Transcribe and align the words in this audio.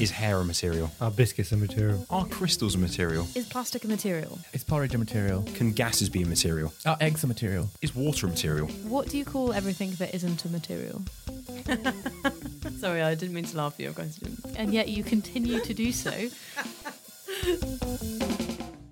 Is 0.00 0.10
hair 0.10 0.38
a 0.38 0.44
material? 0.44 0.90
Uh, 0.98 1.04
are 1.04 1.10
biscuits 1.10 1.52
a 1.52 1.58
material? 1.58 2.06
Are 2.08 2.24
crystals 2.24 2.74
a 2.74 2.78
material? 2.78 3.28
Is 3.34 3.46
plastic 3.46 3.84
a 3.84 3.86
material? 3.86 4.38
Is 4.54 4.64
porridge 4.64 4.94
a 4.94 4.98
material? 4.98 5.42
Can 5.54 5.72
gases 5.72 6.08
be 6.08 6.22
a 6.22 6.26
material? 6.26 6.72
Are 6.86 6.96
eggs 7.02 7.22
a 7.22 7.26
material? 7.26 7.68
Is 7.82 7.94
water 7.94 8.26
a 8.26 8.30
material? 8.30 8.68
What 8.88 9.10
do 9.10 9.18
you 9.18 9.26
call 9.26 9.52
everything 9.52 9.90
that 9.98 10.14
isn't 10.14 10.42
a 10.46 10.48
material? 10.48 11.02
Sorry, 12.78 13.02
I 13.02 13.14
didn't 13.14 13.34
mean 13.34 13.44
to 13.44 13.56
laugh 13.58 13.74
at 13.74 13.80
your 13.80 13.92
question. 13.92 14.38
And 14.56 14.72
yet 14.72 14.88
you 14.88 15.04
continue 15.04 15.60
to 15.60 15.74
do 15.74 15.92
so. 15.92 16.30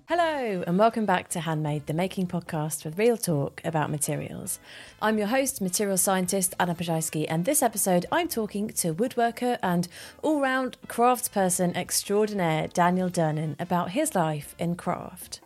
Hello, 0.09 0.63
and 0.65 0.79
welcome 0.79 1.05
back 1.05 1.29
to 1.29 1.41
Handmade, 1.41 1.85
the 1.85 1.93
making 1.93 2.25
podcast 2.25 2.83
with 2.83 2.97
real 2.97 3.15
talk 3.15 3.61
about 3.63 3.91
materials. 3.91 4.59
I'm 5.03 5.19
your 5.19 5.27
host, 5.27 5.61
material 5.61 5.97
scientist 5.97 6.55
Anna 6.59 6.73
Ploszajski, 6.73 7.27
and 7.29 7.45
this 7.45 7.61
episode 7.61 8.07
I'm 8.11 8.27
talking 8.27 8.69
to 8.69 8.95
woodworker 8.95 9.59
and 9.61 9.87
all 10.23 10.41
round 10.41 10.77
craftsperson 10.87 11.75
extraordinaire 11.75 12.69
Daniel 12.69 13.07
Durnan 13.07 13.55
about 13.61 13.91
his 13.91 14.15
life 14.15 14.55
in 14.57 14.75
craft. 14.75 15.41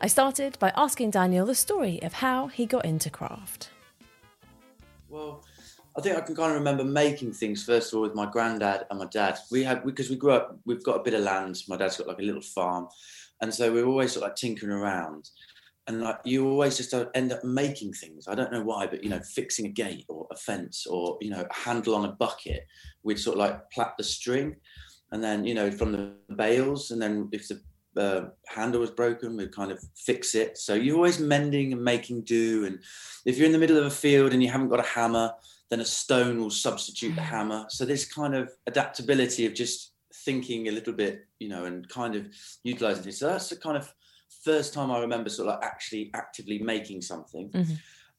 I 0.00 0.06
started 0.06 0.58
by 0.58 0.72
asking 0.74 1.10
Daniel 1.10 1.44
the 1.44 1.54
story 1.54 2.02
of 2.02 2.14
how 2.14 2.46
he 2.46 2.64
got 2.64 2.86
into 2.86 3.10
craft. 3.10 3.68
Well, 5.10 5.44
I 5.98 6.00
think 6.00 6.16
I 6.16 6.22
can 6.22 6.34
kind 6.34 6.52
of 6.52 6.56
remember 6.56 6.84
making 6.84 7.32
things 7.32 7.62
first 7.62 7.92
of 7.92 7.96
all 7.96 8.02
with 8.04 8.14
my 8.14 8.24
granddad 8.24 8.86
and 8.88 9.00
my 9.00 9.06
dad. 9.06 9.36
We 9.50 9.64
had 9.64 9.84
because 9.84 10.08
we 10.08 10.16
grew 10.16 10.30
up, 10.30 10.56
we've 10.64 10.82
got 10.82 10.96
a 10.96 11.02
bit 11.02 11.12
of 11.12 11.20
land. 11.20 11.62
My 11.68 11.76
dad's 11.76 11.98
got 11.98 12.06
like 12.06 12.20
a 12.20 12.22
little 12.22 12.40
farm, 12.40 12.88
and 13.40 13.52
so 13.52 13.72
we're 13.72 13.86
always 13.86 14.12
sort 14.12 14.24
of 14.24 14.30
like 14.30 14.36
tinkering 14.36 14.72
around. 14.72 15.30
And 15.86 16.02
like 16.02 16.18
you 16.24 16.46
always 16.46 16.76
just 16.76 16.92
end 17.14 17.32
up 17.32 17.42
making 17.44 17.94
things. 17.94 18.28
I 18.28 18.34
don't 18.34 18.52
know 18.52 18.62
why, 18.62 18.86
but 18.86 19.02
you 19.02 19.08
know, 19.08 19.20
fixing 19.20 19.64
a 19.66 19.70
gate 19.70 20.04
or 20.08 20.26
a 20.30 20.36
fence 20.36 20.86
or 20.86 21.16
you 21.22 21.30
know, 21.30 21.46
a 21.48 21.54
handle 21.54 21.94
on 21.94 22.04
a 22.04 22.12
bucket. 22.12 22.66
We'd 23.02 23.18
sort 23.18 23.36
of 23.36 23.40
like 23.40 23.70
plait 23.70 23.88
the 23.96 24.04
string, 24.04 24.56
and 25.12 25.24
then 25.24 25.46
you 25.46 25.54
know, 25.54 25.70
from 25.70 25.92
the 25.92 26.12
bales, 26.36 26.90
and 26.90 27.00
then 27.00 27.30
if 27.32 27.48
the 27.48 27.60
uh, 27.98 28.28
handle 28.46 28.80
was 28.80 28.90
broken, 28.90 29.36
we'd 29.36 29.54
kind 29.54 29.72
of 29.72 29.82
fix 29.96 30.34
it. 30.34 30.58
So 30.58 30.74
you're 30.74 30.96
always 30.96 31.18
mending 31.18 31.72
and 31.72 31.82
making 31.82 32.22
do. 32.22 32.66
And 32.66 32.78
if 33.24 33.36
you're 33.36 33.46
in 33.46 33.52
the 33.52 33.58
middle 33.58 33.78
of 33.78 33.86
a 33.86 33.90
field 33.90 34.32
and 34.32 34.42
you 34.42 34.50
haven't 34.50 34.68
got 34.68 34.80
a 34.80 34.88
hammer, 34.88 35.32
then 35.70 35.80
a 35.80 35.84
stone 35.84 36.40
will 36.40 36.50
substitute 36.50 37.14
the 37.14 37.22
hammer. 37.22 37.66
So 37.68 37.84
this 37.84 38.04
kind 38.04 38.34
of 38.34 38.52
adaptability 38.66 39.46
of 39.46 39.54
just 39.54 39.92
thinking 40.24 40.68
a 40.68 40.72
little 40.72 40.92
bit, 40.92 41.26
you 41.38 41.48
know, 41.48 41.64
and 41.64 41.88
kind 41.88 42.14
of 42.14 42.26
utilizing 42.64 43.06
it. 43.06 43.14
So 43.14 43.26
that's 43.26 43.48
the 43.48 43.56
kind 43.56 43.76
of 43.76 43.92
first 44.44 44.74
time 44.74 44.90
I 44.90 45.00
remember 45.00 45.30
sort 45.30 45.48
of 45.48 45.54
like 45.56 45.64
actually 45.64 46.10
actively 46.14 46.58
making 46.58 47.02
something. 47.02 47.50
Mm-hmm. 47.50 47.74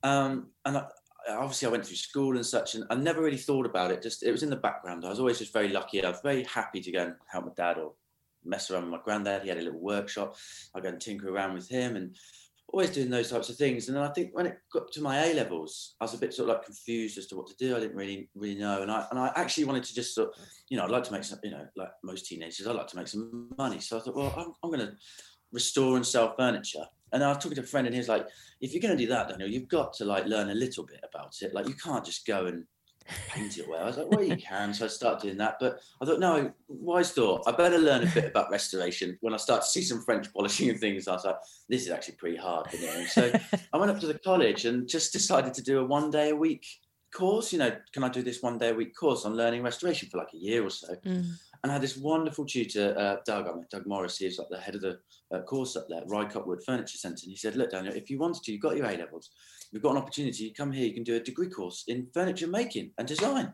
Um, 0.10 0.48
and 0.66 0.78
I, 0.78 0.86
obviously 1.30 1.68
I 1.68 1.72
went 1.72 1.86
through 1.86 1.98
school 1.98 2.36
and 2.36 2.46
such, 2.46 2.76
and 2.76 2.86
I 2.90 2.96
never 2.96 3.22
really 3.22 3.38
thought 3.38 3.66
about 3.66 3.92
it. 3.92 4.02
Just 4.02 4.24
it 4.24 4.32
was 4.32 4.44
in 4.44 4.50
the 4.50 4.56
background. 4.56 5.06
I 5.06 5.10
was 5.10 5.20
always 5.20 5.40
just 5.40 5.54
very 5.54 5.70
lucky. 5.70 6.04
I 6.04 6.10
was 6.10 6.22
very 6.22 6.44
happy 6.44 6.82
to 6.82 6.92
go 6.92 7.04
and 7.04 7.16
help 7.28 7.46
my 7.46 7.52
dad 7.56 7.78
or 7.78 7.94
mess 8.44 8.72
around 8.72 8.84
with 8.84 8.92
my 8.92 9.00
granddad. 9.04 9.44
He 9.44 9.50
had 9.50 9.58
a 9.58 9.62
little 9.62 9.80
workshop. 9.80 10.36
I 10.74 10.80
go 10.80 10.90
and 10.90 11.02
tinker 11.02 11.30
around 11.30 11.54
with 11.54 11.68
him 11.68 11.96
and 11.96 12.16
always 12.72 12.92
doing 12.92 13.10
those 13.10 13.30
types 13.30 13.50
of 13.50 13.56
things. 13.56 13.90
And 13.90 13.98
I 13.98 14.10
think 14.10 14.30
when 14.34 14.46
it 14.46 14.58
got 14.72 14.92
to 14.92 15.02
my 15.02 15.26
A 15.26 15.34
levels, 15.34 15.96
I 16.00 16.06
was 16.06 16.14
a 16.14 16.18
bit 16.18 16.34
sort 16.34 16.50
of 16.50 16.56
like 16.56 16.66
confused 16.66 17.18
as 17.18 17.28
to 17.28 17.36
what 17.36 17.48
to 17.48 17.56
do. 17.58 17.76
I 17.76 17.80
didn't 17.80 17.96
really 17.96 18.30
really 18.36 18.56
know. 18.56 18.82
And 18.82 18.92
I 18.92 19.06
and 19.12 19.20
I 19.20 19.32
actually 19.36 19.66
wanted 19.66 19.84
to 19.86 19.94
just 19.94 20.16
sort 20.16 20.30
of, 20.30 20.36
you 20.70 20.78
know, 20.78 20.84
I'd 20.84 20.92
like 20.92 21.04
to 21.06 21.12
make 21.12 21.24
some, 21.24 21.40
you 21.44 21.52
know, 21.52 21.66
like 21.76 21.90
most 22.04 22.26
teenagers, 22.26 22.68
I'd 22.68 22.76
like 22.76 22.88
to 22.88 22.98
make 22.98 23.08
some 23.08 23.50
money. 23.58 23.80
So 23.80 23.98
I 23.98 24.02
thought, 24.02 24.16
well, 24.16 24.34
I'm, 24.38 24.54
I'm 24.64 24.72
going 24.72 24.88
to 24.88 24.96
restore 25.52 25.96
and 25.96 26.06
sell 26.06 26.36
furniture. 26.36 26.86
And 27.12 27.24
I 27.24 27.30
was 27.30 27.38
talking 27.38 27.56
to 27.56 27.62
a 27.62 27.66
friend, 27.66 27.88
and 27.88 27.94
he 27.96 28.00
was 28.00 28.08
like, 28.08 28.28
"If 28.62 28.72
you're 28.72 28.82
going 28.82 28.96
to 28.96 29.04
do 29.04 29.10
that, 29.10 29.30
Daniel, 29.30 29.50
you've 29.50 29.68
got 29.68 29.94
to 29.94 30.06
like 30.06 30.26
learn 30.26 30.52
a 30.52 30.54
little 30.54 30.86
bit 30.86 31.00
about 31.04 31.34
it. 31.42 31.56
Like, 31.56 31.68
you 31.68 31.74
can't 31.74 32.06
just 32.06 32.26
go 32.28 32.46
and 32.46 32.66
paint 33.30 33.58
it 33.58 33.68
well." 33.68 33.84
I 33.84 33.86
was 33.86 33.98
like, 33.98 34.10
"Well, 34.10 34.24
you 34.24 34.38
can." 34.38 34.74
So 34.74 34.86
I 34.86 34.88
started 34.88 35.22
doing 35.22 35.38
that. 35.38 35.58
But 35.60 35.80
I 36.02 36.06
thought, 36.06 36.20
no, 36.20 36.52
wise 36.68 37.12
thought. 37.12 37.44
I 37.48 37.52
better 37.52 37.78
learn 37.78 38.04
a 38.08 38.12
bit 38.12 38.26
about 38.26 38.52
restoration. 38.52 39.18
When 39.22 39.34
I 39.34 39.38
start 39.38 39.62
to 39.62 39.68
see 39.68 39.82
some 39.82 40.02
French 40.02 40.32
polishing 40.34 40.70
and 40.70 40.80
things, 40.80 41.08
I 41.08 41.14
was 41.14 41.26
like, 41.26 41.38
"This 41.68 41.84
is 41.84 41.90
actually 41.90 42.16
pretty 42.16 42.38
hard." 42.38 42.68
You 42.74 42.86
know? 42.86 43.06
So 43.06 43.32
I 43.74 43.78
went 43.78 43.92
up 43.92 44.00
to 44.00 44.08
the 44.08 44.20
college 44.20 44.66
and 44.66 44.88
just 44.88 45.14
decided 45.14 45.54
to 45.56 45.62
do 45.62 45.80
a 45.80 45.86
one 45.86 46.10
day 46.10 46.30
a 46.30 46.36
week 46.36 46.66
course. 47.12 47.52
You 47.52 47.60
know, 47.60 47.76
can 47.94 48.04
I 48.04 48.10
do 48.10 48.22
this 48.22 48.42
one 48.42 48.58
day 48.58 48.70
a 48.70 48.74
week 48.74 48.96
course 48.96 49.26
on 49.26 49.36
learning 49.36 49.64
restoration 49.64 50.10
for 50.10 50.18
like 50.18 50.34
a 50.34 50.38
year 50.38 50.66
or 50.66 50.70
so? 50.70 50.96
Mm. 51.06 51.26
and 51.64 51.72
I 51.72 51.74
had 51.74 51.82
this 51.82 51.98
wonderful 51.98 52.46
tutor, 52.46 52.96
uh, 52.98 53.18
Doug. 53.26 53.48
I 53.48 53.54
met 53.54 53.70
Doug 53.70 53.86
Morris. 53.86 54.18
He 54.18 54.26
was 54.26 54.38
like 54.38 54.50
the 54.50 54.60
head 54.60 54.76
of 54.76 54.82
the 54.82 55.00
uh, 55.34 55.42
course 55.42 55.76
up 55.76 55.88
there, 55.90 56.02
Rycotewood 56.06 56.64
Furniture 56.64 56.98
Centre. 56.98 57.24
And 57.24 57.32
he 57.32 57.38
said, 57.38 57.56
"Look, 57.56 57.72
Daniel, 57.72 57.94
if 57.94 58.10
you 58.10 58.18
wanted 58.18 58.44
to, 58.44 58.52
you've 58.52 58.62
got 58.62 58.78
your 58.78 58.86
A 58.86 58.98
levels. 58.98 59.32
You've 59.72 59.84
got 59.84 59.92
an 59.92 60.02
opportunity. 60.02 60.46
You 60.46 60.54
come 60.54 60.72
here. 60.72 60.86
You 60.86 60.94
can 60.94 61.04
do 61.04 61.16
a 61.16 61.20
degree 61.20 61.50
course 61.50 61.84
in 61.88 62.08
furniture 62.14 62.48
making 62.48 62.92
and 62.98 63.08
design." 63.08 63.54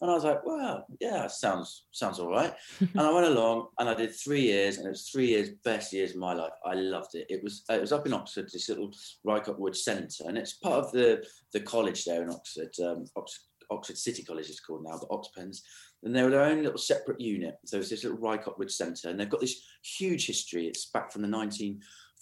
And 0.00 0.10
I 0.10 0.14
was 0.14 0.24
like, 0.24 0.44
"Wow, 0.44 0.84
yeah, 1.00 1.26
sounds 1.26 1.86
sounds 1.92 2.18
all 2.18 2.30
right." 2.30 2.54
and 2.80 3.00
I 3.00 3.12
went 3.12 3.26
along 3.26 3.68
and 3.78 3.88
I 3.88 3.94
did 3.94 4.14
three 4.14 4.42
years, 4.42 4.76
and 4.76 4.86
it 4.86 4.90
was 4.90 5.08
three 5.08 5.26
years 5.26 5.50
best 5.64 5.92
years 5.92 6.10
of 6.10 6.18
my 6.18 6.34
life. 6.34 6.52
I 6.64 6.74
loved 6.74 7.14
it. 7.14 7.26
It 7.28 7.42
was 7.42 7.64
it 7.70 7.80
was 7.80 7.92
up 7.92 8.06
in 8.06 8.12
Oxford, 8.12 8.48
this 8.52 8.68
little 8.68 8.90
Rycotewood 9.26 9.74
Centre, 9.74 10.24
and 10.26 10.36
it's 10.36 10.54
part 10.54 10.84
of 10.84 10.92
the 10.92 11.24
the 11.52 11.60
college 11.60 12.04
there 12.04 12.22
in 12.22 12.30
Oxford. 12.30 12.74
Um, 12.84 13.06
Oxford, 13.16 13.42
Oxford 13.70 13.98
City 13.98 14.22
College 14.22 14.48
is 14.48 14.60
called 14.60 14.84
now, 14.84 14.98
the 14.98 15.06
Oxpens 15.06 15.60
and 16.02 16.14
they 16.14 16.22
were 16.22 16.30
their 16.30 16.44
own 16.44 16.62
little 16.62 16.78
separate 16.78 17.20
unit. 17.20 17.56
So 17.64 17.78
it's 17.78 17.90
this 17.90 18.04
little 18.04 18.18
Rycotewood 18.18 18.70
Centre, 18.70 19.08
and 19.08 19.18
they've 19.18 19.28
got 19.28 19.40
this 19.40 19.62
huge 19.82 20.26
history. 20.26 20.66
It's 20.66 20.86
back 20.86 21.12
from 21.12 21.22
the 21.22 21.28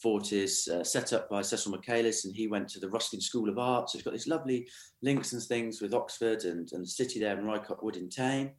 1940s, 0.05 0.69
uh, 0.69 0.85
set 0.85 1.13
up 1.13 1.29
by 1.29 1.43
Cecil 1.43 1.73
Michaelis, 1.73 2.25
and 2.25 2.35
he 2.35 2.47
went 2.47 2.69
to 2.69 2.81
the 2.81 2.89
Ruskin 2.89 3.21
School 3.21 3.49
of 3.49 3.59
Art. 3.59 3.91
So 3.91 3.97
it's 3.97 4.05
got 4.05 4.13
these 4.13 4.29
lovely 4.29 4.69
links 5.03 5.33
and 5.33 5.43
things 5.43 5.81
with 5.81 5.95
Oxford 5.95 6.45
and, 6.45 6.71
and 6.73 6.85
the 6.85 6.89
city 6.89 7.21
there 7.21 7.39
in 7.39 7.45
Rycotewood 7.45 7.97
in 7.97 8.09
Thame. 8.09 8.51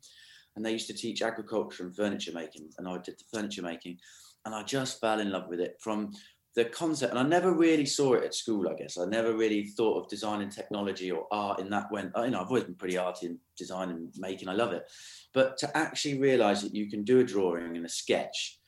And 0.56 0.66
they 0.66 0.72
used 0.72 0.88
to 0.88 0.94
teach 0.94 1.22
agriculture 1.22 1.84
and 1.84 1.96
furniture 1.96 2.32
making, 2.34 2.70
and 2.78 2.88
I 2.88 2.98
did 2.98 3.20
the 3.20 3.26
furniture 3.38 3.62
making, 3.62 3.98
and 4.46 4.56
I 4.56 4.64
just 4.64 5.02
fell 5.02 5.20
in 5.20 5.32
love 5.32 5.48
with 5.50 5.60
it 5.60 5.78
from 5.82 6.12
the 6.56 6.66
concept. 6.66 7.12
And 7.12 7.20
i 7.20 7.24
never 7.24 7.52
really 7.52 7.86
saw 7.86 8.14
it 8.14 8.24
at 8.24 8.34
school 8.34 8.70
i 8.70 8.74
guess. 8.74 8.98
I 8.98 9.04
never 9.04 9.36
really 9.36 9.66
thought 9.66 10.02
of 10.02 10.10
design 10.10 10.42
and 10.42 10.50
technology 10.50 11.12
or 11.12 11.28
art 11.30 11.60
in 11.60 11.70
that 11.72 11.88
when 11.92 12.14
you 12.24 12.30
know 12.30 12.40
i've 12.40 12.48
always 12.48 12.64
been 12.64 12.76
pretty 12.76 12.98
arty 12.98 13.26
in 13.26 13.40
design 13.58 13.90
and 13.90 14.14
making. 14.18 14.48
I 14.48 14.54
love 14.54 14.72
it. 14.72 14.90
But 15.34 15.58
to 15.58 15.78
actually 15.78 16.18
realize 16.18 16.62
that 16.62 16.74
you 16.74 16.90
can 16.90 17.04
do 17.04 17.20
a 17.20 17.26
drawing 17.26 17.76
and 17.76 17.86
a 17.86 17.90
sketch 17.90 18.60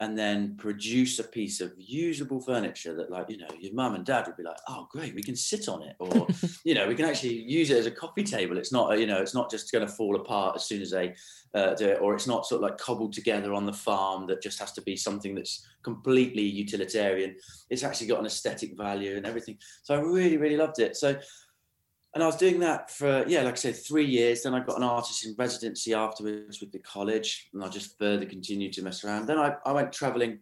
and 0.00 0.18
then 0.18 0.56
produce 0.56 1.20
a 1.20 1.24
piece 1.24 1.60
of 1.60 1.72
usable 1.78 2.40
furniture 2.40 2.94
that 2.94 3.10
like 3.10 3.30
you 3.30 3.38
know 3.38 3.46
your 3.60 3.72
mum 3.72 3.94
and 3.94 4.04
dad 4.04 4.26
would 4.26 4.36
be 4.36 4.42
like 4.42 4.56
oh 4.68 4.88
great 4.90 5.14
we 5.14 5.22
can 5.22 5.36
sit 5.36 5.68
on 5.68 5.82
it 5.82 5.94
or 6.00 6.26
you 6.64 6.74
know 6.74 6.88
we 6.88 6.96
can 6.96 7.04
actually 7.04 7.32
use 7.32 7.70
it 7.70 7.78
as 7.78 7.86
a 7.86 7.90
coffee 7.90 8.24
table. 8.24 8.58
It's 8.58 8.72
not 8.72 8.98
you 8.98 9.06
know 9.06 9.18
it's 9.18 9.34
not 9.34 9.50
just 9.50 9.70
going 9.70 9.86
to 9.86 9.92
fall 9.92 10.16
apart 10.16 10.56
as 10.56 10.64
soon 10.64 10.82
as 10.82 10.90
they 10.90 11.14
uh, 11.54 11.74
do 11.74 11.88
it 11.88 12.00
or 12.00 12.14
it's 12.14 12.26
not 12.26 12.46
sort 12.46 12.62
of 12.62 12.68
like 12.68 12.78
cobbled 12.78 13.12
together 13.12 13.54
on 13.54 13.64
the 13.64 13.72
farm 13.72 14.26
that 14.26 14.42
just 14.42 14.58
has 14.58 14.72
to 14.72 14.82
be 14.82 14.96
something 14.96 15.34
that's 15.34 15.64
completely 15.82 16.42
utilitarian. 16.42 17.36
It's 17.70 17.84
actually 17.84 18.08
got 18.08 18.18
an 18.18 18.26
aesthetic 18.26 18.76
value 18.76 19.16
and 19.16 19.26
everything. 19.26 19.58
So 19.82 19.94
i 19.94 19.98
really 19.98 20.38
really 20.38 20.56
loved 20.56 20.80
it. 20.80 20.96
So 20.96 21.16
and 22.14 22.22
I 22.22 22.26
was 22.26 22.36
doing 22.36 22.60
that 22.60 22.90
for 22.90 23.24
yeah, 23.26 23.42
like 23.42 23.54
I 23.54 23.56
said, 23.56 23.76
three 23.76 24.06
years. 24.06 24.42
Then 24.42 24.54
I 24.54 24.60
got 24.60 24.76
an 24.76 24.84
artist 24.84 25.26
in 25.26 25.34
residency 25.36 25.94
afterwards 25.94 26.60
with 26.60 26.70
the 26.70 26.78
college, 26.78 27.48
and 27.52 27.62
I 27.62 27.68
just 27.68 27.98
further 27.98 28.24
continued 28.24 28.72
to 28.74 28.82
mess 28.82 29.04
around. 29.04 29.26
Then 29.26 29.38
I, 29.38 29.54
I 29.66 29.72
went 29.72 29.92
traveling. 29.92 30.38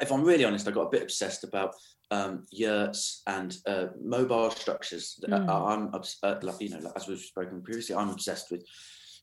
If 0.00 0.12
I'm 0.12 0.24
really 0.24 0.44
honest, 0.44 0.68
I 0.68 0.70
got 0.70 0.86
a 0.86 0.90
bit 0.90 1.02
obsessed 1.02 1.42
about 1.42 1.74
um, 2.10 2.46
yurts 2.50 3.22
and 3.26 3.56
uh, 3.66 3.86
mobile 4.00 4.50
structures. 4.50 5.20
Mm. 5.28 5.48
I'm, 5.48 5.94
uh, 6.22 6.52
you 6.60 6.70
know, 6.70 6.92
as 6.94 7.08
we've 7.08 7.18
spoken 7.18 7.62
previously, 7.62 7.96
I'm 7.96 8.10
obsessed 8.10 8.50
with 8.52 8.64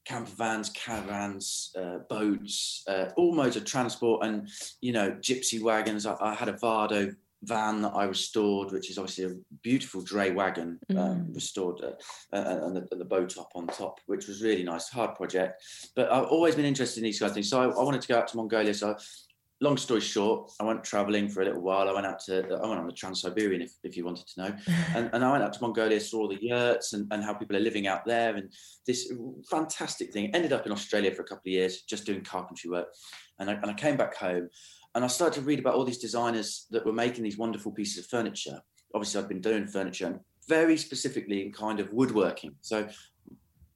camper 0.03 0.31
vans, 0.31 0.69
caravans, 0.71 1.73
uh, 1.79 1.99
boats, 2.09 2.83
uh, 2.87 3.05
all 3.15 3.33
modes 3.33 3.55
of 3.55 3.63
transport, 3.63 4.25
and 4.25 4.49
you 4.81 4.91
know, 4.91 5.11
gypsy 5.21 5.61
wagons. 5.61 6.05
I, 6.05 6.17
I 6.19 6.33
had 6.33 6.49
a 6.49 6.53
Vardo 6.53 7.15
van 7.43 7.81
that 7.81 7.93
I 7.95 8.03
restored, 8.03 8.71
which 8.71 8.89
is 8.91 8.97
obviously 8.97 9.25
a 9.25 9.35
beautiful 9.63 10.01
dray 10.01 10.31
wagon 10.31 10.79
um, 10.91 10.97
Mm. 10.97 11.35
restored, 11.35 11.81
uh, 11.83 11.91
uh, 12.35 12.65
and, 12.65 12.75
the, 12.75 12.87
and 12.91 13.01
the 13.01 13.05
bow 13.05 13.25
top 13.25 13.49
on 13.55 13.67
top, 13.67 13.99
which 14.05 14.27
was 14.27 14.41
really 14.43 14.63
nice. 14.63 14.89
Hard 14.89 15.15
project, 15.15 15.63
but 15.95 16.11
I've 16.11 16.25
always 16.25 16.55
been 16.55 16.65
interested 16.65 16.99
in 16.99 17.05
these 17.05 17.19
kind 17.19 17.29
of 17.29 17.33
things. 17.33 17.49
So 17.49 17.59
I, 17.61 17.65
I 17.65 17.83
wanted 17.83 18.01
to 18.01 18.07
go 18.07 18.17
out 18.19 18.27
to 18.29 18.37
Mongolia. 18.37 18.73
So 18.73 18.95
long 19.59 19.77
story 19.77 20.01
short, 20.01 20.51
I 20.59 20.63
went 20.63 20.83
traveling 20.83 21.29
for 21.29 21.41
a 21.41 21.45
little 21.45 21.61
while. 21.61 21.87
I 21.87 21.93
went 21.93 22.07
out 22.07 22.19
to, 22.25 22.39
I 22.63 22.67
went 22.67 22.79
on 22.79 22.87
the 22.87 22.93
Trans 22.93 23.21
Siberian, 23.21 23.61
if, 23.61 23.73
if 23.83 23.95
you 23.95 24.03
wanted 24.05 24.25
to 24.27 24.41
know. 24.41 24.55
And, 24.95 25.09
and 25.13 25.23
I 25.23 25.31
went 25.31 25.43
out 25.43 25.53
to 25.53 25.61
Mongolia, 25.61 25.99
saw 25.99 26.21
all 26.21 26.27
the 26.27 26.43
yurts 26.43 26.93
and, 26.93 27.07
and 27.11 27.23
how 27.23 27.33
people 27.35 27.55
are 27.55 27.59
living 27.59 27.85
out 27.87 28.03
there. 28.05 28.35
And 28.35 28.51
this 28.87 29.13
fantastic 29.49 30.11
thing 30.13 30.33
ended 30.35 30.51
up 30.51 30.65
in 30.65 30.71
Australia 30.71 31.11
for 31.11 31.21
a 31.21 31.25
couple 31.25 31.49
of 31.49 31.53
years, 31.53 31.83
just 31.83 32.05
doing 32.05 32.23
carpentry 32.23 32.69
work. 32.71 32.87
And 33.39 33.49
I, 33.49 33.53
and 33.53 33.69
I 33.69 33.73
came 33.73 33.97
back 33.97 34.15
home 34.15 34.49
and 34.95 35.03
I 35.03 35.07
started 35.07 35.39
to 35.39 35.45
read 35.45 35.59
about 35.59 35.75
all 35.75 35.85
these 35.85 35.97
designers 35.97 36.67
that 36.71 36.85
were 36.85 36.93
making 36.93 37.23
these 37.23 37.37
wonderful 37.37 37.71
pieces 37.71 38.03
of 38.03 38.09
furniture. 38.09 38.61
Obviously, 38.93 39.21
I've 39.21 39.29
been 39.29 39.41
doing 39.41 39.67
furniture 39.67 40.07
and 40.07 40.19
very 40.47 40.77
specifically 40.77 41.45
in 41.45 41.51
kind 41.51 41.79
of 41.79 41.91
woodworking. 41.93 42.55
So 42.61 42.87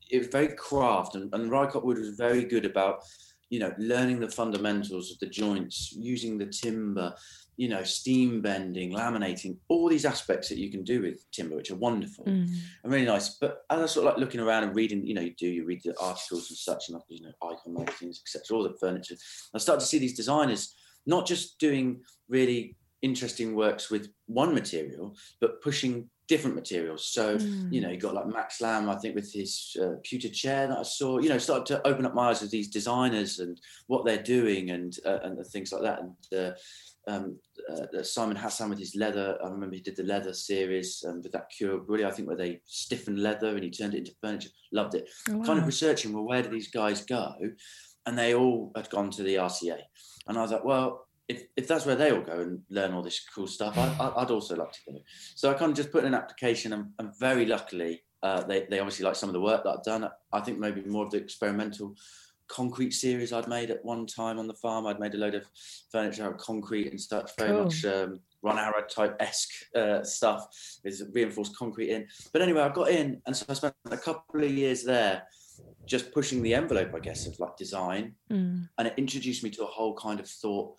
it 0.10 0.18
was 0.20 0.28
very 0.28 0.50
craft, 0.50 1.16
and, 1.16 1.34
and 1.34 1.50
Rycotewood 1.50 1.98
was 2.00 2.18
very 2.18 2.44
good 2.44 2.66
about 2.66 3.02
you 3.50 3.60
know, 3.60 3.74
learning 3.78 4.20
the 4.20 4.30
fundamentals 4.30 5.12
of 5.12 5.20
the 5.20 5.28
joints, 5.28 5.94
using 5.96 6.38
the 6.38 6.48
timber, 6.48 7.14
you 7.58 7.70
know, 7.70 7.84
steam 7.84 8.42
bending, 8.42 8.92
laminating, 8.92 9.56
all 9.68 9.88
these 9.88 10.04
aspects 10.06 10.50
that 10.50 10.58
you 10.58 10.72
can 10.72 10.84
do 10.84 11.02
with 11.02 11.30
timber, 11.32 11.56
which 11.56 11.72
are 11.72 11.76
wonderful 11.76 12.26
Mm. 12.26 12.50
and 12.84 12.92
really 12.92 13.06
nice. 13.06 13.38
But 13.38 13.64
as 13.70 13.82
I 13.82 13.86
sort 13.86 14.08
of 14.08 14.14
like 14.14 14.20
looking 14.20 14.42
around 14.42 14.64
and 14.64 14.76
reading, 14.76 15.06
you 15.06 15.14
know, 15.14 15.22
you 15.22 15.36
do, 15.38 15.48
you 15.48 15.64
read 15.64 15.82
the 15.84 15.98
articles 16.00 16.50
and 16.50 16.58
such, 16.58 16.90
and 16.90 17.00
you 17.08 17.22
know, 17.22 17.34
icon 17.44 17.74
magazines, 17.74 18.22
etc., 18.26 18.58
all 18.58 18.64
the 18.64 18.76
furniture. 18.80 19.16
I 19.54 19.60
start 19.60 19.80
to 19.80 19.86
see 19.86 20.00
these 20.00 20.18
designers 20.18 20.76
not 21.06 21.26
just 21.28 21.60
doing 21.60 22.02
really 22.30 22.76
interesting 23.02 23.56
works 23.56 23.90
with 23.92 24.10
one 24.26 24.54
material, 24.54 25.16
but 25.40 25.62
pushing 25.62 26.10
different 26.28 26.56
materials. 26.56 27.06
So, 27.08 27.38
Mm. 27.38 27.72
you 27.72 27.82
know, 27.82 27.92
you 27.92 27.98
got 28.00 28.16
like 28.16 28.26
Max 28.28 28.60
Lamb, 28.62 28.90
I 28.90 28.96
think, 28.96 29.14
with 29.14 29.32
his 29.32 29.78
uh, 29.80 29.96
pewter 30.04 30.30
chair 30.30 30.68
that 30.68 30.80
I 30.80 30.84
saw, 30.84 31.20
you 31.20 31.30
know, 31.30 31.38
started 31.38 31.68
to 31.68 31.88
open 31.88 32.04
up 32.06 32.16
my 32.16 32.30
eyes 32.30 32.42
with 32.42 32.50
these 32.50 32.68
designers 32.70 33.38
and 33.40 33.62
what 33.86 34.06
they're 34.06 34.24
doing 34.24 34.72
and 34.72 34.98
uh, 35.06 35.20
and 35.24 35.38
the 35.38 35.44
things 35.44 35.72
like 35.72 35.84
that. 35.84 36.00
And 36.02 36.16
uh, 36.36 36.52
um, 37.08 37.38
uh, 37.72 38.02
Simon 38.02 38.36
Hasan 38.38 38.70
with 38.72 38.80
his 38.80 38.96
leather, 38.96 39.38
I 39.44 39.50
remember 39.50 39.76
he 39.76 39.82
did 39.84 39.98
the 39.98 40.04
leather 40.04 40.34
series 40.34 41.04
um, 41.08 41.22
with 41.22 41.32
that 41.34 41.52
cuir 41.56 41.78
bouilli, 41.78 42.04
I 42.08 42.12
think, 42.12 42.28
where 42.28 42.38
they 42.38 42.60
stiffened 42.66 43.20
leather 43.22 43.50
and 43.50 43.64
he 43.64 43.70
turned 43.70 43.94
it 43.94 44.00
into 44.00 44.16
furniture. 44.20 44.50
Loved 44.72 44.96
it. 44.96 45.08
Oh, 45.30 45.44
Kind 45.44 45.60
of 45.60 45.68
researching, 45.68 46.12
well, 46.12 46.24
where 46.26 46.42
do 46.42 46.50
these 46.50 46.72
guys 46.72 47.06
go? 47.06 47.36
And 48.08 48.18
they 48.18 48.34
all 48.34 48.72
had 48.76 48.90
gone 48.90 49.12
to 49.12 49.22
the 49.24 49.36
RCA. 49.36 49.78
And 50.28 50.38
I 50.38 50.42
was 50.42 50.52
like, 50.52 50.64
well, 50.64 51.08
if, 51.28 51.44
if 51.56 51.68
that's 51.68 51.86
where 51.86 51.96
they 51.96 52.12
all 52.12 52.22
go 52.22 52.40
and 52.40 52.62
learn 52.70 52.94
all 52.94 53.02
this 53.02 53.26
cool 53.34 53.48
stuff, 53.48 53.78
I, 53.78 54.14
I'd 54.18 54.32
also 54.32 54.56
like 54.56 54.72
to 54.72 54.80
go. 54.92 55.00
So 55.36 55.50
I 55.50 55.54
kind 55.56 55.72
of 55.72 55.78
just 55.78 55.92
put 55.92 56.04
in 56.04 56.14
an 56.14 56.20
application, 56.20 56.74
and, 56.74 56.92
and 57.00 57.12
very 57.20 57.46
luckily, 57.46 58.04
uh, 58.22 58.44
they, 58.44 58.66
they 58.70 58.80
obviously 58.80 59.06
like 59.06 59.16
some 59.16 59.30
of 59.30 59.34
the 59.34 59.42
work 59.42 59.64
that 59.64 59.70
I've 59.72 59.84
done. 59.84 60.10
I 60.32 60.40
think 60.42 60.60
maybe 60.60 60.82
more 60.84 61.06
of 61.06 61.12
the 61.12 61.18
experimental 61.18 61.96
concrete 62.48 62.92
series 62.92 63.34
I'd 63.34 63.48
made 63.48 63.72
at 63.72 63.84
one 63.84 64.06
time 64.06 64.38
on 64.38 64.48
the 64.48 64.54
farm. 64.54 64.86
I'd 64.86 65.00
made 65.00 65.16
a 65.16 65.18
load 65.18 65.34
of 65.34 65.46
furniture 65.92 66.26
out 66.26 66.34
of 66.34 66.38
concrete 66.38 66.90
and 66.92 67.02
stuff, 67.02 67.34
very 67.38 67.50
Cool. 67.50 67.64
much 67.64 67.86
um, 67.86 68.20
Ron 68.44 68.60
Arad 68.60 68.88
type 68.90 69.16
esque 69.20 69.52
uh, 69.76 70.04
stuff 70.04 70.48
with 70.84 71.02
reinforced 71.14 71.58
concrete 71.58 71.90
in. 71.90 72.08
But 72.32 72.44
anyway, 72.44 72.62
I 72.62 72.70
got 72.70 72.90
in, 72.90 73.20
and 73.26 73.36
so 73.36 73.46
I 73.50 73.54
spent 73.54 73.74
a 73.90 73.98
couple 73.98 74.44
of 74.44 74.52
years 74.52 74.84
there 74.84 75.24
just 75.86 76.12
pushing 76.12 76.42
the 76.42 76.54
envelope, 76.54 76.94
I 76.96 77.00
guess, 77.00 77.28
of 77.28 77.40
like 77.40 77.56
design. 77.58 78.16
Mm. 78.32 78.68
and 78.78 78.88
it 78.88 78.94
introduced 78.98 79.44
me 79.44 79.50
to 79.52 79.64
a 79.64 79.68
whole 79.68 79.96
kind 79.96 80.20
of 80.20 80.28
thought 80.28 80.76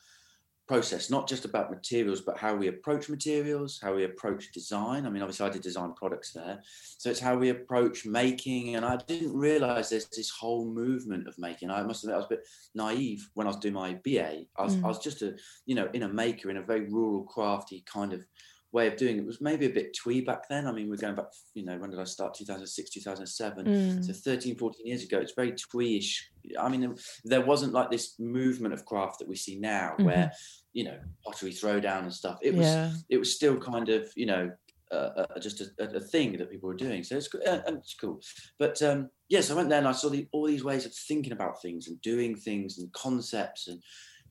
process 0.69 1.11
not 1.11 1.28
just 1.28 1.44
about 1.44 1.70
materials 1.70 2.20
but 2.20 2.37
how 2.37 2.52
we 2.56 2.67
approach 2.67 3.08
materials 3.08 3.78
how 3.81 3.94
we 3.94 4.02
approach 4.02 4.50
design. 4.50 5.06
I 5.06 5.11
mean 5.11 5.23
obviously 5.23 5.46
i 5.46 5.50
did 5.50 5.62
design 5.62 5.93
products 5.94 6.32
there. 6.32 6.61
So 6.99 7.08
it's 7.08 7.20
how 7.20 7.37
we 7.37 7.50
approach 7.50 8.05
making 8.05 8.75
and 8.75 8.84
i 8.84 8.96
didn't 8.96 9.32
realize 9.32 9.88
there's 9.88 10.08
this 10.08 10.31
whole 10.31 10.64
movement 10.67 11.28
of 11.28 11.38
making. 11.38 11.70
I 11.70 11.82
must 11.84 12.02
admit 12.02 12.14
i 12.14 12.19
was 12.19 12.26
a 12.26 12.31
bit 12.31 12.49
naive 12.75 13.28
when 13.34 13.46
i 13.46 13.50
was 13.50 13.58
doing 13.61 13.75
my 13.75 13.94
ba 14.05 14.44
i 14.58 14.62
was, 14.62 14.75
Mm. 14.75 14.84
I 14.84 14.88
was 14.88 14.99
just 14.99 15.23
a 15.23 15.37
you 15.67 15.76
know 15.76 15.88
in 15.94 16.02
a 16.02 16.08
maker 16.08 16.50
in 16.50 16.56
a 16.56 16.62
very 16.62 16.84
rural 16.96 17.23
crafty 17.23 17.84
kind 17.87 18.12
of 18.12 18.26
way 18.72 18.86
of 18.86 18.96
doing 18.96 19.16
it. 19.18 19.24
was 19.24 19.40
maybe 19.40 19.66
a 19.66 19.70
bit 19.70 19.94
twee 19.94 20.20
back 20.20 20.48
then. 20.48 20.66
I 20.66 20.72
mean 20.72 20.88
we're 20.90 20.96
going 20.96 21.14
back 21.14 21.26
you 21.54 21.64
know 21.64 21.76
when 21.78 21.90
did 21.90 22.00
i 22.00 22.04
start? 22.04 22.34
2006 22.34 22.90
2007 22.90 23.66
Mm. 23.66 24.04
so 24.04 24.12
13 24.12 24.56
14 24.56 24.86
years 24.86 25.02
ago 25.04 25.18
it's 25.18 25.32
very 25.34 25.52
twee-ish. 25.52 26.30
I 26.58 26.68
mean 26.68 26.94
there 27.24 27.40
wasn't 27.40 27.72
like 27.72 27.90
this 27.90 28.18
movement 28.18 28.74
of 28.74 28.84
craft 28.84 29.18
that 29.20 29.28
we 29.28 29.36
see 29.36 29.58
now 29.58 29.94
where 29.98 30.30
you 30.72 30.84
know 30.84 30.98
pottery 31.24 31.52
throwdown 31.52 32.02
and 32.02 32.12
stuff. 32.12 32.38
It 32.42 32.54
was 32.54 32.66
yeah. 32.66 32.92
it 33.08 33.18
was 33.18 33.34
still 33.34 33.56
kind 33.56 33.88
of 33.88 34.08
you 34.16 34.26
know 34.26 34.50
uh, 34.92 35.10
uh, 35.34 35.40
just 35.40 35.60
a, 35.60 35.68
a 35.96 36.00
thing 36.00 36.36
that 36.38 36.48
people 36.48 36.68
were 36.68 36.76
doing. 36.76 37.02
So 37.02 37.16
it's, 37.16 37.34
uh, 37.34 37.62
and 37.66 37.78
it's 37.78 37.94
cool. 37.94 38.20
But 38.58 38.80
um 38.82 39.10
yes 39.28 39.50
i 39.50 39.54
went 39.54 39.68
there 39.68 39.78
and 39.78 39.88
i 39.88 39.92
saw 39.92 40.08
the, 40.08 40.28
all 40.32 40.46
these 40.46 40.62
ways 40.62 40.86
of 40.86 40.94
thinking 40.94 41.32
about 41.32 41.60
things 41.60 41.88
and 41.88 42.00
doing 42.00 42.36
things 42.36 42.78
and 42.78 42.92
concepts 42.92 43.66
and 43.66 43.82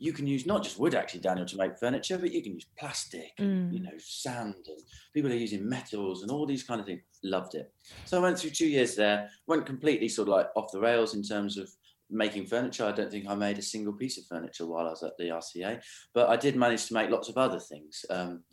you 0.05 0.13
can 0.13 0.27
use 0.27 0.45
not 0.45 0.63
just 0.63 0.77
wood 0.79 0.93
actually 0.95 1.19
daniel 1.19 1.45
to 1.47 1.57
make 1.57 1.77
furniture 1.79 2.17
but 2.17 2.31
you 2.31 2.41
can 2.43 2.53
use 2.53 2.67
plastic 2.77 3.31
and 3.39 3.73
you 3.73 3.79
Mm. 3.79 3.85
know 3.85 3.97
sand 3.97 4.55
and 4.67 4.79
people 5.13 5.31
are 5.31 5.35
using 5.47 5.67
metals 5.67 6.21
and 6.21 6.29
all 6.31 6.45
these 6.45 6.63
kind 6.63 6.79
of 6.79 6.85
things 6.87 7.01
loved 7.23 7.55
it 7.55 7.67
so 8.05 8.17
i 8.19 8.21
went 8.21 8.37
through 8.37 8.51
two 8.51 8.67
years 8.77 8.95
there 8.95 9.29
went 9.47 9.65
completely 9.65 10.07
sort 10.07 10.27
of 10.27 10.33
like 10.37 10.47
off 10.55 10.71
the 10.71 10.79
rails 10.79 11.15
in 11.15 11.23
terms 11.23 11.57
of 11.57 11.67
making 12.11 12.45
furniture. 12.45 12.85
I 12.85 12.91
don't 12.91 13.09
think 13.09 13.25
I 13.27 13.33
made 13.33 13.57
a 13.57 13.63
single 13.63 13.91
piece 14.01 14.15
of 14.19 14.25
furniture 14.27 14.67
while 14.67 14.85
I 14.85 14.91
was 14.91 15.01
at 15.01 15.17
the 15.17 15.29
RCA, 15.41 15.81
but 16.13 16.29
I 16.29 16.35
did 16.35 16.55
manage 16.55 16.85
to 16.85 16.93
make 16.93 17.09
lots 17.09 17.29
of 17.29 17.35
other 17.45 17.59
things, 17.59 18.05
um, 18.11 18.43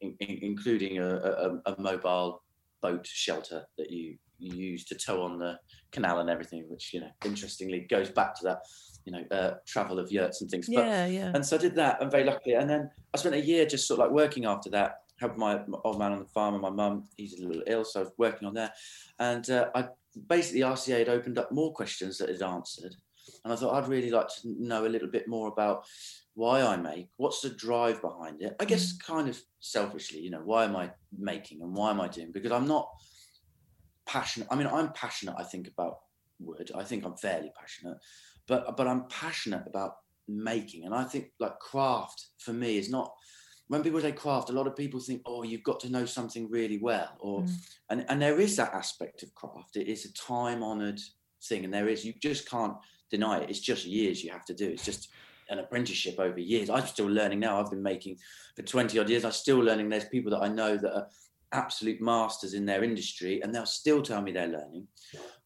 in, 0.00 0.16
in- 0.18 0.40
including 0.42 0.98
a, 0.98 1.08
a, 1.44 1.48
a 1.72 1.80
mobile 1.80 2.42
boat 2.82 3.06
shelter 3.06 3.64
that 3.78 3.92
you 3.92 4.18
use 4.38 4.84
to 4.86 4.94
tow 4.94 5.22
on 5.22 5.38
the 5.38 5.58
canal 5.92 6.20
and 6.20 6.30
everything, 6.30 6.64
which 6.68 6.92
you 6.92 7.00
know, 7.00 7.10
interestingly, 7.24 7.80
goes 7.80 8.10
back 8.10 8.34
to 8.36 8.44
that, 8.44 8.58
you 9.04 9.12
know, 9.12 9.24
uh, 9.30 9.54
travel 9.66 9.98
of 9.98 10.10
yurts 10.10 10.40
and 10.40 10.50
things. 10.50 10.66
But 10.66 10.86
Yeah, 10.86 11.06
yeah. 11.06 11.32
and 11.34 11.44
so 11.44 11.56
I 11.56 11.60
did 11.60 11.74
that, 11.76 12.00
and 12.02 12.10
very 12.10 12.24
luckily. 12.24 12.54
And 12.54 12.68
then 12.68 12.90
I 13.14 13.18
spent 13.18 13.34
a 13.34 13.40
year 13.40 13.66
just 13.66 13.86
sort 13.86 14.00
of 14.00 14.06
like 14.06 14.14
working 14.14 14.44
after 14.44 14.70
that, 14.70 15.02
helping 15.18 15.38
my, 15.38 15.60
my 15.66 15.78
old 15.84 15.98
man 15.98 16.12
on 16.12 16.20
the 16.20 16.26
farm 16.26 16.54
and 16.54 16.62
my 16.62 16.70
mum. 16.70 17.04
He's 17.16 17.40
a 17.40 17.46
little 17.46 17.62
ill, 17.66 17.84
so 17.84 18.00
I 18.00 18.02
was 18.04 18.12
working 18.18 18.46
on 18.46 18.54
that. 18.54 18.74
And 19.18 19.48
uh, 19.50 19.70
I 19.74 19.88
basically 20.28 20.60
RCA 20.60 21.00
had 21.00 21.08
opened 21.08 21.38
up 21.38 21.52
more 21.52 21.72
questions 21.72 22.18
that 22.18 22.30
it 22.30 22.42
answered, 22.42 22.94
and 23.44 23.52
I 23.52 23.56
thought 23.56 23.74
I'd 23.74 23.88
really 23.88 24.10
like 24.10 24.28
to 24.28 24.40
know 24.44 24.86
a 24.86 24.88
little 24.88 25.08
bit 25.08 25.28
more 25.28 25.48
about 25.48 25.84
why 26.34 26.62
I 26.62 26.76
make, 26.76 27.08
what's 27.16 27.40
the 27.40 27.50
drive 27.50 28.00
behind 28.00 28.42
it. 28.42 28.54
I 28.60 28.64
guess 28.64 28.92
kind 28.96 29.28
of 29.28 29.40
selfishly, 29.58 30.20
you 30.20 30.30
know, 30.30 30.40
why 30.44 30.64
am 30.64 30.76
I 30.76 30.90
making 31.18 31.62
and 31.62 31.74
why 31.74 31.90
am 31.90 32.00
I 32.00 32.06
doing? 32.06 32.30
Because 32.30 32.52
I'm 32.52 32.68
not 32.68 32.88
passionate. 34.08 34.48
I 34.50 34.56
mean, 34.56 34.66
I'm 34.66 34.92
passionate. 34.92 35.36
I 35.38 35.44
think 35.44 35.68
about 35.68 35.98
wood. 36.40 36.70
I 36.74 36.82
think 36.82 37.04
I'm 37.04 37.16
fairly 37.16 37.52
passionate, 37.58 37.98
but 38.48 38.76
but 38.76 38.88
I'm 38.88 39.04
passionate 39.08 39.64
about 39.66 39.92
making, 40.26 40.84
and 40.84 40.94
I 40.94 41.04
think 41.04 41.30
like 41.38 41.58
craft 41.60 42.28
for 42.38 42.52
me 42.52 42.78
is 42.78 42.90
not. 42.90 43.12
When 43.68 43.82
people 43.82 44.00
say 44.00 44.12
craft, 44.12 44.48
a 44.48 44.54
lot 44.54 44.66
of 44.66 44.74
people 44.74 44.98
think, 44.98 45.20
"Oh, 45.26 45.42
you've 45.42 45.62
got 45.62 45.78
to 45.80 45.90
know 45.90 46.06
something 46.06 46.50
really 46.50 46.78
well," 46.78 47.16
or 47.20 47.42
Mm. 47.42 47.50
and 47.90 48.06
and 48.08 48.22
there 48.22 48.40
is 48.40 48.56
that 48.56 48.72
aspect 48.72 49.22
of 49.22 49.34
craft. 49.34 49.76
It 49.76 49.88
is 49.88 50.06
a 50.06 50.12
time-honored 50.14 51.00
thing, 51.48 51.64
and 51.64 51.72
there 51.72 51.88
is 51.88 52.04
you 52.04 52.14
just 52.14 52.48
can't 52.48 52.76
deny 53.10 53.40
it. 53.40 53.50
It's 53.50 53.60
just 53.60 53.84
years 53.84 54.24
you 54.24 54.30
have 54.32 54.46
to 54.46 54.54
do. 54.54 54.66
It's 54.70 54.84
just 54.84 55.08
an 55.50 55.58
apprenticeship 55.58 56.18
over 56.18 56.38
years. 56.38 56.68
I'm 56.70 56.86
still 56.86 57.06
learning 57.06 57.40
now. 57.40 57.58
I've 57.60 57.70
been 57.70 57.82
making 57.82 58.18
for 58.56 58.62
20 58.62 58.98
odd 58.98 59.08
years. 59.08 59.24
I'm 59.24 59.32
still 59.32 59.58
learning. 59.58 59.88
There's 59.88 60.04
people 60.16 60.30
that 60.32 60.42
I 60.42 60.48
know 60.48 60.76
that 60.76 60.94
are 60.94 61.08
absolute 61.52 62.00
masters 62.00 62.54
in 62.54 62.66
their 62.66 62.84
industry, 62.84 63.40
and 63.42 63.54
they'll 63.54 63.66
still 63.66 64.02
tell 64.02 64.22
me 64.22 64.32
they're 64.32 64.46
learning. 64.48 64.86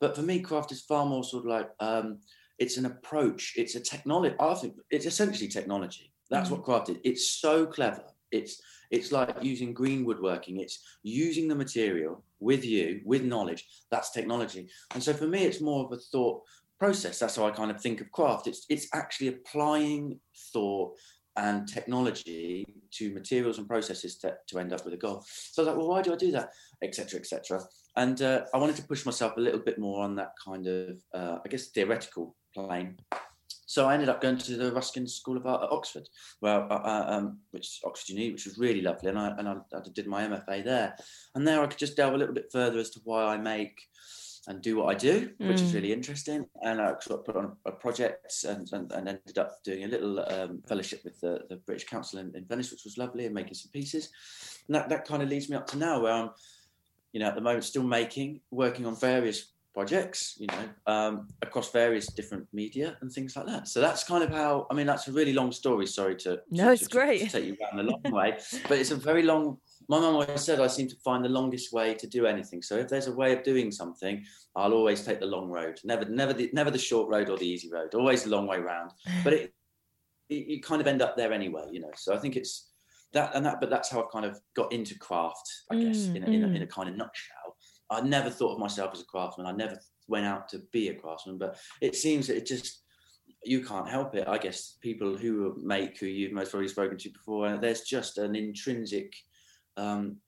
But 0.00 0.16
for 0.16 0.22
me, 0.22 0.40
craft 0.40 0.72
is 0.72 0.82
far 0.82 1.06
more 1.06 1.24
sort 1.24 1.44
of 1.44 1.50
like 1.50 1.70
um, 1.80 2.18
it's 2.58 2.76
an 2.76 2.86
approach. 2.86 3.54
It's 3.56 3.74
a 3.74 3.80
technology. 3.80 4.34
I 4.40 4.54
think 4.54 4.74
it's 4.90 5.06
essentially 5.06 5.48
technology. 5.48 6.12
That's 6.30 6.48
Mm. 6.48 6.52
what 6.52 6.64
craft 6.64 6.88
is. 6.90 6.96
It's 7.04 7.28
so 7.30 7.66
clever. 7.66 8.04
It's 8.30 8.60
it's 8.90 9.10
like 9.12 9.34
using 9.42 9.72
green 9.72 10.04
woodworking. 10.04 10.60
It's 10.60 10.78
using 11.02 11.48
the 11.48 11.54
material 11.54 12.24
with 12.40 12.64
you, 12.64 13.00
with 13.04 13.22
knowledge. 13.22 13.66
That's 13.90 14.10
technology. 14.10 14.68
And 14.94 15.02
so 15.02 15.12
for 15.14 15.26
me, 15.26 15.44
it's 15.44 15.60
more 15.60 15.84
of 15.86 15.92
a 15.92 15.96
thought 15.96 16.42
process. 16.78 17.18
That's 17.18 17.36
how 17.36 17.46
I 17.46 17.52
kind 17.52 17.70
of 17.70 17.80
think 17.80 18.00
of 18.00 18.10
craft. 18.10 18.46
It's 18.48 18.66
it's 18.68 18.88
actually 18.94 19.28
applying 19.28 20.18
thought 20.52 20.96
and 21.36 21.66
technology 21.66 22.66
to 22.92 23.12
materials 23.12 23.58
and 23.58 23.68
processes 23.68 24.16
to, 24.18 24.34
to 24.48 24.58
end 24.58 24.72
up 24.72 24.84
with 24.84 24.94
a 24.94 24.98
goal. 24.98 25.24
So 25.26 25.62
I 25.62 25.64
was 25.64 25.68
like, 25.68 25.76
well, 25.76 25.88
why 25.88 26.02
do 26.02 26.12
I 26.12 26.16
do 26.16 26.30
that? 26.32 26.50
Etc. 26.82 27.18
Etc. 27.18 27.60
And 27.96 28.20
uh, 28.22 28.44
I 28.54 28.58
wanted 28.58 28.76
to 28.76 28.84
push 28.84 29.04
myself 29.04 29.36
a 29.36 29.40
little 29.40 29.60
bit 29.60 29.78
more 29.78 30.02
on 30.02 30.16
that 30.16 30.32
kind 30.42 30.66
of, 30.66 30.98
uh, 31.14 31.38
I 31.44 31.48
guess, 31.48 31.68
theoretical 31.68 32.34
plane. 32.54 32.96
so 33.66 33.86
I 33.86 33.94
ended 33.94 34.08
up 34.08 34.20
going 34.20 34.38
to 34.38 34.56
the 34.56 34.72
Ruskin 34.72 35.06
School 35.06 35.36
of 35.36 35.46
Art 35.46 35.62
at 35.64 35.72
Oxford, 35.72 36.08
well, 36.40 36.66
uh, 36.70 36.74
uh, 36.74 37.04
um, 37.08 37.38
which 37.50 37.80
Oxford 37.84 38.14
Uni, 38.14 38.32
which 38.32 38.46
was 38.46 38.58
really 38.58 38.80
lovely, 38.80 39.10
and 39.10 39.18
I 39.18 39.28
and 39.38 39.48
I, 39.48 39.56
I, 39.74 39.80
did 39.92 40.06
my 40.06 40.26
MFA 40.26 40.64
there, 40.64 40.96
and 41.34 41.46
there 41.46 41.62
I 41.62 41.66
could 41.66 41.78
just 41.78 41.96
delve 41.96 42.14
a 42.14 42.18
little 42.18 42.34
bit 42.34 42.50
further 42.52 42.78
as 42.78 42.90
to 42.90 43.00
why 43.04 43.24
I 43.24 43.36
make 43.36 43.78
and 44.48 44.60
do 44.60 44.76
what 44.76 44.94
I 44.94 44.98
do, 44.98 45.30
which 45.38 45.58
mm. 45.58 45.62
is 45.62 45.74
really 45.74 45.92
interesting. 45.92 46.46
And 46.62 46.80
I 46.80 46.94
sort 47.00 47.20
of 47.20 47.24
put 47.24 47.36
on 47.36 47.56
a 47.64 47.72
project 47.72 48.44
and, 48.44 48.68
and, 48.72 48.90
and 48.92 49.08
ended 49.08 49.38
up 49.38 49.62
doing 49.62 49.84
a 49.84 49.88
little 49.88 50.20
um, 50.20 50.62
fellowship 50.66 51.02
with 51.04 51.20
the, 51.20 51.44
the 51.48 51.56
British 51.56 51.86
Council 51.86 52.18
in, 52.18 52.34
in, 52.34 52.44
Venice, 52.44 52.70
which 52.70 52.84
was 52.84 52.98
lovely, 52.98 53.26
and 53.26 53.34
making 53.34 53.54
some 53.54 53.70
pieces. 53.70 54.10
And 54.66 54.74
that, 54.74 54.88
that 54.88 55.06
kind 55.06 55.22
of 55.22 55.28
leads 55.28 55.48
me 55.48 55.56
up 55.56 55.66
to 55.68 55.78
now, 55.78 56.00
where 56.00 56.12
I'm, 56.12 56.30
you 57.12 57.20
know, 57.20 57.28
at 57.28 57.34
the 57.34 57.40
moment 57.40 57.64
still 57.64 57.84
making, 57.84 58.40
working 58.50 58.86
on 58.86 58.96
various 58.96 59.52
projects, 59.74 60.36
you 60.38 60.46
know, 60.48 60.68
um, 60.86 61.28
across 61.40 61.70
various 61.70 62.06
different 62.06 62.46
media 62.52 62.96
and 63.00 63.10
things 63.10 63.36
like 63.36 63.46
that. 63.46 63.68
So 63.68 63.80
that's 63.80 64.04
kind 64.04 64.22
of 64.22 64.30
how. 64.30 64.66
I 64.70 64.74
mean, 64.74 64.86
that's 64.86 65.08
a 65.08 65.12
really 65.12 65.32
long 65.32 65.52
story. 65.52 65.86
Sorry 65.86 66.16
to 66.16 66.40
no, 66.50 66.66
to, 66.66 66.72
it's 66.72 66.88
to, 66.88 66.88
great. 66.88 67.20
To 67.20 67.28
take 67.28 67.44
you 67.44 67.56
around 67.62 67.86
the 67.86 67.92
long 68.04 68.12
way, 68.12 68.38
but 68.68 68.78
it's 68.78 68.90
a 68.90 68.96
very 68.96 69.22
long. 69.22 69.58
My 69.92 70.00
mum 70.00 70.14
always 70.14 70.40
said 70.40 70.58
I 70.58 70.68
seem 70.68 70.88
to 70.88 70.96
find 71.04 71.22
the 71.22 71.28
longest 71.28 71.70
way 71.70 71.92
to 71.92 72.06
do 72.06 72.24
anything. 72.24 72.62
So 72.62 72.78
if 72.78 72.88
there's 72.88 73.08
a 73.08 73.14
way 73.14 73.34
of 73.34 73.42
doing 73.42 73.70
something, 73.70 74.24
I'll 74.56 74.72
always 74.72 75.04
take 75.04 75.20
the 75.20 75.26
long 75.26 75.50
road. 75.50 75.80
Never, 75.84 76.06
never, 76.06 76.32
the, 76.32 76.48
never 76.54 76.70
the 76.70 76.78
short 76.78 77.10
road 77.10 77.28
or 77.28 77.36
the 77.36 77.46
easy 77.46 77.70
road. 77.70 77.94
Always 77.94 78.22
the 78.22 78.30
long 78.30 78.46
way 78.46 78.56
round. 78.56 78.92
But 79.22 79.34
it, 79.34 79.54
it, 80.30 80.46
you 80.46 80.62
kind 80.62 80.80
of 80.80 80.86
end 80.86 81.02
up 81.02 81.14
there 81.14 81.30
anyway, 81.30 81.64
you 81.70 81.80
know. 81.80 81.90
So 81.94 82.14
I 82.14 82.16
think 82.16 82.36
it's 82.36 82.70
that 83.12 83.34
and 83.34 83.44
that. 83.44 83.60
But 83.60 83.68
that's 83.68 83.90
how 83.90 84.02
I've 84.02 84.10
kind 84.10 84.24
of 84.24 84.40
got 84.56 84.72
into 84.72 84.98
craft, 84.98 85.46
I 85.70 85.74
guess, 85.74 85.98
mm, 85.98 86.16
in, 86.16 86.22
a, 86.24 86.26
in, 86.26 86.44
a, 86.44 86.46
in 86.56 86.62
a 86.62 86.66
kind 86.66 86.88
of 86.88 86.96
nutshell. 86.96 87.58
I 87.90 88.00
never 88.00 88.30
thought 88.30 88.54
of 88.54 88.60
myself 88.60 88.92
as 88.94 89.02
a 89.02 89.04
craftsman. 89.04 89.46
I 89.46 89.52
never 89.52 89.78
went 90.08 90.24
out 90.24 90.48
to 90.50 90.62
be 90.72 90.88
a 90.88 90.94
craftsman, 90.94 91.36
but 91.36 91.58
it 91.82 91.96
seems 91.96 92.28
that 92.28 92.38
it 92.38 92.46
just 92.46 92.80
you 93.44 93.62
can't 93.62 93.90
help 93.90 94.14
it. 94.14 94.26
I 94.26 94.38
guess 94.38 94.78
people 94.80 95.18
who 95.18 95.60
make 95.62 95.98
who 95.98 96.06
you've 96.06 96.32
most 96.32 96.50
probably 96.50 96.68
spoken 96.68 96.96
to 96.96 97.10
before, 97.10 97.58
there's 97.58 97.82
just 97.82 98.16
an 98.16 98.34
intrinsic 98.34 99.12
um, 99.76 100.18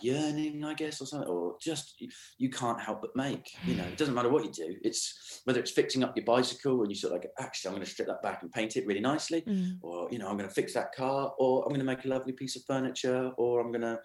yearning, 0.00 0.64
I 0.64 0.74
guess, 0.74 1.00
or 1.00 1.06
something, 1.06 1.28
or 1.28 1.56
just 1.60 2.02
you 2.38 2.50
can't 2.50 2.80
help 2.80 3.00
but 3.00 3.16
make. 3.16 3.50
You 3.64 3.74
know, 3.74 3.84
it 3.84 3.96
doesn't 3.96 4.14
matter 4.14 4.28
what 4.28 4.44
you 4.44 4.50
do. 4.50 4.76
It's 4.82 5.40
whether 5.44 5.60
it's 5.60 5.70
fixing 5.70 6.04
up 6.04 6.16
your 6.16 6.24
bicycle 6.24 6.82
and 6.82 6.90
you 6.90 6.96
sort 6.96 7.14
of 7.14 7.20
like, 7.20 7.30
actually, 7.38 7.70
I'm 7.70 7.74
going 7.74 7.84
to 7.84 7.90
strip 7.90 8.08
that 8.08 8.22
back 8.22 8.42
and 8.42 8.52
paint 8.52 8.76
it 8.76 8.86
really 8.86 9.00
nicely, 9.00 9.42
mm. 9.42 9.78
or 9.82 10.08
you 10.10 10.18
know, 10.18 10.28
I'm 10.28 10.36
going 10.36 10.48
to 10.48 10.54
fix 10.54 10.74
that 10.74 10.94
car, 10.94 11.32
or 11.38 11.62
I'm 11.62 11.70
going 11.70 11.80
to 11.80 11.86
make 11.86 12.04
a 12.04 12.08
lovely 12.08 12.32
piece 12.32 12.56
of 12.56 12.62
furniture, 12.66 13.30
or 13.36 13.60
I'm 13.60 13.72
going 13.72 13.82
to 13.82 13.98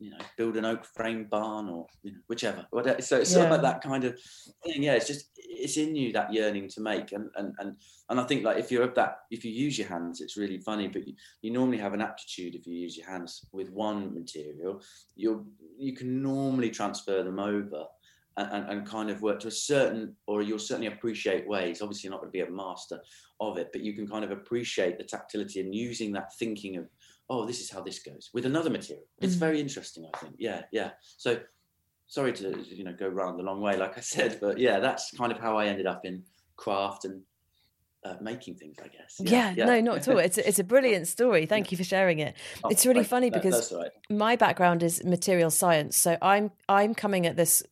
you 0.00 0.10
know, 0.10 0.16
build 0.38 0.56
an 0.56 0.64
oak 0.64 0.84
frame 0.84 1.24
barn 1.30 1.68
or 1.68 1.86
you 2.02 2.12
know, 2.12 2.18
whichever. 2.26 2.66
Uh, 2.74 3.00
so 3.00 3.18
it's 3.18 3.30
yeah. 3.30 3.34
sort 3.34 3.44
of 3.44 3.52
like 3.52 3.62
that 3.62 3.82
kind 3.82 4.04
of 4.04 4.18
thing. 4.64 4.82
Yeah, 4.82 4.94
it's 4.94 5.06
just 5.06 5.30
it's 5.36 5.76
in 5.76 5.94
you 5.94 6.12
that 6.14 6.32
yearning 6.32 6.68
to 6.70 6.80
make, 6.80 7.12
and 7.12 7.28
and 7.36 7.54
and 7.58 7.76
and 8.08 8.18
I 8.18 8.24
think 8.24 8.42
like 8.42 8.56
if 8.56 8.72
you're 8.72 8.88
that 8.88 9.18
if 9.30 9.44
you 9.44 9.52
use 9.52 9.78
your 9.78 9.88
hands, 9.88 10.22
it's 10.22 10.38
really 10.38 10.58
funny. 10.58 10.88
But 10.88 11.06
you, 11.06 11.14
you 11.42 11.52
normally 11.52 11.78
have 11.78 11.92
an 11.92 12.00
aptitude 12.00 12.54
if 12.54 12.66
you 12.66 12.74
use 12.74 12.96
your 12.96 13.08
hands 13.08 13.46
with 13.52 13.70
one 13.70 14.14
material. 14.14 14.82
you're 15.14 15.44
you 15.78 15.94
can 15.94 16.22
normally 16.22 16.70
transfer 16.70 17.22
them 17.22 17.38
over. 17.38 17.84
And, 18.36 18.52
and, 18.52 18.70
and, 18.70 18.86
kind 18.86 19.10
of 19.10 19.22
work 19.22 19.40
to 19.40 19.48
a 19.48 19.50
certain, 19.50 20.14
or 20.28 20.40
you'll 20.40 20.60
certainly 20.60 20.86
appreciate 20.86 21.48
ways. 21.48 21.82
Obviously, 21.82 22.06
you're 22.06 22.12
not 22.12 22.20
going 22.20 22.32
to 22.32 22.32
be 22.32 22.48
a 22.48 22.50
master 22.50 23.00
of 23.40 23.58
it, 23.58 23.70
but 23.72 23.82
you 23.82 23.92
can 23.92 24.06
kind 24.06 24.24
of 24.24 24.30
appreciate 24.30 24.98
the 24.98 25.04
tactility 25.04 25.60
and 25.60 25.74
using 25.74 26.12
that 26.12 26.32
thinking 26.38 26.76
of 26.76 26.86
oh, 27.30 27.46
this 27.46 27.60
is 27.60 27.70
how 27.70 27.80
this 27.80 28.00
goes 28.00 28.28
with 28.34 28.44
another 28.44 28.68
material. 28.68 29.06
It's 29.20 29.36
mm 29.36 29.38
very 29.38 29.60
interesting, 29.60 30.04
I 30.12 30.18
think. 30.18 30.34
Yeah, 30.38 30.62
yeah. 30.72 30.90
So 31.16 31.38
sorry 32.08 32.32
to 32.34 32.62
you 32.62 32.84
know 32.84 32.92
go 32.92 33.08
round 33.08 33.38
the 33.38 33.44
long 33.44 33.62
way, 33.62 33.76
like 33.78 33.96
I 33.96 34.00
said, 34.00 34.38
but 34.40 34.58
yeah, 34.58 34.80
that's 34.80 35.12
kind 35.16 35.32
of 35.32 35.38
how 35.38 35.56
I 35.56 35.66
ended 35.66 35.86
up 35.86 36.04
in 36.04 36.24
craft 36.56 37.06
and 37.06 37.22
uh, 38.04 38.16
making 38.20 38.56
things, 38.56 38.76
I 38.82 38.88
guess. 38.88 39.16
Yeah, 39.20 39.30
yeah, 39.30 39.54
yeah. 39.56 39.64
no, 39.64 39.80
not 39.80 39.96
at 39.98 40.08
all. 40.08 40.18
It's 40.18 40.36
a, 40.36 40.46
it's 40.46 40.58
a 40.58 40.64
brilliant 40.64 41.06
story. 41.16 41.46
Thank 41.46 41.70
you 41.70 41.78
for 41.78 41.84
sharing 41.84 42.18
it. 42.18 42.34
Oh, 42.64 42.68
it's 42.68 42.84
really 42.84 43.04
funny 43.04 43.30
because 43.30 43.72
right. 43.72 43.90
my 44.10 44.36
background 44.36 44.82
is 44.82 45.02
material 45.04 45.50
science, 45.50 45.96
so 45.96 46.18
I'm 46.20 46.50
I'm 46.68 46.94
coming 46.94 47.26
at 47.26 47.36
this 47.36 47.62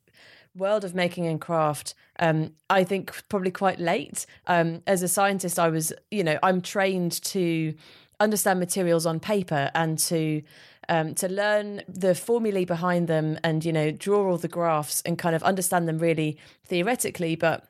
world 0.55 0.85
of 0.85 0.95
making 0.95 1.25
and 1.27 1.41
craft 1.41 1.95
um, 2.19 2.51
i 2.69 2.83
think 2.83 3.15
probably 3.29 3.51
quite 3.51 3.79
late 3.79 4.27
um, 4.49 4.83
as 4.89 5.05
a 5.05 5.09
scientist 5.09 5.57
i 5.57 5.69
was 5.69 5.93
you 6.11 6.25
know 6.25 6.37
i'm 6.43 6.61
trained 6.61 7.23
to 7.23 7.73
understand 8.21 8.61
materials 8.61 9.07
on 9.07 9.21
paper 9.21 9.71
and 9.75 9.99
to 9.99 10.43
um, 10.89 11.15
to 11.17 11.29
learn 11.29 11.83
the 11.87 12.15
formulae 12.15 12.65
behind 12.65 13.09
them 13.09 13.39
and 13.45 13.65
you 13.65 13.73
know 13.73 13.91
draw 13.91 14.31
all 14.31 14.39
the 14.39 14.49
graphs 14.49 15.03
and 15.03 15.19
kind 15.19 15.37
of 15.37 15.43
understand 15.43 15.87
them 15.89 15.99
really 15.99 16.39
theoretically. 16.67 17.37
But 17.37 17.69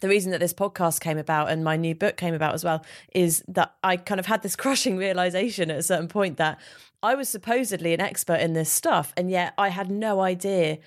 the 0.00 0.08
reason 0.08 0.30
that 0.32 0.40
this 0.40 0.54
podcast 0.54 1.00
came 1.00 1.18
about 1.18 1.50
and 1.50 1.62
my 1.62 1.76
new 1.76 1.94
book 1.94 2.16
came 2.16 2.34
about 2.34 2.54
as 2.54 2.64
well 2.64 2.84
is 3.14 3.44
that 3.48 3.74
I 3.82 3.96
kind 3.96 4.18
of 4.18 4.26
had 4.26 4.42
this 4.42 4.56
crushing 4.64 4.96
realization 4.96 5.70
at 5.70 5.78
a 5.78 5.82
certain 5.82 6.08
point 6.08 6.36
that 6.38 6.58
I 7.02 7.14
was 7.14 7.28
supposedly 7.28 7.94
an 7.94 8.00
expert 8.00 8.40
in 8.40 8.52
this 8.52 8.70
stuff 8.70 9.12
and 9.16 9.30
yet 9.30 9.54
I 9.56 9.68
had 9.68 9.90
no 9.90 10.20
idea 10.20 10.78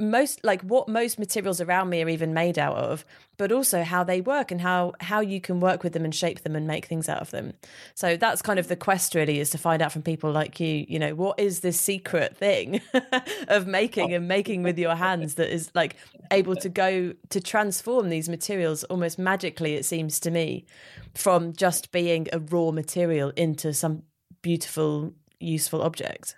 most 0.00 0.42
like 0.42 0.62
what 0.62 0.88
most 0.88 1.18
materials 1.18 1.60
around 1.60 1.90
me 1.90 2.02
are 2.02 2.08
even 2.08 2.32
made 2.32 2.58
out 2.58 2.76
of 2.76 3.04
but 3.40 3.52
also 3.52 3.82
how 3.82 4.04
they 4.04 4.20
work 4.20 4.50
and 4.50 4.60
how 4.60 4.92
how 5.00 5.20
you 5.20 5.40
can 5.40 5.60
work 5.60 5.82
with 5.82 5.94
them 5.94 6.04
and 6.04 6.14
shape 6.14 6.42
them 6.42 6.54
and 6.54 6.66
make 6.66 6.84
things 6.84 7.08
out 7.08 7.22
of 7.22 7.30
them. 7.30 7.54
So 7.94 8.18
that's 8.18 8.42
kind 8.42 8.58
of 8.58 8.68
the 8.68 8.76
quest 8.76 9.14
really 9.14 9.40
is 9.40 9.48
to 9.50 9.58
find 9.58 9.80
out 9.80 9.92
from 9.92 10.02
people 10.02 10.30
like 10.30 10.60
you 10.60 10.84
you 10.88 10.98
know 10.98 11.14
what 11.14 11.40
is 11.40 11.60
this 11.60 11.80
secret 11.80 12.36
thing 12.36 12.82
of 13.48 13.66
making 13.66 14.12
and 14.12 14.28
making 14.28 14.62
with 14.62 14.78
your 14.78 14.94
hands 14.94 15.36
that 15.36 15.50
is 15.52 15.70
like 15.74 15.96
able 16.30 16.54
to 16.56 16.68
go 16.68 17.14
to 17.30 17.40
transform 17.40 18.10
these 18.10 18.28
materials 18.28 18.84
almost 18.84 19.18
magically 19.18 19.74
it 19.74 19.86
seems 19.86 20.20
to 20.20 20.30
me 20.30 20.66
from 21.14 21.54
just 21.54 21.92
being 21.92 22.26
a 22.32 22.38
raw 22.38 22.70
material 22.70 23.32
into 23.36 23.72
some 23.72 24.02
beautiful 24.42 25.14
useful 25.38 25.80
object 25.80 26.36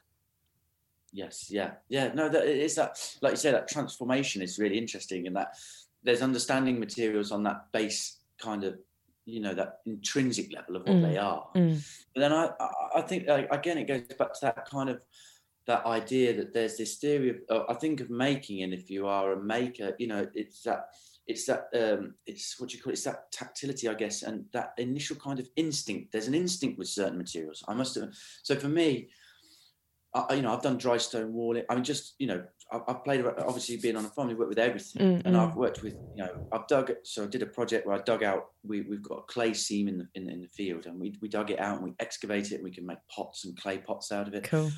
Yes, 1.12 1.48
yeah, 1.50 1.72
yeah. 1.88 2.12
No, 2.14 2.28
that 2.30 2.46
is 2.46 2.74
that. 2.76 2.98
Like 3.20 3.32
you 3.32 3.36
said, 3.36 3.54
that 3.54 3.68
transformation 3.68 4.40
is 4.40 4.58
really 4.58 4.78
interesting, 4.78 5.26
and 5.26 5.36
that 5.36 5.56
there's 6.02 6.22
understanding 6.22 6.80
materials 6.80 7.30
on 7.30 7.42
that 7.42 7.70
base 7.70 8.16
kind 8.38 8.64
of, 8.64 8.78
you 9.26 9.40
know, 9.40 9.54
that 9.54 9.80
intrinsic 9.84 10.52
level 10.54 10.76
of 10.76 10.82
what 10.82 10.96
mm. 10.96 11.02
they 11.02 11.18
are. 11.18 11.46
Mm. 11.54 11.86
But 12.14 12.20
then 12.20 12.32
I, 12.32 12.50
I 12.96 13.02
think 13.02 13.28
like, 13.28 13.48
again, 13.52 13.78
it 13.78 13.86
goes 13.86 14.02
back 14.18 14.32
to 14.32 14.40
that 14.46 14.68
kind 14.68 14.88
of 14.88 15.04
that 15.66 15.84
idea 15.84 16.34
that 16.34 16.54
there's 16.54 16.76
this 16.78 16.96
theory 16.96 17.30
of. 17.30 17.36
Uh, 17.50 17.64
I 17.68 17.74
think 17.74 18.00
of 18.00 18.08
making, 18.08 18.62
and 18.62 18.72
if 18.72 18.88
you 18.88 19.06
are 19.06 19.32
a 19.32 19.42
maker, 19.42 19.94
you 19.98 20.06
know, 20.06 20.26
it's 20.34 20.62
that 20.62 20.88
it's 21.26 21.44
that 21.44 21.68
um, 21.74 22.14
it's 22.26 22.58
what 22.58 22.72
you 22.72 22.80
call 22.80 22.90
it, 22.90 22.94
it's 22.94 23.04
that 23.04 23.30
tactility, 23.30 23.86
I 23.86 23.94
guess, 23.94 24.22
and 24.22 24.46
that 24.52 24.72
initial 24.78 25.16
kind 25.16 25.38
of 25.38 25.48
instinct. 25.56 26.10
There's 26.10 26.26
an 26.26 26.34
instinct 26.34 26.78
with 26.78 26.88
certain 26.88 27.18
materials. 27.18 27.62
I 27.68 27.74
must 27.74 27.96
have. 27.96 28.14
So 28.42 28.56
for 28.56 28.68
me, 28.68 29.10
I, 30.14 30.34
you 30.34 30.42
know, 30.42 30.52
I've 30.52 30.62
done 30.62 30.76
dry 30.76 30.98
stone 30.98 31.32
walling. 31.32 31.64
I 31.70 31.74
mean, 31.74 31.84
just 31.84 32.14
you 32.18 32.26
know, 32.26 32.44
I've, 32.70 32.82
I've 32.86 33.04
played 33.04 33.24
obviously 33.24 33.78
being 33.78 33.96
on 33.96 34.04
a 34.04 34.08
farm, 34.08 34.28
we 34.28 34.34
work 34.34 34.48
with 34.48 34.58
everything, 34.58 35.18
mm-hmm. 35.18 35.26
and 35.26 35.36
I've 35.36 35.56
worked 35.56 35.82
with 35.82 35.94
you 36.14 36.24
know, 36.24 36.46
I've 36.52 36.66
dug. 36.66 36.92
So 37.04 37.24
I 37.24 37.26
did 37.26 37.42
a 37.42 37.46
project 37.46 37.86
where 37.86 37.96
I 37.96 38.02
dug 38.02 38.22
out. 38.22 38.48
We 38.62 38.82
we've 38.82 39.02
got 39.02 39.18
a 39.18 39.22
clay 39.22 39.54
seam 39.54 39.88
in 39.88 39.98
the 39.98 40.08
in, 40.14 40.28
in 40.28 40.40
the 40.42 40.48
field, 40.48 40.86
and 40.86 41.00
we 41.00 41.16
we 41.22 41.28
dug 41.28 41.50
it 41.50 41.60
out 41.60 41.76
and 41.76 41.84
we 41.84 41.94
excavate 41.98 42.52
it. 42.52 42.56
and 42.56 42.64
We 42.64 42.72
can 42.72 42.86
make 42.86 42.98
pots 43.14 43.44
and 43.44 43.56
clay 43.56 43.78
pots 43.78 44.12
out 44.12 44.28
of 44.28 44.34
it. 44.34 44.44
Cool. 44.44 44.70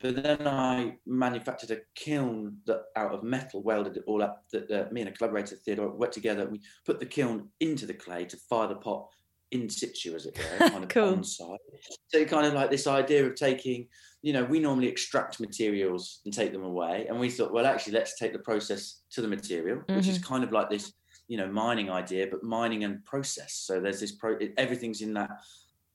But 0.00 0.22
then 0.22 0.46
I 0.46 0.96
manufactured 1.06 1.70
a 1.70 1.78
kiln 1.94 2.58
that 2.66 2.82
out 2.96 3.14
of 3.14 3.22
metal, 3.22 3.62
welded 3.62 3.96
it 3.96 4.04
all 4.06 4.22
up. 4.22 4.44
That 4.50 4.70
uh, 4.70 4.92
me 4.92 5.02
and 5.02 5.08
a 5.08 5.12
collaborator 5.12 5.56
Theodore 5.56 5.90
worked 5.90 6.14
together. 6.14 6.48
We 6.48 6.60
put 6.84 6.98
the 6.98 7.06
kiln 7.06 7.48
into 7.60 7.86
the 7.86 7.94
clay 7.94 8.24
to 8.26 8.36
fire 8.36 8.68
the 8.68 8.74
pot 8.74 9.08
in 9.54 9.68
situ, 9.70 10.14
as 10.14 10.26
it 10.26 10.38
were, 10.38 10.58
kind 10.68 10.84
of 10.84 10.88
cool. 10.90 11.14
on 11.14 11.24
site. 11.24 11.60
So 12.08 12.24
kind 12.24 12.46
of 12.46 12.54
like 12.54 12.70
this 12.70 12.86
idea 12.86 13.24
of 13.26 13.34
taking 13.34 13.88
you 14.24 14.32
know, 14.32 14.42
we 14.42 14.58
normally 14.58 14.88
extract 14.88 15.38
materials 15.38 16.20
and 16.24 16.32
take 16.32 16.50
them 16.50 16.64
away. 16.64 17.04
And 17.10 17.20
we 17.20 17.28
thought, 17.28 17.52
well, 17.52 17.66
actually, 17.66 17.92
let's 17.92 18.18
take 18.18 18.32
the 18.32 18.38
process 18.38 19.02
to 19.10 19.20
the 19.20 19.28
material, 19.28 19.76
mm-hmm. 19.76 19.96
which 19.96 20.08
is 20.08 20.18
mm-hmm. 20.18 20.32
kind 20.32 20.44
of 20.44 20.50
like 20.50 20.70
this, 20.70 20.94
you 21.28 21.36
know, 21.36 21.46
mining 21.46 21.90
idea, 21.90 22.28
but 22.30 22.42
mining 22.42 22.84
and 22.84 23.04
process. 23.04 23.52
So 23.52 23.80
there's 23.80 24.00
this 24.00 24.12
pro, 24.12 24.38
everything's 24.56 25.02
in 25.02 25.12
that. 25.12 25.28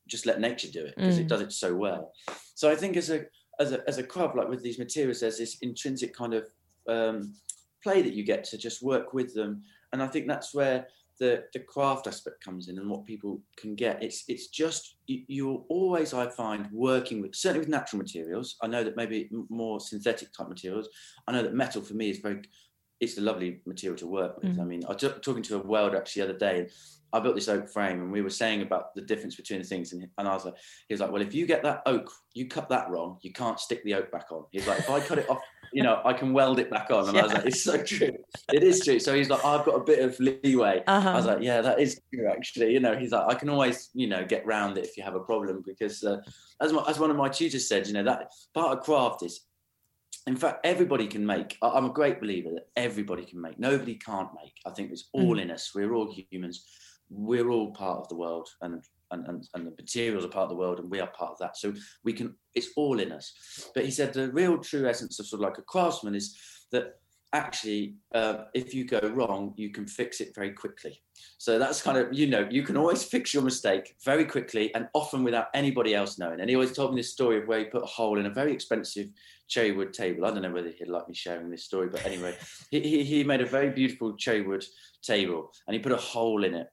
Just 0.06 0.26
let 0.26 0.40
nature 0.40 0.68
do 0.72 0.84
it 0.84 0.94
because 0.96 1.18
mm. 1.18 1.22
it 1.22 1.28
does 1.28 1.40
it 1.40 1.52
so 1.52 1.74
well. 1.74 2.12
So 2.54 2.70
I 2.70 2.76
think 2.76 2.96
as 2.96 3.10
a 3.10 3.24
as 3.60 3.72
a 3.72 3.80
as 3.88 3.98
a 3.98 4.02
club, 4.02 4.36
like 4.36 4.48
with 4.48 4.62
these 4.62 4.78
materials, 4.78 5.20
there's 5.20 5.38
this 5.38 5.58
intrinsic 5.62 6.14
kind 6.14 6.34
of 6.34 6.48
um, 6.88 7.34
play 7.82 8.02
that 8.02 8.14
you 8.14 8.24
get 8.24 8.42
to 8.44 8.58
just 8.58 8.82
work 8.82 9.12
with 9.12 9.34
them, 9.34 9.62
and 9.92 10.02
I 10.02 10.08
think 10.08 10.26
that's 10.26 10.52
where 10.52 10.88
the 11.20 11.44
the 11.52 11.60
craft 11.60 12.06
aspect 12.08 12.42
comes 12.42 12.68
in 12.68 12.78
and 12.78 12.90
what 12.90 13.06
people 13.06 13.40
can 13.56 13.76
get. 13.76 14.02
It's 14.02 14.24
it's 14.26 14.48
just 14.48 14.96
you, 15.06 15.22
you're 15.28 15.64
always 15.68 16.12
I 16.12 16.28
find 16.28 16.66
working 16.72 17.20
with 17.20 17.36
certainly 17.36 17.60
with 17.60 17.68
natural 17.68 18.02
materials. 18.02 18.56
I 18.62 18.66
know 18.66 18.82
that 18.82 18.96
maybe 18.96 19.30
more 19.48 19.78
synthetic 19.78 20.32
type 20.32 20.48
materials. 20.48 20.88
I 21.28 21.32
know 21.32 21.42
that 21.42 21.54
metal 21.54 21.82
for 21.82 21.94
me 21.94 22.10
is 22.10 22.18
very 22.18 22.42
it's 23.00 23.16
a 23.16 23.20
lovely 23.20 23.60
material 23.66 23.98
to 23.98 24.06
work 24.06 24.42
with. 24.42 24.56
Mm. 24.56 24.60
I 24.60 24.64
mean, 24.64 24.82
I 24.84 24.92
was 24.92 25.02
talking 25.22 25.42
to 25.44 25.56
a 25.56 25.66
welder 25.66 25.96
actually 25.96 26.22
the 26.22 26.28
other 26.30 26.38
day, 26.38 26.58
and 26.58 26.70
I 27.12 27.20
built 27.20 27.34
this 27.34 27.48
oak 27.48 27.68
frame, 27.70 28.00
and 28.00 28.12
we 28.12 28.20
were 28.20 28.30
saying 28.30 28.60
about 28.62 28.94
the 28.94 29.00
difference 29.00 29.36
between 29.36 29.60
the 29.60 29.66
things. 29.66 29.92
And, 29.92 30.06
and 30.18 30.28
I 30.28 30.34
was 30.34 30.44
like, 30.44 30.54
he 30.86 30.94
was 30.94 31.00
like, 31.00 31.10
well, 31.10 31.22
if 31.22 31.34
you 31.34 31.46
get 31.46 31.62
that 31.62 31.82
oak, 31.86 32.10
you 32.34 32.46
cut 32.46 32.68
that 32.68 32.90
wrong, 32.90 33.18
you 33.22 33.32
can't 33.32 33.58
stick 33.58 33.82
the 33.84 33.94
oak 33.94 34.12
back 34.12 34.30
on. 34.30 34.44
He's 34.52 34.66
like, 34.66 34.80
if 34.80 34.90
I 34.90 35.00
cut 35.00 35.18
it 35.18 35.30
off 35.30 35.40
you 35.72 35.82
know, 35.82 36.00
I 36.04 36.12
can 36.12 36.32
weld 36.32 36.58
it 36.58 36.70
back 36.70 36.90
on. 36.90 37.08
And 37.08 37.18
I 37.18 37.22
was 37.22 37.32
like, 37.32 37.46
it's 37.46 37.62
so 37.62 37.82
true. 37.82 38.16
It 38.52 38.62
is 38.62 38.84
true. 38.84 38.98
So 38.98 39.14
he's 39.14 39.30
like, 39.30 39.44
I've 39.44 39.64
got 39.64 39.76
a 39.76 39.84
bit 39.84 40.00
of 40.00 40.18
leeway. 40.18 40.82
I 40.86 41.14
was 41.14 41.24
Uh-huh. 41.26 41.34
like, 41.34 41.42
yeah, 41.42 41.60
that 41.60 41.78
is 41.80 42.00
true, 42.12 42.28
actually. 42.28 42.72
You 42.72 42.80
know, 42.80 42.96
he's 42.96 43.12
like, 43.12 43.26
I 43.28 43.34
can 43.34 43.48
always, 43.48 43.90
you 43.94 44.06
know, 44.08 44.24
get 44.24 44.44
round 44.46 44.78
it 44.78 44.84
if 44.84 44.96
you 44.96 45.02
have 45.02 45.14
a 45.14 45.20
problem 45.20 45.62
because, 45.66 46.02
uh, 46.04 46.18
as, 46.60 46.72
my, 46.72 46.84
as 46.88 46.98
one 46.98 47.10
of 47.10 47.16
my 47.16 47.28
tutors 47.28 47.68
said, 47.68 47.86
you 47.86 47.92
know, 47.92 48.04
that 48.04 48.30
part 48.54 48.76
of 48.78 48.84
craft 48.84 49.22
is, 49.22 49.42
in 50.26 50.36
fact, 50.36 50.60
everybody 50.64 51.06
can 51.06 51.24
make. 51.24 51.56
I'm 51.62 51.86
a 51.86 51.92
great 51.92 52.20
believer 52.20 52.50
that 52.54 52.66
everybody 52.76 53.24
can 53.24 53.40
make. 53.40 53.58
Nobody 53.58 53.94
can't 53.94 54.28
make. 54.34 54.52
I 54.66 54.70
think 54.70 54.90
it's 54.92 55.08
all 55.12 55.38
in 55.38 55.50
us. 55.50 55.72
We're 55.74 55.94
all 55.94 56.12
humans. 56.30 56.66
We're 57.08 57.48
all 57.50 57.72
part 57.72 58.00
of 58.00 58.08
the 58.08 58.16
world, 58.16 58.48
and 58.60 58.82
and, 59.10 59.26
and 59.26 59.48
and 59.54 59.66
the 59.66 59.72
materials 59.72 60.24
are 60.24 60.28
part 60.28 60.44
of 60.44 60.50
the 60.50 60.56
world, 60.56 60.78
and 60.78 60.90
we 60.90 61.00
are 61.00 61.08
part 61.08 61.32
of 61.32 61.38
that. 61.38 61.56
So 61.56 61.72
we 62.04 62.12
can. 62.12 62.34
It's 62.54 62.68
all 62.76 63.00
in 63.00 63.12
us. 63.12 63.32
But 63.74 63.84
he 63.84 63.90
said 63.90 64.12
the 64.12 64.32
real 64.32 64.58
true 64.58 64.88
essence 64.88 65.18
of 65.18 65.26
sort 65.26 65.42
of 65.42 65.48
like 65.48 65.58
a 65.58 65.62
craftsman 65.62 66.14
is 66.14 66.36
that 66.72 66.94
actually, 67.32 67.94
uh, 68.14 68.44
if 68.54 68.74
you 68.74 68.84
go 68.84 69.00
wrong, 69.14 69.54
you 69.56 69.70
can 69.70 69.86
fix 69.86 70.20
it 70.20 70.34
very 70.34 70.52
quickly. 70.52 71.00
So 71.38 71.58
that's 71.58 71.82
kind 71.82 71.96
of, 71.96 72.12
you 72.12 72.26
know, 72.26 72.48
you 72.50 72.62
can 72.62 72.76
always 72.76 73.04
fix 73.04 73.32
your 73.32 73.42
mistake 73.42 73.94
very 74.04 74.24
quickly 74.24 74.74
and 74.74 74.88
often 74.94 75.22
without 75.22 75.46
anybody 75.54 75.94
else 75.94 76.18
knowing. 76.18 76.40
And 76.40 76.48
he 76.48 76.56
always 76.56 76.72
told 76.72 76.92
me 76.92 77.00
this 77.00 77.12
story 77.12 77.38
of 77.38 77.46
where 77.46 77.60
he 77.60 77.66
put 77.66 77.82
a 77.82 77.86
hole 77.86 78.18
in 78.18 78.26
a 78.26 78.30
very 78.30 78.52
expensive 78.52 79.08
cherry 79.48 79.72
wood 79.72 79.92
table. 79.92 80.24
I 80.24 80.30
don't 80.30 80.42
know 80.42 80.50
whether 80.50 80.70
he'd 80.70 80.88
like 80.88 81.08
me 81.08 81.14
sharing 81.14 81.50
this 81.50 81.64
story, 81.64 81.88
but 81.88 82.04
anyway, 82.04 82.36
he, 82.70 82.80
he, 82.80 83.04
he 83.04 83.24
made 83.24 83.40
a 83.40 83.46
very 83.46 83.70
beautiful 83.70 84.16
cherry 84.16 84.42
wood 84.42 84.64
table 85.02 85.52
and 85.66 85.74
he 85.74 85.80
put 85.80 85.92
a 85.92 85.96
hole 85.96 86.44
in 86.44 86.54
it. 86.54 86.68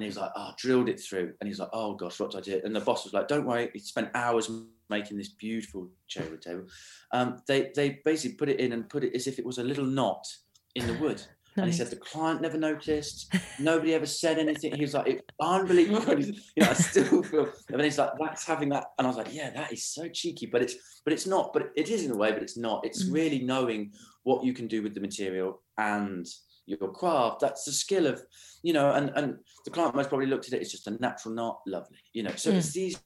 And 0.00 0.04
he 0.04 0.08
was 0.08 0.16
like, 0.16 0.30
oh, 0.34 0.52
drilled 0.56 0.88
it 0.88 0.98
through. 0.98 1.34
And 1.40 1.46
he's 1.46 1.58
like, 1.60 1.68
oh 1.74 1.92
gosh, 1.92 2.18
what 2.18 2.30
did 2.30 2.38
I 2.38 2.40
do? 2.40 2.60
And 2.64 2.74
the 2.74 2.80
boss 2.80 3.04
was 3.04 3.12
like, 3.12 3.28
don't 3.28 3.44
worry. 3.44 3.68
He 3.74 3.80
spent 3.80 4.08
hours 4.14 4.50
making 4.88 5.18
this 5.18 5.28
beautiful 5.28 5.90
cherry 6.08 6.30
wood 6.30 6.40
table. 6.40 6.64
Um, 7.12 7.42
they, 7.46 7.70
they 7.76 8.00
basically 8.02 8.36
put 8.38 8.48
it 8.48 8.60
in 8.60 8.72
and 8.72 8.88
put 8.88 9.04
it 9.04 9.14
as 9.14 9.26
if 9.26 9.38
it 9.38 9.44
was 9.44 9.58
a 9.58 9.62
little 9.62 9.84
knot 9.84 10.26
in 10.74 10.86
the 10.86 10.94
wood. 10.94 11.20
And 11.56 11.66
he 11.66 11.72
said 11.72 11.88
the 11.90 11.96
client 11.96 12.40
never 12.40 12.56
noticed. 12.56 13.34
Nobody 13.58 13.92
ever 13.92 14.06
said 14.06 14.38
anything. 14.38 14.72
He 14.74 14.82
was 14.82 14.94
like, 14.94 15.08
it's 15.08 15.22
unbelievable. 15.42 16.18
You 16.20 16.32
know, 16.62 16.70
I 16.70 16.72
still 16.74 17.22
feel. 17.24 17.46
And 17.68 17.76
then 17.76 17.84
he's 17.84 17.98
like, 17.98 18.12
that's 18.20 18.46
having 18.46 18.68
that. 18.70 18.84
And 18.96 19.06
I 19.06 19.10
was 19.10 19.16
like, 19.18 19.34
yeah, 19.34 19.50
that 19.50 19.70
is 19.72 19.84
so 19.84 20.08
cheeky. 20.08 20.46
But 20.46 20.62
it's, 20.62 20.76
but 21.04 21.12
it's 21.12 21.26
not. 21.26 21.52
But 21.52 21.72
it 21.76 21.90
is 21.90 22.04
in 22.04 22.12
a 22.12 22.16
way. 22.16 22.30
But 22.32 22.44
it's 22.44 22.56
not. 22.56 22.86
It's 22.86 23.04
Mm. 23.04 23.12
really 23.12 23.40
knowing 23.40 23.92
what 24.22 24.44
you 24.44 24.54
can 24.54 24.68
do 24.68 24.80
with 24.80 24.94
the 24.94 25.00
material 25.00 25.60
and 25.76 26.24
your 26.70 26.90
craft. 26.92 27.40
That's 27.40 27.64
the 27.64 27.72
skill 27.72 28.06
of, 28.06 28.22
you 28.62 28.72
know. 28.72 28.92
And 28.92 29.10
and 29.16 29.36
the 29.64 29.70
client 29.70 29.94
most 29.94 30.08
probably 30.08 30.26
looked 30.26 30.48
at 30.48 30.54
it. 30.54 30.62
It's 30.62 30.70
just 30.70 30.86
a 30.86 30.96
natural 31.00 31.34
knot. 31.34 31.60
Lovely. 31.66 31.98
You 32.12 32.22
know. 32.24 32.34
So 32.36 32.50
Mm. 32.52 32.56
it's 32.58 32.72
these. 32.72 33.00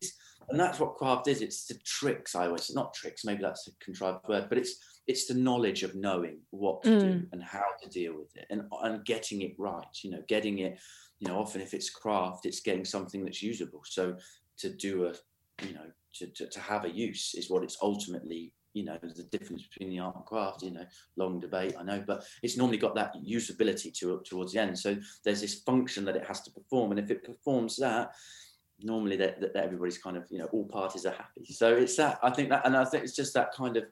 And 0.50 0.60
that's 0.60 0.78
what 0.78 0.96
craft 0.96 1.26
is. 1.26 1.40
It's 1.40 1.64
the 1.64 1.78
tricks. 1.86 2.34
I 2.34 2.46
always 2.46 2.70
not 2.74 2.92
tricks. 2.92 3.24
Maybe 3.24 3.40
that's 3.42 3.66
a 3.66 3.70
contrived 3.82 4.28
word, 4.28 4.46
but 4.50 4.58
it's 4.58 4.76
it's 5.06 5.26
the 5.26 5.34
knowledge 5.34 5.82
of 5.82 5.94
knowing 5.94 6.38
what 6.50 6.82
to 6.82 7.00
do 7.00 7.06
Mm. 7.06 7.28
and 7.32 7.42
how 7.42 7.64
to 7.82 7.88
deal 7.88 8.14
with 8.16 8.34
it 8.36 8.46
and, 8.50 8.62
and 8.82 9.04
getting 9.04 9.42
it 9.42 9.54
right 9.58 9.94
you 10.02 10.10
know 10.10 10.22
getting 10.28 10.60
it 10.60 10.78
you 11.18 11.28
know 11.28 11.38
often 11.38 11.60
if 11.60 11.74
it's 11.74 11.90
craft 11.90 12.46
it's 12.46 12.60
getting 12.60 12.86
something 12.86 13.22
that's 13.22 13.42
usable 13.42 13.82
so 13.84 14.16
to 14.56 14.70
do 14.70 15.04
a 15.08 15.12
you 15.66 15.74
know 15.74 15.84
to, 16.14 16.26
to, 16.28 16.46
to 16.48 16.58
have 16.60 16.86
a 16.86 16.90
use 16.90 17.34
is 17.34 17.50
what 17.50 17.62
it's 17.62 17.76
ultimately 17.82 18.52
you 18.74 18.84
know 18.84 18.98
the 19.02 19.22
difference 19.24 19.62
between 19.66 19.88
the 19.90 19.98
art 19.98 20.14
and 20.16 20.24
craft 20.26 20.62
you 20.62 20.70
know 20.72 20.84
long 21.16 21.40
debate 21.40 21.74
i 21.78 21.82
know 21.82 22.02
but 22.06 22.24
it's 22.42 22.56
normally 22.56 22.76
got 22.76 22.94
that 22.94 23.14
usability 23.26 23.92
to 23.96 24.20
towards 24.24 24.52
the 24.52 24.60
end 24.60 24.78
so 24.78 24.94
there's 25.24 25.40
this 25.40 25.54
function 25.62 26.04
that 26.04 26.16
it 26.16 26.26
has 26.26 26.40
to 26.42 26.50
perform 26.50 26.90
and 26.90 27.00
if 27.00 27.10
it 27.10 27.24
performs 27.24 27.76
that 27.76 28.10
normally 28.82 29.16
that, 29.16 29.40
that 29.40 29.56
everybody's 29.56 29.98
kind 29.98 30.16
of 30.16 30.24
you 30.30 30.38
know 30.38 30.46
all 30.46 30.64
parties 30.66 31.06
are 31.06 31.12
happy 31.14 31.44
so 31.44 31.74
it's 31.74 31.96
that 31.96 32.18
i 32.22 32.30
think 32.30 32.48
that 32.48 32.66
and 32.66 32.76
i 32.76 32.84
think 32.84 33.04
it's 33.04 33.16
just 33.16 33.32
that 33.32 33.52
kind 33.54 33.76
of 33.76 33.84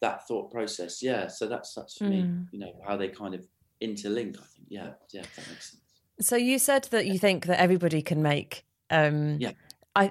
that 0.00 0.26
thought 0.28 0.50
process 0.52 1.02
yeah 1.02 1.26
so 1.26 1.46
that's 1.46 1.74
that's 1.74 1.98
for 1.98 2.04
me 2.04 2.22
Mm. 2.22 2.46
you 2.52 2.58
know 2.60 2.72
how 2.86 2.96
they 2.96 3.08
kind 3.08 3.34
of 3.34 3.42
interlink 3.82 4.36
i 4.38 4.46
think 4.54 4.66
yeah 4.68 4.90
yeah 5.12 5.22
that 5.22 5.48
makes 5.48 5.70
sense 5.70 5.82
So 6.20 6.36
you 6.36 6.58
said 6.58 6.84
that 6.90 7.06
you 7.06 7.18
think 7.18 7.46
that 7.46 7.60
everybody 7.60 8.02
can 8.02 8.22
make. 8.22 8.64
Um, 8.90 9.38
Yeah. 9.38 9.52
I. 9.94 10.10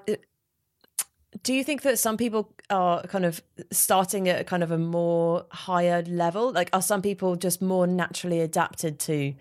Do 1.44 1.54
you 1.54 1.64
think 1.64 1.82
that 1.84 2.00
some 2.00 2.18
people 2.18 2.54
are 2.70 3.04
kind 3.04 3.26
of 3.26 3.42
starting 3.72 4.30
at 4.30 4.42
a 4.42 4.44
kind 4.44 4.64
of 4.64 4.72
a 4.72 4.78
more 4.78 5.46
higher 5.52 6.02
level? 6.04 6.52
Like, 6.52 6.70
are 6.74 6.82
some 6.82 7.02
people 7.02 7.36
just 7.36 7.62
more 7.62 7.86
naturally 7.86 8.42
adapted 8.42 9.00
to, 9.00 9.34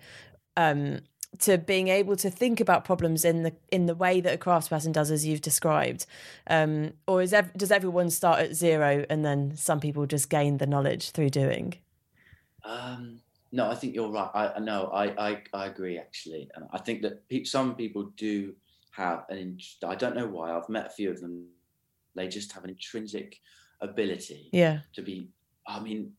um, 0.55 0.99
to 1.39 1.57
being 1.57 1.87
able 1.87 2.15
to 2.17 2.29
think 2.29 2.59
about 2.59 2.83
problems 2.85 3.23
in 3.25 3.43
the 3.43 3.53
in 3.71 3.85
the 3.85 3.95
way 3.95 4.21
that 4.21 4.33
a 4.33 4.37
craftsperson 4.37 4.91
does, 4.91 5.11
as 5.11 5.25
you've 5.25 5.41
described, 5.41 6.05
um, 6.47 6.93
or 7.07 7.21
is 7.21 7.33
ev- 7.33 7.53
does 7.53 7.71
everyone 7.71 8.09
start 8.09 8.39
at 8.39 8.53
zero 8.55 9.05
and 9.09 9.23
then 9.25 9.55
some 9.55 9.79
people 9.79 10.05
just 10.05 10.29
gain 10.29 10.57
the 10.57 10.67
knowledge 10.67 11.11
through 11.11 11.29
doing? 11.29 11.75
Um, 12.63 13.21
no, 13.51 13.69
I 13.69 13.75
think 13.75 13.95
you're 13.95 14.09
right. 14.09 14.29
I 14.55 14.59
know. 14.59 14.87
I, 14.93 15.29
I 15.29 15.43
I 15.53 15.65
agree 15.67 15.97
actually, 15.97 16.49
and 16.55 16.65
I 16.71 16.79
think 16.79 17.01
that 17.03 17.27
pe- 17.29 17.43
some 17.43 17.75
people 17.75 18.11
do 18.17 18.55
have 18.91 19.25
an. 19.29 19.59
I 19.85 19.95
don't 19.95 20.15
know 20.15 20.27
why. 20.27 20.51
I've 20.51 20.69
met 20.69 20.87
a 20.87 20.89
few 20.89 21.11
of 21.11 21.21
them. 21.21 21.47
They 22.17 22.27
just 22.27 22.51
have 22.51 22.63
an 22.65 22.71
intrinsic 22.71 23.39
ability 23.79 24.49
Yeah. 24.51 24.79
to 24.95 25.01
be. 25.01 25.29
I 25.65 25.79
mean, 25.79 26.13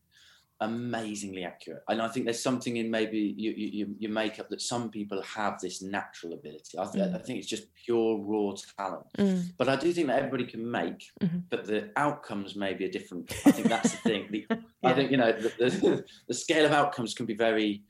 amazingly 0.61 1.43
accurate. 1.45 1.83
And 1.87 2.01
I 2.01 2.07
think 2.09 2.25
there's 2.25 2.41
something 2.41 2.77
in 2.77 2.89
maybe 2.91 3.17
you, 3.37 3.51
you, 3.51 3.67
you- 3.77 3.95
your 3.99 4.11
makeup 4.11 4.49
that 4.49 4.61
some 4.61 4.89
people 4.89 5.21
have 5.21 5.59
this 5.59 5.81
natural 5.81 6.33
ability. 6.33 6.77
I, 6.77 6.85
th- 6.85 7.05
Mm. 7.05 7.15
I 7.15 7.19
think 7.19 7.39
it's 7.39 7.47
just 7.47 7.73
pure 7.85 8.17
raw 8.19 8.53
talent. 8.77 9.05
Mm. 9.17 9.53
But 9.57 9.69
I 9.69 9.75
do 9.77 9.91
think 9.93 10.07
that 10.07 10.17
everybody 10.19 10.45
can 10.45 10.69
make, 10.69 11.11
Mhm. 11.21 11.43
but 11.49 11.65
the 11.65 11.91
outcomes 11.95 12.55
may 12.55 12.73
be 12.73 12.85
a 12.85 12.91
different. 12.91 13.31
I 13.45 13.51
think 13.51 13.67
that's 13.69 13.91
the 13.91 13.97
thing. 14.09 14.27
The, 14.31 14.45
I 14.83 14.93
think 14.93 15.11
you 15.11 15.17
know 15.17 15.31
the, 15.31 15.49
the, 15.59 16.05
the 16.27 16.33
scale 16.33 16.65
of 16.65 16.71
outcomes 16.73 17.13
can 17.13 17.25
be 17.25 17.35
very 17.35 17.83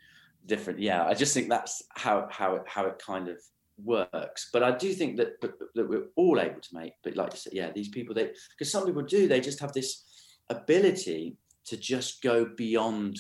different. 0.46 0.80
Yeah, 0.80 1.06
I 1.06 1.14
just 1.16 1.34
think 1.34 1.50
that's 1.50 1.82
how 1.96 2.28
how 2.30 2.56
it 2.58 2.64
how 2.68 2.86
it 2.86 3.00
kind 3.00 3.28
of 3.30 3.38
works. 3.84 4.50
But 4.52 4.64
I 4.64 4.76
do 4.78 4.94
think 4.94 5.18
that 5.18 5.40
that, 5.42 5.54
that 5.76 5.90
we're 5.90 6.08
all 6.16 6.40
able 6.40 6.62
to 6.62 6.76
make. 6.76 6.94
But 7.04 7.16
like 7.16 7.34
you 7.34 7.40
said, 7.40 7.54
yeah, 7.54 7.72
these 7.72 7.90
people 7.90 8.16
they 8.16 8.32
because 8.52 8.72
some 8.72 8.86
people 8.86 9.04
do 9.04 9.28
they 9.28 9.42
just 9.42 9.60
have 9.60 9.74
this 9.74 10.04
ability 10.50 11.38
to 11.66 11.78
just 11.78 12.22
go 12.22 12.46
beyond 12.58 13.20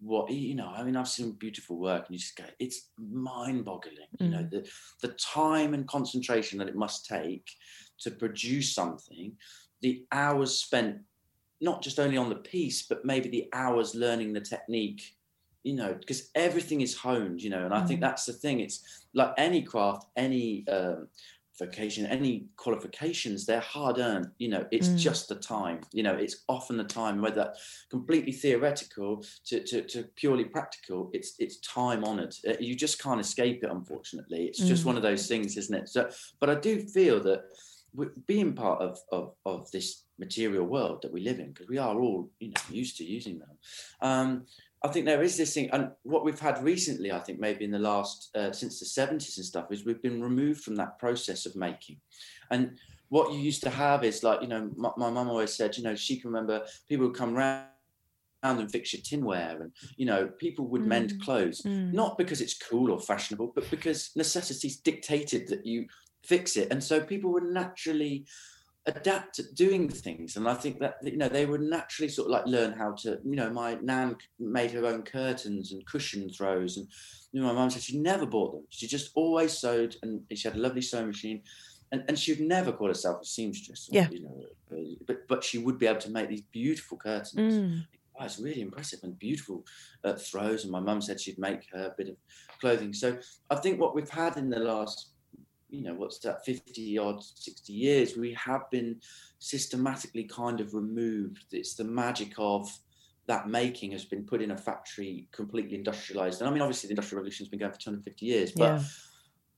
what 0.00 0.30
you 0.30 0.54
know 0.54 0.72
i 0.76 0.82
mean 0.82 0.96
i've 0.96 1.08
seen 1.08 1.32
beautiful 1.32 1.78
work 1.78 2.06
and 2.06 2.14
you 2.14 2.18
just 2.18 2.36
go 2.36 2.44
it's 2.58 2.90
mind-boggling 2.98 3.96
you 4.18 4.28
know 4.28 4.38
mm. 4.38 4.50
the 4.50 4.68
the 5.00 5.14
time 5.14 5.74
and 5.74 5.86
concentration 5.88 6.58
that 6.58 6.68
it 6.68 6.76
must 6.76 7.06
take 7.06 7.48
to 7.98 8.10
produce 8.10 8.74
something 8.74 9.32
the 9.82 10.04
hours 10.12 10.58
spent 10.58 10.98
not 11.60 11.82
just 11.82 11.98
only 11.98 12.16
on 12.16 12.28
the 12.28 12.36
piece 12.36 12.86
but 12.86 13.04
maybe 13.04 13.28
the 13.28 13.48
hours 13.52 13.94
learning 13.94 14.32
the 14.32 14.40
technique 14.40 15.15
you 15.68 15.74
know 15.80 15.92
because 16.00 16.20
everything 16.46 16.80
is 16.86 16.94
honed 17.04 17.42
you 17.44 17.50
know 17.50 17.64
and 17.66 17.74
i 17.74 17.82
think 17.86 17.98
Mm. 18.00 18.06
that's 18.06 18.24
the 18.26 18.32
thing 18.42 18.56
it's 18.60 18.78
like 19.20 19.32
any 19.48 19.60
craft 19.70 20.02
any 20.26 20.44
um, 20.76 21.08
vocation 21.58 22.04
any 22.18 22.32
qualifications 22.64 23.38
they're 23.46 23.68
hard 23.76 23.96
earned 23.98 24.28
you 24.38 24.48
know 24.52 24.64
it's 24.76 24.90
Mm. 24.90 24.98
just 25.08 25.22
the 25.28 25.34
time 25.56 25.78
you 25.98 26.02
know 26.06 26.14
it's 26.24 26.36
often 26.56 26.76
the 26.76 26.90
time 27.00 27.16
whether 27.24 27.46
completely 27.90 28.32
theoretical 28.42 29.10
to, 29.48 29.56
to, 29.70 29.76
to 29.92 29.98
purely 30.22 30.44
practical 30.56 31.00
it's 31.16 31.30
it's 31.44 31.56
time 31.80 32.02
honored 32.10 32.34
Uh, 32.48 32.58
you 32.68 32.74
just 32.86 32.96
can't 33.04 33.20
escape 33.26 33.58
it 33.64 33.70
unfortunately 33.78 34.42
it's 34.48 34.62
just 34.70 34.82
Mm. 34.82 34.88
one 34.90 34.96
of 35.00 35.02
those 35.08 35.24
things 35.30 35.56
isn't 35.62 35.78
it 35.82 35.88
so 35.88 36.00
but 36.40 36.48
i 36.54 36.56
do 36.68 36.72
feel 36.96 37.18
that 37.28 37.40
being 38.26 38.52
part 38.64 38.78
of, 38.88 38.94
of 39.18 39.24
of 39.52 39.60
this 39.74 39.88
material 40.18 40.66
world 40.74 40.98
that 41.02 41.12
we 41.14 41.20
live 41.28 41.38
in 41.44 41.48
because 41.52 41.68
we 41.74 41.78
are 41.86 41.96
all 42.02 42.20
you 42.44 42.48
know 42.52 42.62
used 42.82 42.96
to 42.98 43.04
using 43.18 43.36
them 43.42 43.54
um 44.10 44.30
I 44.84 44.88
think 44.88 45.06
there 45.06 45.22
is 45.22 45.36
this 45.36 45.54
thing, 45.54 45.70
and 45.70 45.90
what 46.02 46.24
we've 46.24 46.38
had 46.38 46.62
recently, 46.62 47.10
I 47.10 47.18
think 47.18 47.40
maybe 47.40 47.64
in 47.64 47.70
the 47.70 47.78
last 47.78 48.30
uh, 48.36 48.52
since 48.52 48.78
the 48.78 48.86
seventies 48.86 49.36
and 49.38 49.46
stuff, 49.46 49.72
is 49.72 49.84
we've 49.84 50.02
been 50.02 50.22
removed 50.22 50.62
from 50.62 50.76
that 50.76 50.98
process 50.98 51.46
of 51.46 51.56
making, 51.56 51.98
and 52.50 52.76
what 53.08 53.32
you 53.32 53.38
used 53.38 53.62
to 53.62 53.70
have 53.70 54.04
is 54.04 54.22
like 54.22 54.42
you 54.42 54.48
know 54.48 54.70
my, 54.76 54.90
my 54.96 55.10
mum 55.10 55.28
always 55.28 55.54
said 55.54 55.76
you 55.76 55.82
know 55.84 55.94
she 55.94 56.18
can 56.18 56.30
remember 56.30 56.62
people 56.88 57.06
would 57.06 57.16
come 57.16 57.34
round 57.34 57.66
and 58.42 58.70
fix 58.70 58.92
your 58.92 59.02
tinware 59.02 59.60
and 59.60 59.72
you 59.96 60.06
know 60.06 60.26
people 60.38 60.66
would 60.66 60.86
mend 60.86 61.12
Mm. 61.12 61.20
clothes 61.20 61.62
Mm. 61.62 61.92
not 61.92 62.18
because 62.18 62.40
it's 62.40 62.58
cool 62.58 62.90
or 62.92 63.00
fashionable 63.00 63.52
but 63.54 63.70
because 63.70 64.10
necessities 64.16 64.76
dictated 64.78 65.48
that 65.48 65.64
you 65.66 65.86
fix 66.24 66.56
it 66.56 66.68
and 66.72 66.82
so 66.82 67.00
people 67.00 67.30
were 67.32 67.40
naturally 67.40 68.26
adapt 68.86 69.38
at 69.40 69.54
doing 69.54 69.88
things 69.88 70.36
and 70.36 70.48
i 70.48 70.54
think 70.54 70.78
that 70.78 70.96
you 71.02 71.16
know 71.16 71.28
they 71.28 71.44
would 71.46 71.60
naturally 71.60 72.08
sort 72.08 72.26
of 72.26 72.32
like 72.32 72.46
learn 72.46 72.72
how 72.72 72.92
to 72.92 73.18
you 73.24 73.34
know 73.36 73.50
my 73.50 73.74
nan 73.82 74.16
made 74.38 74.70
her 74.70 74.86
own 74.86 75.02
curtains 75.02 75.72
and 75.72 75.84
cushion 75.86 76.28
throws 76.30 76.76
and 76.76 76.86
you 77.32 77.40
know 77.40 77.46
my 77.48 77.52
mum 77.52 77.68
said 77.70 77.82
she 77.82 77.98
never 77.98 78.24
bought 78.26 78.52
them 78.52 78.64
she 78.70 78.86
just 78.86 79.10
always 79.14 79.52
sewed 79.58 79.96
and 80.02 80.20
she 80.34 80.46
had 80.48 80.56
a 80.56 80.60
lovely 80.60 80.80
sewing 80.82 81.08
machine 81.08 81.42
and, 81.92 82.04
and 82.08 82.18
she'd 82.18 82.40
never 82.40 82.72
call 82.72 82.88
herself 82.88 83.22
a 83.22 83.24
seamstress 83.24 83.88
Yeah. 83.90 84.08
you 84.10 84.22
know 84.22 84.44
uh, 84.72 84.94
but 85.06 85.26
but 85.28 85.42
she 85.44 85.58
would 85.58 85.78
be 85.78 85.86
able 85.86 86.00
to 86.00 86.10
make 86.10 86.28
these 86.28 86.42
beautiful 86.52 86.96
curtains 86.98 87.54
Mm. 87.54 87.86
wow, 88.18 88.24
it's 88.24 88.38
really 88.38 88.62
impressive 88.62 89.00
and 89.02 89.18
beautiful 89.18 89.62
uh, 90.04 90.14
throws. 90.14 90.62
And 90.62 90.72
my 90.72 90.80
mum 90.80 91.00
said 91.02 91.20
she'd 91.20 91.38
make 91.38 91.62
her 91.74 91.84
a 91.88 91.94
bit 91.98 92.08
of 92.08 92.16
clothing. 92.60 92.92
So 92.94 93.18
I 93.50 93.56
think 93.56 93.78
what 93.78 93.94
we've 93.94 94.08
had 94.08 94.36
in 94.38 94.48
the 94.48 94.58
last, 94.58 95.10
you 95.76 95.82
know, 95.84 95.94
what's 95.94 96.18
that, 96.20 96.44
50 96.44 96.98
odd, 96.98 97.22
60 97.22 97.72
years, 97.72 98.16
we 98.16 98.32
have 98.34 98.70
been 98.70 99.00
systematically 99.38 100.24
kind 100.24 100.60
of 100.60 100.74
removed. 100.74 101.46
It's 101.52 101.74
the 101.74 101.84
magic 101.84 102.34
of 102.38 102.68
that 103.26 103.48
making 103.48 103.92
has 103.92 104.04
been 104.04 104.24
put 104.24 104.40
in 104.40 104.52
a 104.52 104.56
factory 104.56 105.28
completely 105.32 105.76
industrialized. 105.76 106.40
And 106.40 106.48
I 106.48 106.52
mean, 106.52 106.62
obviously, 106.62 106.88
the 106.88 106.92
industrial 106.92 107.20
revolution 107.20 107.44
has 107.44 107.50
been 107.50 107.58
going 107.60 107.72
for 107.72 107.78
250 107.78 108.26
years, 108.26 108.52
but 108.52 108.78
Yeah. 108.78 108.82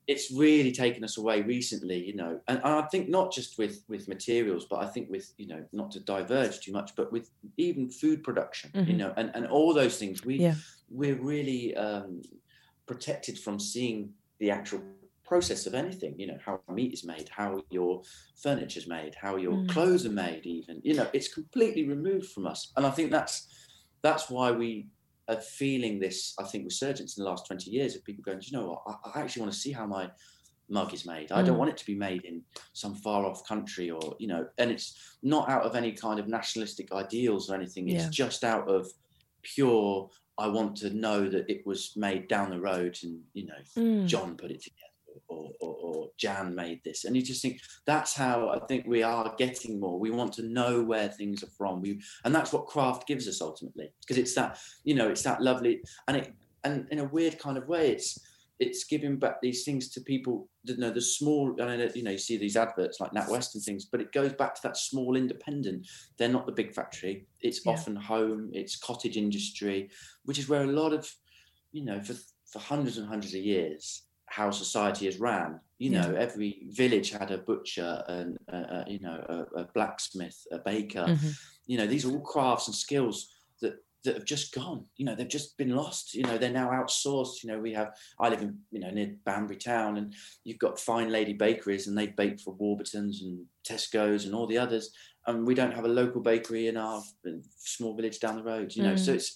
it's 0.07 0.33
really 0.33 0.73
taken 0.73 1.05
us 1.05 1.19
away 1.19 1.43
recently, 1.43 2.03
you 2.03 2.17
know. 2.17 2.41
And, 2.49 2.59
and 2.59 2.67
I 2.67 2.83
think 2.89 3.09
not 3.11 3.31
just 3.33 3.59
with 3.59 3.85
with 3.89 4.09
materials, 4.09 4.67
but 4.69 4.81
I 4.81 4.87
think 4.87 5.11
with 5.11 5.33
you 5.37 5.47
know 5.47 5.65
not 5.73 5.91
to 5.93 6.01
diverge 6.01 6.61
too 6.61 6.73
much, 6.73 6.97
but 6.97 7.13
with 7.13 7.31
even 7.59 7.91
food 7.91 8.25
production, 8.25 8.73
you 8.87 8.95
Mhm. 8.95 8.99
know, 9.01 9.13
and 9.17 9.31
and 9.35 9.47
all 9.47 9.75
those 9.75 9.99
things. 9.99 10.25
We 10.25 10.37
Yeah. 10.39 10.55
we're 10.89 11.21
really 11.21 11.77
um, 11.77 12.23
protected 12.87 13.39
from 13.39 13.59
seeing 13.61 14.15
the 14.41 14.51
actual 14.51 14.83
process 15.29 15.67
of 15.67 15.75
anything 15.75 16.15
you 16.21 16.27
know 16.27 16.39
how 16.47 16.55
meat 16.79 16.93
is 16.99 17.05
made 17.05 17.29
how 17.41 17.51
your 17.71 18.03
furniture 18.45 18.81
is 18.81 18.89
made 18.89 19.15
how 19.25 19.37
your 19.37 19.57
Mm. 19.59 19.69
clothes 19.69 20.05
are 20.07 20.17
made 20.27 20.45
even 20.47 20.81
you 20.89 20.95
know 20.95 21.09
it's 21.13 21.33
completely 21.39 21.85
removed 21.95 22.29
from 22.35 22.47
us 22.53 22.61
and 22.77 22.85
i 22.87 22.91
think 22.97 23.11
that's 23.11 23.37
that's 24.03 24.31
why 24.31 24.51
we 24.63 24.71
are 25.29 25.41
feeling 25.61 25.95
this 26.05 26.19
i 26.43 26.45
think 26.45 26.65
resurgence 26.65 27.11
in 27.17 27.23
the 27.25 27.29
last 27.31 27.47
20 27.47 27.71
years 27.71 27.95
of 27.95 28.05
people 28.05 28.23
going 28.25 28.39
"Do 28.41 28.47
you 28.49 28.57
know 28.59 28.69
what 28.71 28.83
i, 28.91 28.95
I 29.19 29.23
actually 29.23 29.43
want 29.43 29.53
to 29.53 29.59
see 29.65 29.73
how 29.81 29.87
my 29.87 30.05
mug 30.71 30.91
is 30.99 31.05
made 31.15 31.31
i 31.33 31.43
don't 31.43 31.57
Mm. 31.57 31.63
want 31.63 31.71
it 31.75 31.79
to 31.83 31.87
be 31.93 31.99
made 32.09 32.25
in 32.31 32.37
some 32.83 32.95
far 33.05 33.21
off 33.29 33.47
country 33.53 33.91
or 33.91 34.07
you 34.23 34.29
know 34.33 34.43
and 34.61 34.71
it's 34.75 34.89
not 35.35 35.45
out 35.55 35.65
of 35.69 35.75
any 35.81 35.93
kind 36.05 36.19
of 36.21 36.27
nationalistic 36.39 36.87
ideals 36.93 37.43
or 37.51 37.55
anything 37.61 37.85
it's 37.89 38.05
Yeah. 38.05 38.11
just 38.25 38.45
out 38.45 38.67
of 38.77 38.83
pure 39.43 40.11
i 40.45 40.47
want 40.57 40.77
to 40.83 40.89
know 41.05 41.21
that 41.35 41.45
it 41.55 41.61
was 41.71 41.81
made 41.97 42.29
down 42.35 42.51
the 42.51 42.61
road 42.71 42.95
and 43.03 43.15
you 43.39 43.47
know 43.51 43.61
Mm. 43.77 44.07
John 44.13 44.37
put 44.43 44.51
it 44.51 44.63
together 44.63 44.88
or, 45.29 45.51
or, 45.61 45.75
or 45.75 46.09
Jan 46.19 46.55
made 46.55 46.83
this. 46.85 47.05
And 47.05 47.17
you 47.17 47.23
just 47.23 47.43
think 47.43 47.61
that's 47.87 48.15
how 48.15 48.49
I 48.51 48.59
think 48.67 48.87
we 48.87 49.03
are 49.03 49.35
getting 49.39 49.81
more. 49.81 49.99
We 49.99 50.11
want 50.11 50.33
to 50.35 50.43
know 50.43 50.83
where 50.83 51.09
things 51.09 51.43
are 51.43 51.51
from. 51.57 51.81
We 51.81 52.01
and 52.25 52.35
that's 52.35 52.53
what 52.53 52.67
craft 52.67 53.07
gives 53.07 53.29
us 53.29 53.41
ultimately. 53.41 53.91
Because 54.01 54.19
it's 54.19 54.35
that, 54.35 54.59
you 54.85 54.95
know, 54.95 55.09
it's 55.09 55.23
that 55.23 55.43
lovely 55.43 55.81
and 56.07 56.17
it 56.17 56.35
and 56.65 56.87
in 56.91 56.99
a 56.99 57.05
weird 57.05 57.39
kind 57.39 57.57
of 57.57 57.69
way, 57.69 57.93
it's 57.93 58.19
it's 58.59 58.85
giving 58.85 59.17
back 59.17 59.41
these 59.41 59.65
things 59.65 59.89
to 59.89 60.01
people 60.01 60.49
you 60.65 60.77
know 60.77 60.91
the 60.91 61.01
small 61.01 61.55
I 61.61 61.91
you 61.95 62.03
know 62.03 62.11
you 62.11 62.19
see 62.19 62.37
these 62.37 62.57
adverts 62.57 63.01
like 63.01 63.13
NatWest 63.13 63.55
and 63.55 63.63
things 63.63 63.85
but 63.85 64.01
it 64.01 64.13
goes 64.13 64.33
back 64.33 64.55
to 64.57 64.63
that 64.65 64.77
small 64.77 65.17
independent 65.17 65.87
they're 66.19 66.29
not 66.29 66.47
the 66.47 66.53
big 66.53 66.75
factory 66.75 67.27
it's 67.41 67.65
Yeah. 67.65 67.73
often 67.73 67.97
home 67.97 68.51
it's 68.53 68.77
cottage 68.77 69.17
industry 69.17 69.91
which 70.25 70.39
is 70.39 70.49
where 70.49 70.65
a 70.65 70.67
lot 70.67 70.93
of 70.93 71.11
you 71.73 71.85
know 71.85 72.01
for 72.01 72.15
for 72.47 72.59
hundreds 72.59 72.99
and 72.99 73.07
hundreds 73.07 73.35
of 73.35 73.41
years 73.41 74.03
how 74.29 74.51
society 74.51 75.07
has 75.07 75.19
ran. 75.19 75.61
You 75.79 75.91
Yeah. 75.91 76.09
know 76.09 76.15
every 76.17 76.63
village 76.71 77.11
had 77.11 77.31
a 77.31 77.39
butcher 77.39 78.05
and 78.09 78.37
uh, 78.53 78.57
uh, 78.57 78.85
you 78.87 78.99
know 79.01 79.19
a, 79.29 79.61
a 79.63 79.65
blacksmith 79.75 80.39
a 80.53 80.59
baker. 80.59 81.07
Mhm. 81.09 81.33
you 81.67 81.77
know 81.79 81.87
these 81.87 82.05
are 82.05 82.13
all 82.13 82.21
crafts 82.21 82.67
and 82.69 82.75
skills 82.75 83.29
that 83.61 83.75
that 84.05 84.15
have 84.15 84.25
just 84.25 84.53
gone. 84.55 84.87
You 84.97 85.05
know 85.07 85.15
they've 85.15 85.29
just 85.39 85.57
been 85.57 85.75
lost. 85.77 86.15
You 86.15 86.25
know 86.25 86.37
they're 86.39 86.51
now 86.63 86.71
outsourced. 86.71 87.43
You 87.43 87.51
know 87.51 87.61
we 87.61 87.73
have 87.75 87.91
i 88.21 88.29
live 88.29 88.43
in 88.43 88.59
you 88.71 88.81
know 88.81 88.91
near 88.91 89.15
banbury 89.25 89.57
town 89.59 89.97
and 89.99 90.15
you've 90.45 90.59
got 90.67 90.79
fine 90.81 91.11
lady 91.11 91.33
bakeries 91.35 91.87
and 91.87 91.97
they 91.97 92.07
bake 92.09 92.41
for 92.41 92.55
warburtons 92.55 93.23
and 93.23 93.47
tesco's 93.69 94.25
and 94.25 94.35
all 94.35 94.47
the 94.47 94.59
others. 94.59 94.91
And 95.27 95.47
we 95.47 95.55
don't 95.55 95.75
have 95.75 95.85
a 95.85 95.89
local 96.03 96.23
bakery 96.23 96.69
in 96.69 96.77
our 96.77 97.03
small 97.57 97.95
village 97.95 98.19
down 98.21 98.37
the 98.37 98.43
road 98.43 98.75
you 98.75 98.83
know. 98.83 98.97
So 98.97 99.13
Mm. 99.13 99.17
it's 99.17 99.31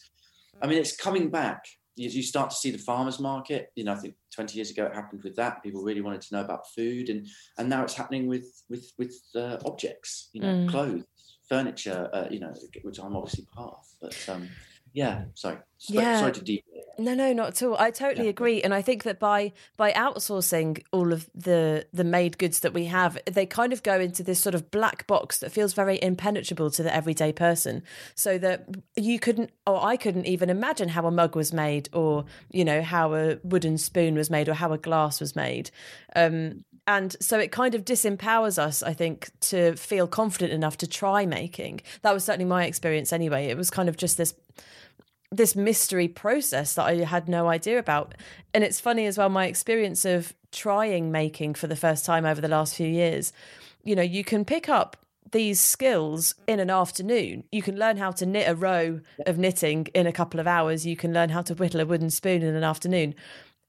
i 0.63 0.67
mean 0.67 0.79
it's 0.79 0.97
coming 0.97 1.29
back 1.31 1.63
you, 1.97 2.09
you 2.09 2.23
start 2.23 2.51
to 2.51 2.57
see 2.57 2.71
the 2.71 2.79
farmers 2.79 3.19
market 3.21 3.71
you 3.77 3.85
know 3.85 3.93
i 3.93 3.97
think 3.97 4.15
20 4.35 4.57
years 4.57 4.71
ago 4.71 4.85
it 4.87 4.95
happened 4.95 5.23
with 5.23 5.37
that 5.37 5.63
people 5.63 5.83
really 5.83 6.01
wanted 6.01 6.21
to 6.23 6.35
know 6.35 6.41
about 6.41 6.67
food 6.75 7.09
and 7.11 7.27
and 7.59 7.69
now 7.69 7.83
it's 7.83 7.95
happening 7.95 8.27
with 8.29 8.47
with 8.71 8.91
with 8.99 9.15
uh, 9.37 9.59
objects 9.65 10.31
you 10.33 10.41
know 10.41 10.49
Mm. 10.49 10.69
clothes 10.69 11.05
furniture 11.49 12.09
uh, 12.15 12.27
you 12.31 12.41
know 12.41 12.53
which 12.83 12.99
i'm 12.99 13.17
obviously 13.17 13.47
part 13.55 13.75
of 13.75 13.85
but 14.01 14.29
um 14.29 14.49
yeah 14.93 15.25
sorry 15.35 15.59
Yeah. 15.89 16.21
sorry 16.21 16.33
to 16.33 16.41
deviate 16.41 16.67
No, 16.99 17.15
no, 17.15 17.33
not 17.33 17.49
at 17.49 17.63
all. 17.63 17.77
I 17.79 17.91
totally 17.91 18.27
Yeah. 18.27 18.31
agree, 18.37 18.63
and 18.63 18.75
I 18.75 18.83
think 18.83 19.05
that 19.05 19.19
by 19.19 19.53
by 19.79 19.93
outsourcing 19.93 20.83
all 20.93 21.13
of 21.13 21.29
the 21.35 21.87
the 21.93 22.05
made 22.05 22.37
goods 22.37 22.61
that 22.61 22.75
we 22.75 22.85
have, 22.85 23.19
they 23.25 23.47
kind 23.47 23.73
of 23.73 23.83
go 23.83 23.99
into 23.99 24.23
this 24.23 24.39
sort 24.41 24.55
of 24.55 24.71
black 24.71 25.07
box 25.07 25.39
that 25.39 25.51
feels 25.53 25.73
very 25.73 25.99
impenetrable 26.03 26.71
to 26.71 26.83
the 26.83 26.95
everyday 26.95 27.33
person. 27.33 27.83
So 28.15 28.37
that 28.39 28.69
you 28.95 29.19
couldn't, 29.19 29.51
or 29.67 29.83
I 29.83 29.97
couldn't 29.97 30.27
even 30.27 30.51
imagine 30.51 30.91
how 30.91 31.07
a 31.07 31.11
mug 31.11 31.35
was 31.35 31.51
made, 31.53 31.89
or 31.95 32.27
you 32.51 32.65
know 32.65 32.83
how 32.83 33.15
a 33.15 33.39
wooden 33.43 33.79
spoon 33.79 34.15
was 34.15 34.29
made, 34.31 34.49
or 34.51 34.55
how 34.55 34.73
a 34.73 34.79
glass 34.79 35.19
was 35.19 35.35
made. 35.35 35.71
Um, 36.15 36.65
and 36.87 37.17
so 37.21 37.39
it 37.39 37.53
kind 37.53 37.75
of 37.75 37.85
disempowers 37.85 38.59
us, 38.59 38.83
I 38.83 38.93
think, 38.93 39.31
to 39.41 39.77
feel 39.77 40.07
confident 40.07 40.53
enough 40.53 40.77
to 40.79 40.87
try 40.87 41.27
making. 41.27 41.81
That 42.03 42.13
was 42.13 42.25
certainly 42.25 42.45
my 42.45 42.65
experience 42.65 43.13
anyway. 43.13 43.47
It 43.47 43.57
was 43.57 43.71
kind 43.71 43.89
of 43.89 43.97
just 43.97 44.17
this 44.17 44.35
this 45.31 45.57
mystery 45.57 46.09
process 46.09 46.75
that 46.75 46.85
I 46.85 46.97
had 47.05 47.27
no 47.27 47.49
idea 47.49 47.79
about. 47.79 48.15
And 48.53 48.63
it's 48.63 48.79
funny 48.79 49.07
as 49.07 49.17
well, 49.17 49.31
my 49.31 49.47
experience 49.47 50.05
of 50.05 50.35
trying 50.51 51.11
making 51.11 51.55
for 51.55 51.67
the 51.67 51.77
first 51.77 52.05
time 52.05 52.27
over 52.27 52.41
the 52.41 52.49
last 52.49 52.75
few 52.75 52.87
years. 52.87 53.33
You 53.83 53.97
know, 53.97 54.03
you 54.03 54.25
can 54.25 54.45
pick 54.45 54.69
up 54.69 54.99
these 55.33 55.59
skills 55.59 56.35
in 56.47 56.61
an 56.61 56.69
afternoon. 56.69 57.45
You 57.51 57.63
can 57.63 57.79
learn 57.79 57.97
how 57.97 58.11
to 58.13 58.27
knit 58.27 58.49
a 58.49 58.55
row 58.55 59.01
of 59.27 59.39
knitting 59.39 59.87
in 59.95 60.07
a 60.07 60.13
couple 60.13 60.39
of 60.39 60.47
hours. 60.47 60.87
You 60.87 60.97
can 60.97 61.15
learn 61.15 61.31
how 61.31 61.41
to 61.43 61.55
whittle 61.55 61.81
a 61.81 61.87
wooden 61.87 62.11
spoon 62.11 62.43
in 62.43 62.55
an 62.55 62.65
afternoon. 62.65 63.15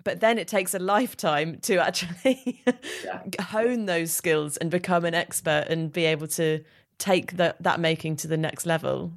But 0.03 0.19
then 0.19 0.37
it 0.37 0.47
takes 0.47 0.73
a 0.73 0.79
lifetime 0.79 1.59
to 1.61 1.77
actually 1.77 2.63
hone 3.41 3.85
those 3.85 4.11
skills 4.11 4.57
and 4.57 4.69
become 4.69 5.05
an 5.05 5.13
expert 5.13 5.67
and 5.69 5.91
be 5.91 6.05
able 6.05 6.27
to 6.27 6.63
take 6.97 7.33
that 7.33 7.61
that 7.61 7.79
making 7.79 8.17
to 8.17 8.27
the 8.27 8.37
next 8.37 8.65
level. 8.65 9.13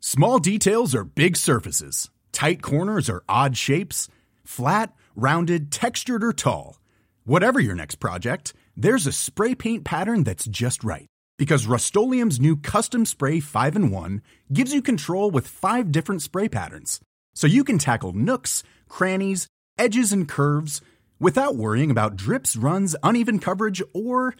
Small 0.00 0.38
details 0.40 0.94
are 0.94 1.04
big 1.04 1.36
surfaces. 1.36 2.10
Tight 2.32 2.60
corners 2.60 3.08
are 3.08 3.22
odd 3.28 3.56
shapes. 3.56 4.08
Flat, 4.44 4.92
rounded, 5.14 5.70
textured, 5.70 6.24
or 6.24 6.32
tall. 6.32 6.80
Whatever 7.24 7.60
your 7.60 7.76
next 7.76 7.96
project, 7.96 8.52
there's 8.76 9.06
a 9.06 9.12
spray 9.12 9.54
paint 9.54 9.84
pattern 9.84 10.24
that's 10.24 10.46
just 10.46 10.82
right. 10.82 11.06
Because 11.38 11.66
Rust 11.66 11.94
new 11.96 12.56
Custom 12.56 13.06
Spray 13.06 13.40
5 13.40 13.76
in 13.76 13.90
1 13.90 14.22
gives 14.52 14.74
you 14.74 14.82
control 14.82 15.30
with 15.30 15.46
five 15.46 15.92
different 15.92 16.22
spray 16.22 16.48
patterns. 16.48 17.00
So 17.34 17.46
you 17.46 17.64
can 17.64 17.78
tackle 17.78 18.12
nooks, 18.12 18.62
crannies, 18.88 19.46
edges, 19.78 20.12
and 20.12 20.28
curves 20.28 20.80
without 21.18 21.56
worrying 21.56 21.90
about 21.90 22.16
drips, 22.16 22.56
runs, 22.56 22.96
uneven 23.02 23.38
coverage, 23.38 23.82
or 23.94 24.34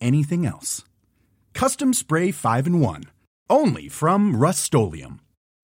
anything 0.00 0.46
else. 0.46 0.84
Custom 1.54 1.92
Spray 1.92 2.30
5 2.30 2.66
in 2.66 2.80
1. 2.80 3.04
Only 3.50 3.88
from 3.88 4.36
Rust 4.36 4.72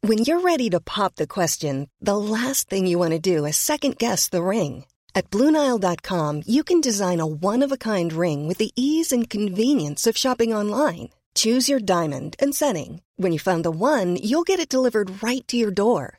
When 0.01 0.19
you're 0.19 0.41
ready 0.41 0.69
to 0.71 0.81
pop 0.81 1.15
the 1.15 1.27
question, 1.27 1.89
the 2.01 2.19
last 2.19 2.69
thing 2.69 2.87
you 2.87 2.99
want 2.99 3.13
to 3.13 3.19
do 3.21 3.47
is 3.47 3.57
second 3.57 3.99
guess 3.99 4.29
the 4.29 4.43
ring. 4.43 4.85
At 5.15 5.31
Bluenile.com, 5.31 6.43
you 6.47 6.63
can 6.65 6.81
design 6.81 7.21
a 7.21 7.27
one 7.27 7.63
of 7.63 7.73
a 7.73 7.79
kind 7.79 8.13
ring 8.13 8.49
with 8.49 8.59
the 8.59 8.73
ease 8.77 9.13
and 9.13 9.31
convenience 9.31 10.07
of 10.07 10.17
shopping 10.17 10.53
online. 10.53 11.11
Choose 11.35 11.69
your 11.69 11.81
diamond 11.81 12.37
and 12.39 12.55
setting. 12.55 13.03
When 13.17 13.33
you 13.33 13.39
find 13.39 13.65
the 13.65 13.71
one, 13.71 14.17
you'll 14.17 14.43
get 14.43 14.61
it 14.61 14.69
delivered 14.69 15.23
right 15.23 15.47
to 15.49 15.57
your 15.57 15.71
door. 15.71 16.19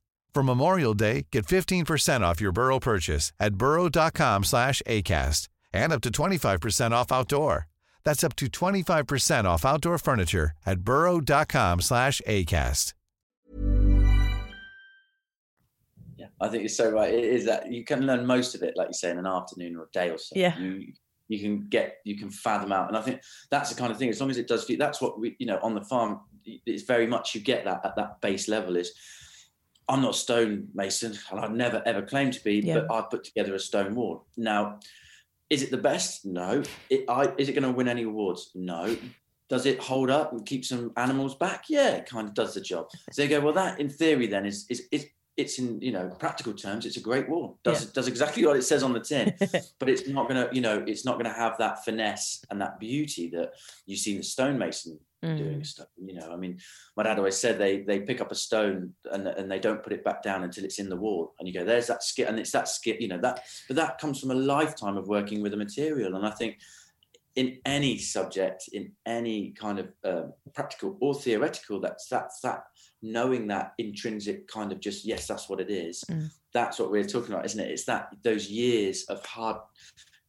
For 0.33 0.43
Memorial 0.43 0.93
Day, 0.93 1.27
get 1.31 1.45
15% 1.45 2.21
off 2.21 2.39
your 2.39 2.53
Burrow 2.53 2.79
purchase 2.79 3.33
at 3.39 3.55
burrow.com 3.55 4.45
slash 4.45 4.81
ACAST 4.87 5.49
and 5.73 5.91
up 5.91 6.01
to 6.01 6.09
25% 6.09 6.91
off 6.91 7.11
outdoor. 7.11 7.67
That's 8.03 8.23
up 8.23 8.35
to 8.37 8.47
25% 8.47 9.45
off 9.45 9.65
outdoor 9.65 9.97
furniture 9.97 10.51
at 10.65 10.81
burrow.com 10.81 11.81
slash 11.81 12.21
ACAST. 12.25 12.93
Yeah, 16.15 16.27
I 16.39 16.47
think 16.47 16.61
you're 16.61 16.69
so 16.69 16.91
right. 16.91 17.13
It 17.13 17.23
is 17.25 17.45
that 17.45 17.71
you 17.71 17.83
can 17.83 18.05
learn 18.05 18.25
most 18.25 18.55
of 18.55 18.63
it, 18.63 18.77
like 18.77 18.87
you 18.87 18.93
say, 18.93 19.11
in 19.11 19.17
an 19.17 19.27
afternoon 19.27 19.75
or 19.75 19.83
a 19.83 19.91
day 19.91 20.09
or 20.11 20.17
so. 20.17 20.33
Yeah. 20.35 20.57
You 20.57 20.93
you 21.27 21.39
can 21.39 21.67
get 21.69 21.97
you 22.03 22.17
can 22.17 22.29
fathom 22.29 22.73
out, 22.73 22.89
and 22.89 22.97
I 22.97 23.01
think 23.01 23.21
that's 23.49 23.69
the 23.69 23.79
kind 23.79 23.89
of 23.89 23.97
thing. 23.97 24.09
As 24.09 24.19
long 24.19 24.29
as 24.29 24.37
it 24.37 24.49
does, 24.49 24.65
fit, 24.65 24.77
that's 24.77 25.01
what 25.01 25.17
we 25.17 25.35
you 25.39 25.45
know 25.45 25.59
on 25.63 25.73
the 25.73 25.81
farm. 25.81 26.19
It's 26.43 26.83
very 26.83 27.07
much 27.07 27.33
you 27.33 27.39
get 27.39 27.63
that 27.63 27.85
at 27.85 27.95
that 27.95 28.19
base 28.19 28.49
level. 28.49 28.75
Is 28.75 28.91
I'm 29.91 30.01
not 30.01 30.11
a 30.15 30.17
stone 30.17 30.69
mason, 30.73 31.17
and 31.29 31.39
I've 31.39 31.51
never 31.51 31.83
ever 31.85 32.01
claimed 32.01 32.33
to 32.33 32.43
be, 32.43 32.55
Yeah. 32.61 32.79
but 32.87 32.91
I've 32.95 33.09
put 33.09 33.23
together 33.25 33.53
a 33.53 33.59
stone 33.59 33.93
wall. 33.93 34.25
Now, 34.37 34.79
is 35.49 35.61
it 35.63 35.69
the 35.71 35.77
best? 35.77 36.25
No. 36.25 36.63
It, 36.89 37.03
I, 37.09 37.33
is 37.37 37.49
it 37.49 37.53
going 37.53 37.63
to 37.63 37.71
win 37.71 37.89
any 37.89 38.03
awards? 38.03 38.51
No. 38.55 38.95
Does 39.49 39.65
it 39.65 39.79
hold 39.79 40.09
up 40.09 40.31
and 40.31 40.45
keep 40.45 40.63
some 40.63 40.93
animals 40.95 41.35
back? 41.35 41.65
Yeah, 41.67 41.89
it 41.89 42.05
kind 42.05 42.25
of 42.29 42.33
does 42.33 42.53
the 42.53 42.61
job. 42.61 42.87
So 43.11 43.21
they 43.21 43.27
go, 43.27 43.41
well, 43.41 43.53
that 43.53 43.81
in 43.81 43.89
theory 43.89 44.27
then 44.27 44.45
is 44.45 44.65
is, 44.69 44.87
is 44.93 45.07
it's 45.35 45.59
in 45.59 45.81
you 45.81 45.91
know 45.91 46.09
practical 46.19 46.53
terms 46.53 46.85
it's 46.85 46.97
a 46.97 47.01
great 47.01 47.27
wall 47.29 47.57
does 47.63 47.85
Yeah. 47.85 47.89
does 47.93 48.07
exactly 48.09 48.45
what 48.45 48.57
it 48.57 48.63
says 48.63 48.83
on 48.83 48.91
the 48.91 48.99
tin 48.99 49.33
but 49.79 49.89
it's 49.89 50.05
not 50.07 50.27
gonna 50.27 50.49
you 50.51 50.59
know 50.59 50.83
it's 50.85 51.05
not 51.05 51.15
gonna 51.17 51.33
have 51.33 51.57
that 51.59 51.85
finesse 51.85 52.43
and 52.51 52.59
that 52.59 52.79
beauty 52.81 53.29
that 53.29 53.53
you 53.85 53.95
see 53.95 54.17
the 54.17 54.23
stonemason 54.23 54.99
doing 55.21 55.59
Mm. 55.59 55.65
stuff 55.65 55.87
you 56.03 56.15
know 56.15 56.31
i 56.31 56.35
mean 56.35 56.57
my 56.97 57.03
dad 57.03 57.19
always 57.19 57.37
said 57.37 57.59
they 57.59 57.81
they 57.81 57.99
pick 57.99 58.21
up 58.21 58.31
a 58.31 58.35
stone 58.35 58.91
and, 59.11 59.27
and 59.27 59.51
they 59.51 59.59
don't 59.59 59.83
put 59.83 59.93
it 59.93 60.03
back 60.03 60.23
down 60.23 60.43
until 60.43 60.65
it's 60.65 60.79
in 60.79 60.89
the 60.89 60.95
wall 60.95 61.35
and 61.37 61.47
you 61.47 61.53
go 61.53 61.63
there's 61.63 61.85
that 61.87 62.01
skit 62.03 62.27
and 62.27 62.39
it's 62.39 62.51
that 62.51 62.67
skit 62.67 62.99
you 62.99 63.07
know 63.07 63.19
that 63.21 63.43
but 63.67 63.75
that 63.75 63.99
comes 63.99 64.19
from 64.19 64.31
a 64.31 64.35
lifetime 64.35 64.97
of 64.97 65.07
working 65.07 65.41
with 65.43 65.53
a 65.53 65.57
material 65.57 66.15
and 66.15 66.25
i 66.25 66.31
think 66.31 66.57
in 67.35 67.59
any 67.65 67.97
subject 67.99 68.67
in 68.73 68.91
any 69.05 69.51
kind 69.51 69.77
of 69.79 69.87
um, 70.03 70.33
practical 70.55 70.97
or 70.99 71.13
theoretical 71.13 71.79
that's 71.79 72.07
that's 72.07 72.39
that 72.41 72.63
knowing 73.03 73.47
that 73.47 73.73
intrinsic 73.77 74.47
kind 74.47 74.71
of 74.71 74.79
just 74.79 75.05
yes 75.05 75.27
that's 75.27 75.47
what 75.47 75.59
it 75.61 75.69
is 75.69 76.03
Mm. 76.09 76.29
that's 76.51 76.79
what 76.79 76.89
we're 76.89 77.05
talking 77.05 77.31
about 77.33 77.45
isn't 77.45 77.59
it 77.59 77.69
it's 77.71 77.85
that 77.85 78.09
those 78.23 78.49
years 78.49 79.03
of 79.05 79.23
hard 79.25 79.57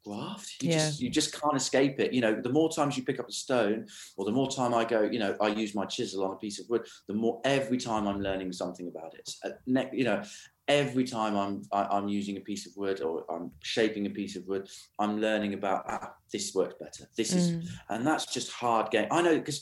graft. 0.04 0.62
You 0.62 0.70
Yeah. 0.70 0.78
just 0.78 1.00
you 1.00 1.10
just 1.10 1.40
can't 1.40 1.56
escape 1.56 1.98
it. 2.00 2.12
You 2.12 2.20
know 2.20 2.40
the 2.40 2.48
more 2.52 2.70
times 2.70 2.96
you 2.96 3.04
pick 3.04 3.20
up 3.20 3.28
a 3.28 3.32
stone 3.32 3.86
or 4.16 4.24
the 4.24 4.32
more 4.32 4.50
time 4.50 4.74
i 4.74 4.84
go 4.84 5.02
you 5.02 5.18
know 5.18 5.36
i 5.40 5.48
use 5.48 5.74
my 5.74 5.84
chisel 5.86 6.24
on 6.24 6.32
a 6.32 6.36
piece 6.36 6.58
of 6.60 6.66
wood 6.68 6.86
the 7.08 7.14
more 7.14 7.40
every 7.44 7.78
time 7.78 8.06
i'm 8.06 8.20
learning 8.20 8.52
something 8.52 8.88
about 8.88 9.14
it. 9.14 9.28
Uh, 9.44 9.84
you 9.92 10.04
know 10.04 10.22
every 10.68 11.04
time 11.04 11.36
i'm 11.36 11.62
I, 11.72 11.84
i'm 11.96 12.08
using 12.08 12.36
a 12.36 12.40
piece 12.40 12.66
of 12.66 12.72
wood 12.76 13.00
or 13.00 13.24
i'm 13.30 13.50
shaping 13.60 14.06
a 14.06 14.10
piece 14.10 14.36
of 14.36 14.46
wood 14.46 14.68
i'm 14.98 15.20
learning 15.20 15.54
about 15.54 15.84
ah, 15.88 16.14
this 16.32 16.54
works 16.54 16.74
better. 16.80 17.04
This 17.16 17.32
is 17.34 17.52
Mm. 17.52 17.66
and 17.90 18.06
that's 18.06 18.26
just 18.26 18.50
hard 18.52 18.90
game. 18.90 19.08
I 19.10 19.22
know 19.22 19.36
because 19.38 19.60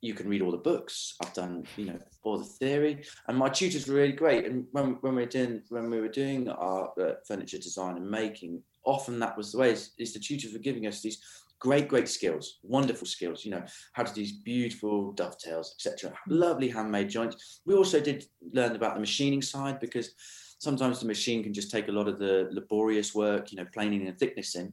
you 0.00 0.14
can 0.14 0.28
read 0.28 0.42
all 0.42 0.52
the 0.52 0.58
books. 0.72 1.16
I've 1.20 1.34
done 1.34 1.64
you 1.76 1.86
know 1.86 1.98
all 2.22 2.38
the 2.38 2.44
theory 2.44 3.04
and 3.26 3.36
my 3.36 3.48
tutors 3.48 3.86
were 3.88 3.96
really 3.96 4.12
great. 4.12 4.44
And 4.46 4.66
when, 4.72 4.86
when 5.02 5.14
we 5.16 5.22
were 5.22 5.28
doing 5.28 5.62
when 5.70 5.90
we 5.90 6.00
were 6.00 6.08
doing 6.22 6.48
our 6.48 6.92
uh, 7.00 7.14
furniture 7.26 7.58
design 7.58 7.96
and 7.96 8.08
making 8.08 8.62
often 8.84 9.18
that 9.18 9.36
was 9.36 9.52
the 9.52 9.58
way 9.58 9.72
is, 9.72 9.90
is 9.98 10.12
the 10.12 10.20
tutors 10.20 10.52
were 10.52 10.58
giving 10.58 10.86
us 10.86 11.00
these 11.00 11.20
great 11.60 11.88
great 11.88 12.08
skills 12.08 12.58
wonderful 12.62 13.06
skills 13.06 13.44
you 13.44 13.50
know 13.50 13.62
how 13.92 14.02
to 14.02 14.14
do 14.14 14.20
these 14.20 14.32
beautiful 14.32 15.12
dovetails 15.12 15.74
etc 15.78 16.16
lovely 16.28 16.68
handmade 16.68 17.08
joints. 17.08 17.60
We 17.64 17.74
also 17.74 18.00
did 18.00 18.24
learn 18.52 18.76
about 18.76 18.94
the 18.94 19.00
machining 19.00 19.42
side 19.42 19.80
because 19.80 20.10
sometimes 20.58 21.00
the 21.00 21.06
machine 21.06 21.42
can 21.42 21.52
just 21.52 21.70
take 21.70 21.88
a 21.88 21.92
lot 21.92 22.08
of 22.08 22.18
the 22.18 22.48
laborious 22.52 23.14
work 23.14 23.50
you 23.50 23.58
know 23.58 23.66
planing 23.72 24.06
and 24.06 24.16
thicknessing 24.16 24.72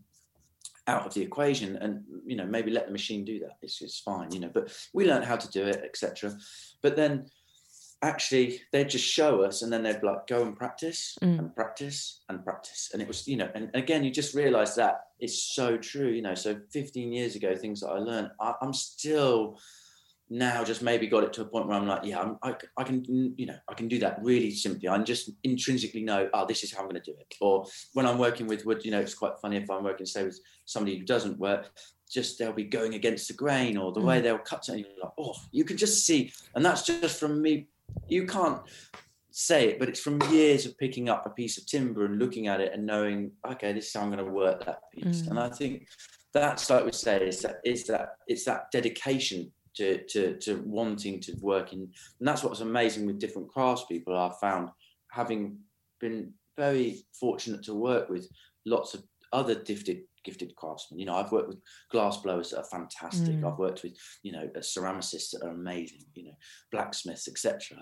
out 0.88 1.08
of 1.08 1.14
the 1.16 1.22
equation 1.22 1.78
and 1.78 2.04
you 2.26 2.36
know 2.36 2.46
maybe 2.46 2.70
let 2.70 2.86
the 2.86 2.92
machine 2.92 3.26
do 3.26 3.40
that. 3.40 3.58
It's, 3.64 3.82
it's 3.82 4.00
fine 4.00 4.32
you 4.32 4.40
know 4.40 4.52
but 4.54 4.72
we 4.94 5.08
learned 5.08 5.26
how 5.26 5.38
to 5.38 5.50
do 5.50 5.66
it 5.66 5.82
etc 5.84 6.38
but 6.84 6.96
then 6.96 7.26
actually 8.06 8.62
they'd 8.72 8.90
just 8.90 9.06
show 9.06 9.42
us 9.42 9.62
and 9.62 9.72
then 9.74 9.84
they'd 9.84 10.02
be 10.02 10.08
like 10.08 10.28
go 10.28 10.42
and 10.44 10.56
practice 10.56 11.18
Mm. 11.22 11.40
and 11.40 11.56
practice 11.56 12.22
and 12.30 12.44
practice. 12.44 12.90
And 12.94 13.02
it 13.02 13.08
was 13.08 13.28
you 13.28 13.38
know 13.38 13.50
and 13.56 13.70
again 13.74 14.04
you 14.04 14.12
just 14.12 14.36
realize 14.36 14.76
that 14.76 14.96
it's 15.20 15.40
so 15.58 15.78
true 15.78 16.10
you 16.10 16.22
know. 16.22 16.36
So 16.36 16.60
15 16.72 17.12
years 17.12 17.36
ago 17.36 17.56
things 17.56 17.80
that 17.82 17.90
i 17.90 18.00
learned 18.00 18.30
I, 18.40 18.54
i'm 18.62 18.74
still 18.74 19.58
now 20.30 20.64
just 20.64 20.82
maybe 20.82 21.06
got 21.08 21.24
it 21.24 21.32
to 21.34 21.42
a 21.44 21.46
point 21.46 21.68
where 21.68 21.78
i'm 21.78 21.88
like 21.88 22.04
yeah 22.04 22.20
I'm, 22.24 22.38
I, 22.42 22.56
I 22.78 22.84
can 22.84 23.04
you 23.38 23.46
know 23.46 23.58
i 23.70 23.74
can 23.76 23.88
do 23.88 24.00
that 24.00 24.20
really 24.24 24.52
simply. 24.52 24.88
I 24.90 24.98
just 25.00 25.30
intrinsically 25.44 26.04
know 26.04 26.30
oh 26.34 26.46
this 26.48 26.64
is 26.64 26.74
how 26.74 26.82
i'm 26.82 26.90
going 26.90 27.02
to 27.02 27.12
do 27.12 27.18
it. 27.20 27.32
Or 27.42 27.66
when 27.94 28.06
i'm 28.08 28.18
working 28.18 28.48
with 28.48 28.66
wood 28.66 28.84
you 28.84 28.92
know 28.92 29.00
it's 29.00 29.14
quite 29.14 29.38
funny 29.42 29.58
if 29.58 29.70
i'm 29.70 29.84
working 29.84 30.06
say 30.08 30.24
with 30.24 30.40
somebody 30.66 30.98
who 30.98 31.06
doesn't 31.06 31.38
work 31.40 31.72
just 32.12 32.38
they'll 32.38 32.54
be 32.54 32.64
going 32.64 32.94
against 32.96 33.28
the 33.28 33.34
grain 33.34 33.78
or 33.78 33.92
the 33.92 34.00
way 34.02 34.22
they'll 34.22 34.38
cut 34.52 34.68
it 34.68 34.72
and 34.74 34.80
you're 34.82 35.04
like 35.04 35.14
oh 35.18 35.36
you 35.52 35.64
can 35.64 35.78
just 35.78 36.06
see. 36.06 36.32
And 36.56 36.64
that's 36.66 36.84
just 36.86 37.20
from 37.20 37.42
me 37.42 37.68
you 38.08 38.26
can't 38.26 38.62
say 39.32 39.70
it 39.70 39.80
but 39.80 39.90
it's 39.90 40.00
from 40.00 40.22
years 40.32 40.66
of 40.66 40.78
picking 40.78 41.10
up 41.10 41.26
a 41.26 41.30
piece 41.30 41.58
of 41.58 41.66
timber 41.66 42.06
and 42.06 42.20
looking 42.20 42.48
at 42.48 42.62
it 42.62 42.72
and 42.74 42.86
knowing 42.86 43.32
okay 43.50 43.74
this 43.74 43.88
is 43.88 43.94
how 43.94 44.02
i'm 44.02 44.12
going 44.12 44.24
to 44.24 44.32
work 44.32 44.66
that 44.66 44.80
piece 44.94 45.24
Mm. 45.24 45.32
and 45.32 45.40
i 45.40 45.50
think 45.50 45.88
that's 46.34 46.70
like 46.70 46.86
we 46.86 46.92
say 46.92 47.28
is 47.28 47.42
that 47.42 47.58
is 47.66 47.86
that 47.88 48.10
it's 48.28 48.46
that 48.46 48.72
dedication 48.72 49.52
to 49.76 50.04
to 50.06 50.38
to 50.38 50.64
wanting 50.66 51.20
to 51.20 51.34
work 51.42 51.74
in 51.74 51.80
and 51.80 52.28
that's 52.28 52.44
what's 52.44 52.62
amazing 52.62 53.06
with 53.06 53.20
different 53.20 53.50
craftspeople 53.54 54.16
i've 54.18 54.40
found 54.40 54.70
having 55.12 55.58
been 56.00 56.32
very 56.58 57.06
fortunate 57.20 57.64
to 57.64 57.74
work 57.74 58.10
with 58.10 58.28
lots 58.66 58.94
of 58.94 59.04
other 59.34 59.56
gifted 59.56 60.00
gifted 60.26 60.56
craftsmen. 60.56 61.00
You 61.00 61.06
know 61.06 61.16
i've 61.16 61.32
worked 61.32 61.48
with 61.48 61.62
glass 61.92 62.18
blowers 62.18 62.50
that 62.50 62.60
are 62.60 62.66
fantastic. 62.66 63.36
Mm. 63.36 63.52
i've 63.52 63.60
worked 63.60 63.84
with 63.84 63.94
you 64.24 64.32
know 64.32 64.50
uh, 64.56 64.60
ceramicists 64.60 65.32
that 65.32 65.44
are 65.44 65.52
amazing 65.52 66.02
you 66.16 66.26
know 66.26 66.36
blacksmiths 66.72 67.28
etc 67.28 67.78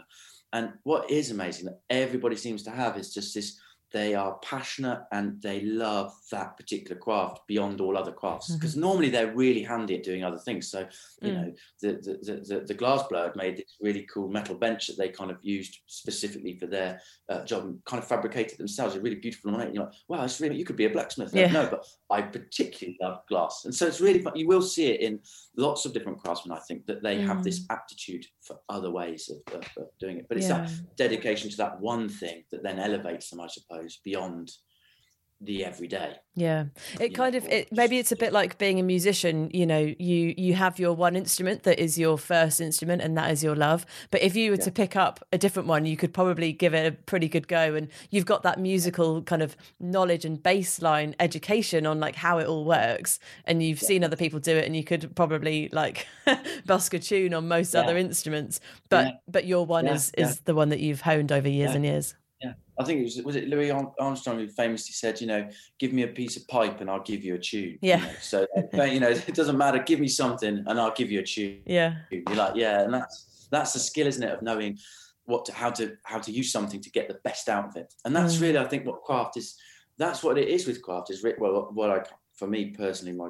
and 0.51 0.73
what 0.83 1.09
is 1.09 1.31
amazing 1.31 1.65
that 1.65 1.79
everybody 1.89 2.35
seems 2.35 2.63
to 2.63 2.71
have 2.71 2.97
is 2.97 3.13
just 3.13 3.33
this 3.33 3.59
they 3.93 4.15
are 4.15 4.39
passionate 4.43 5.03
and 5.11 5.39
they 5.41 5.61
love 5.61 6.11
that 6.31 6.57
particular 6.57 6.99
craft 6.99 7.41
beyond 7.47 7.79
all 7.79 7.95
other 7.97 8.11
crafts 8.11 8.51
because 8.55 8.75
normally 8.75 9.09
they're 9.09 9.35
really 9.35 9.61
handy 9.61 9.95
at 9.95 10.03
doing 10.03 10.23
other 10.23 10.39
things 10.39 10.67
so 10.69 10.79
you 11.21 11.31
Mm. 11.31 11.35
know 11.35 11.53
the 11.81 11.91
the, 12.05 12.13
the 12.27 12.41
the 12.59 12.65
the 12.65 12.73
glass 12.73 13.03
blower 13.07 13.27
had 13.27 13.35
made 13.35 13.57
this 13.57 13.77
really 13.79 14.05
cool 14.13 14.27
metal 14.29 14.55
bench 14.55 14.87
that 14.87 14.97
they 14.97 15.09
kind 15.09 15.31
of 15.31 15.37
used 15.43 15.77
specifically 15.85 16.57
for 16.59 16.67
their 16.67 16.99
uh, 17.29 17.43
job 17.45 17.63
and 17.65 17.79
kind 17.85 18.01
of 18.01 18.07
fabricated 18.07 18.57
themselves. 18.57 18.95
It's 18.95 19.03
really 19.03 19.17
beautiful. 19.25 19.55
And 19.55 19.73
you're 19.75 19.85
like, 19.85 19.93
wow, 20.09 20.23
it's 20.23 20.39
really 20.41 20.57
you 20.57 20.65
could 20.65 20.75
be 20.83 20.85
a 20.85 20.89
blacksmith. 20.89 21.33
Yeah. 21.33 21.51
No, 21.51 21.67
but 21.69 21.85
I 22.09 22.21
particularly 22.23 22.97
love 23.01 23.17
glass, 23.29 23.55
and 23.65 23.73
so 23.73 23.85
it's 23.87 24.01
really 24.01 24.21
fun. 24.23 24.33
You 24.35 24.47
will 24.47 24.61
see 24.75 24.87
it 24.93 25.01
in 25.01 25.19
lots 25.57 25.85
of 25.85 25.93
different 25.93 26.19
craftsmen. 26.23 26.57
I 26.57 26.61
think 26.67 26.85
that 26.87 27.01
they 27.03 27.17
have 27.21 27.43
this 27.43 27.59
aptitude 27.69 28.25
for 28.41 28.55
other 28.75 28.91
ways 28.99 29.29
of, 29.33 29.39
of, 29.57 29.63
of 29.81 29.87
doing 29.99 30.17
it, 30.19 30.25
but 30.27 30.37
it's 30.37 30.49
Yeah. 30.49 30.61
that 30.65 30.95
dedication 31.05 31.47
to 31.51 31.57
that 31.63 31.79
one 31.93 32.05
thing 32.21 32.37
that 32.51 32.63
then 32.63 32.79
elevates 32.79 33.29
them, 33.29 33.39
I 33.47 33.47
suppose, 33.47 33.82
beyond 34.03 34.51
the 35.41 35.65
everyday. 35.65 36.15
Yeah, 36.35 36.65
it 37.01 37.11
you 37.11 37.15
kind 37.15 37.33
know, 37.33 37.39
of 37.39 37.45
it, 37.49 37.67
maybe 37.71 37.99
it's 37.99 38.13
a 38.13 38.15
bit 38.15 38.31
like 38.31 38.57
being 38.57 38.79
a 38.79 38.83
musician. 38.83 39.51
You 39.53 39.65
know, 39.65 39.93
you 39.99 40.33
you 40.37 40.53
have 40.53 40.79
your 40.79 40.93
one 40.93 41.17
instrument 41.17 41.63
that 41.63 41.79
is 41.79 41.99
your 41.99 42.17
first 42.17 42.61
instrument, 42.61 43.01
and 43.01 43.17
that 43.17 43.29
is 43.29 43.43
your 43.43 43.55
love. 43.55 43.85
But 44.09 44.21
if 44.21 44.35
you 44.37 44.51
were 44.51 44.57
to 44.57 44.71
pick 44.71 44.95
up 44.95 45.19
a 45.33 45.37
different 45.37 45.67
one, 45.67 45.85
you 45.85 45.97
could 45.97 46.13
probably 46.13 46.53
give 46.53 46.73
it 46.73 46.87
a 46.87 46.95
pretty 46.95 47.27
good 47.27 47.49
go, 47.49 47.75
and 47.75 47.89
you've 48.09 48.25
got 48.25 48.43
that 48.43 48.57
musical 48.57 49.21
kind 49.21 49.41
of 49.41 49.57
knowledge 49.81 50.23
and 50.23 50.41
baseline 50.41 51.13
education 51.19 51.85
on 51.85 51.99
like 51.99 52.15
how 52.15 52.37
it 52.37 52.47
all 52.47 52.63
works, 52.63 53.19
and 53.43 53.61
you've 53.61 53.81
seen 53.81 54.03
other 54.03 54.15
people 54.15 54.39
do 54.39 54.55
it, 54.55 54.65
and 54.65 54.77
you 54.77 54.83
could 54.85 55.13
probably 55.13 55.67
like 55.73 56.07
busk 56.65 56.93
a 56.93 56.99
tune 56.99 57.33
on 57.33 57.49
most 57.49 57.75
other 57.75 57.97
instruments. 57.97 58.61
But 58.89 59.05
Yeah. 59.07 59.11
but 59.27 59.45
your 59.45 59.65
one 59.65 59.87
Yeah, 59.87 59.95
is 59.95 60.11
yeah. 60.17 60.27
is 60.29 60.39
the 60.41 60.55
one 60.55 60.69
that 60.69 60.79
you've 60.79 61.01
honed 61.01 61.33
over 61.33 61.49
years 61.49 61.71
Yeah. 61.71 61.75
and 61.75 61.85
years. 61.85 62.15
I 62.79 62.83
think 62.83 63.01
it 63.01 63.03
was 63.03 63.21
was 63.23 63.35
it 63.35 63.47
Louis 63.47 63.71
Armstrong 63.71 64.39
who 64.39 64.47
famously 64.47 64.93
said, 64.93 65.21
you 65.21 65.27
know, 65.27 65.47
give 65.79 65.93
me 65.93 66.03
a 66.03 66.07
piece 66.07 66.37
of 66.37 66.47
pipe 66.47 66.81
and 66.81 66.89
I'll 66.89 67.03
give 67.03 67.23
you 67.23 67.35
a 67.35 67.39
tune. 67.39 67.77
you 67.81 67.89
Yeah. 67.89 67.97
know. 67.97 68.11
So 68.21 68.47
you 68.73 68.99
know, 68.99 69.09
it 69.09 69.35
doesn't 69.35 69.57
matter. 69.57 69.79
Give 69.79 69.99
me 69.99 70.07
something 70.07 70.63
and 70.65 70.79
I'll 70.79 70.93
give 70.93 71.11
you 71.11 71.19
a 71.19 71.23
tune. 71.23 71.61
Yeah, 71.65 71.95
You're 72.11 72.35
like, 72.35 72.55
yeah, 72.55 72.81
and 72.81 72.93
that's 72.93 73.47
that's 73.51 73.73
the 73.73 73.79
skill, 73.79 74.07
isn't 74.07 74.23
it, 74.23 74.31
of 74.33 74.41
knowing 74.41 74.77
what 75.25 75.45
to 75.45 75.53
how 75.53 75.69
to 75.71 75.95
how 76.03 76.19
to 76.19 76.31
use 76.31 76.51
something 76.51 76.81
to 76.81 76.89
get 76.91 77.07
the 77.07 77.19
best 77.23 77.47
out 77.49 77.65
of 77.69 77.75
it. 77.75 77.93
And 78.05 78.15
that's 78.15 78.35
Mm. 78.37 78.41
really, 78.41 78.57
I 78.57 78.65
think, 78.67 78.85
what 78.85 79.03
craft 79.03 79.37
is. 79.37 79.55
That's 79.99 80.23
what 80.23 80.39
it 80.39 80.47
is 80.47 80.65
with 80.65 80.81
craft. 80.81 81.11
Is 81.11 81.23
well, 81.37 81.69
what 81.73 81.91
I 81.91 82.01
for 82.39 82.47
me 82.47 82.71
personally, 82.71 83.13
my 83.15 83.29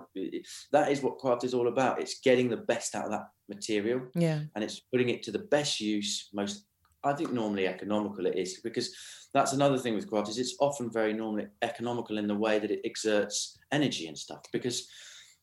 that 0.71 0.89
is 0.91 1.01
what 1.01 1.17
craft 1.17 1.43
is 1.43 1.53
all 1.53 1.67
about. 1.67 1.99
It's 2.01 2.21
getting 2.21 2.49
the 2.49 2.57
best 2.71 2.95
out 2.95 3.05
of 3.05 3.11
that 3.11 3.27
material 3.49 4.01
yeah, 4.15 4.39
and 4.55 4.63
it's 4.63 4.79
putting 4.79 5.09
it 5.09 5.23
to 5.23 5.31
the 5.31 5.39
best 5.55 5.81
use 5.81 6.29
most 6.33 6.65
i 7.03 7.13
think 7.13 7.31
normally 7.31 7.67
economical 7.67 8.25
it 8.25 8.37
is 8.37 8.59
because 8.63 8.95
that's 9.33 9.53
another 9.53 9.77
thing 9.77 9.95
with 9.95 10.09
craft 10.09 10.29
is 10.29 10.37
it's 10.37 10.55
often 10.59 10.91
very 10.91 11.13
normally 11.13 11.47
economical 11.61 12.17
in 12.17 12.27
the 12.27 12.35
way 12.35 12.59
that 12.59 12.71
it 12.71 12.81
exerts 12.85 13.57
energy 13.71 14.07
and 14.07 14.17
stuff 14.17 14.43
because 14.51 14.87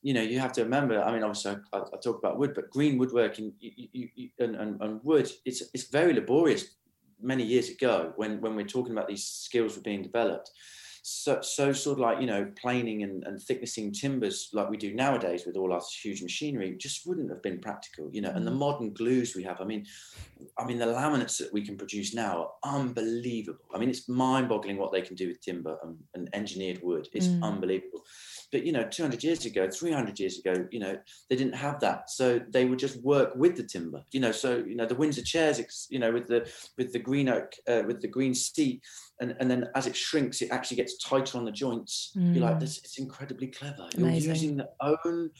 you 0.02 0.14
know 0.14 0.22
you 0.22 0.38
have 0.38 0.52
to 0.52 0.62
remember 0.62 1.02
i 1.02 1.12
mean 1.12 1.22
obviously 1.22 1.56
i, 1.72 1.78
I 1.78 1.96
talk 2.02 2.18
about 2.18 2.38
wood 2.38 2.52
but 2.54 2.70
green 2.70 2.98
woodworking 2.98 3.52
you, 3.60 3.88
you, 3.92 4.08
you, 4.14 4.28
and, 4.38 4.56
and, 4.56 4.80
and 4.80 5.00
wood 5.02 5.30
it's 5.44 5.62
it's 5.74 5.88
very 5.88 6.14
laborious 6.14 6.76
many 7.20 7.44
years 7.44 7.68
ago 7.68 8.12
when 8.16 8.40
when 8.40 8.56
we're 8.56 8.66
talking 8.66 8.92
about 8.92 9.08
these 9.08 9.24
skills 9.24 9.76
were 9.76 9.82
being 9.82 10.02
developed 10.02 10.50
so, 11.02 11.40
so 11.40 11.72
sort 11.72 11.94
of 11.94 12.00
like 12.00 12.20
you 12.20 12.26
know 12.26 12.50
planing 12.60 13.02
and, 13.02 13.24
and 13.24 13.38
thicknessing 13.38 13.92
timbers 13.92 14.50
like 14.52 14.68
we 14.68 14.76
do 14.76 14.94
nowadays 14.94 15.44
with 15.46 15.56
all 15.56 15.72
our 15.72 15.80
huge 16.02 16.22
machinery 16.22 16.76
just 16.78 17.06
wouldn't 17.06 17.30
have 17.30 17.42
been 17.42 17.58
practical 17.58 18.10
you 18.12 18.20
know 18.20 18.30
and 18.30 18.46
the 18.46 18.50
modern 18.50 18.92
glues 18.92 19.34
we 19.34 19.42
have 19.42 19.60
i 19.60 19.64
mean 19.64 19.86
i 20.58 20.64
mean 20.64 20.78
the 20.78 20.84
laminates 20.84 21.38
that 21.38 21.52
we 21.52 21.64
can 21.64 21.76
produce 21.76 22.14
now 22.14 22.50
are 22.64 22.74
unbelievable. 22.80 23.64
I 23.74 23.78
mean 23.78 23.88
it's 23.88 24.08
mind-boggling 24.08 24.76
what 24.76 24.92
they 24.92 25.02
can 25.02 25.16
do 25.16 25.28
with 25.28 25.40
timber 25.40 25.78
and, 25.82 25.96
and 26.14 26.28
engineered 26.34 26.80
wood. 26.82 27.08
It's 27.12 27.30
Mm. 27.30 27.42
unbelievable 27.42 28.04
but 28.52 28.64
you 28.64 28.72
know 28.72 28.86
200 28.88 29.22
years 29.22 29.44
ago 29.46 29.68
300 29.70 30.18
years 30.18 30.38
ago 30.38 30.66
you 30.70 30.80
know 30.80 30.96
they 31.28 31.36
didn't 31.36 31.54
have 31.54 31.80
that 31.80 32.10
so 32.10 32.40
they 32.50 32.64
would 32.64 32.78
just 32.78 33.00
work 33.02 33.32
with 33.36 33.56
the 33.56 33.62
timber 33.62 34.02
you 34.12 34.20
know 34.20 34.32
so 34.32 34.58
you 34.58 34.76
know 34.76 34.86
the 34.86 34.94
windsor 34.94 35.22
chairs 35.22 35.86
you 35.90 35.98
know 35.98 36.12
with 36.12 36.26
the 36.26 36.50
with 36.76 36.92
the 36.92 36.98
green 36.98 37.28
oak 37.28 37.52
uh, 37.68 37.82
with 37.86 38.00
the 38.00 38.08
green 38.08 38.34
seat 38.34 38.82
and, 39.20 39.34
and 39.40 39.50
then 39.50 39.68
as 39.74 39.86
it 39.86 39.96
shrinks 39.96 40.42
it 40.42 40.50
actually 40.50 40.76
gets 40.76 40.98
tighter 40.98 41.38
on 41.38 41.44
the 41.44 41.52
joints 41.52 42.12
you're 42.14 42.44
like 42.44 42.56
Mm. 42.56 42.60
this 42.60 42.78
it's 42.78 42.98
incredibly 42.98 43.46
clever 43.46 43.88
you're 43.96 44.08
using 44.10 44.56
the 44.56 44.68
own 44.80 45.30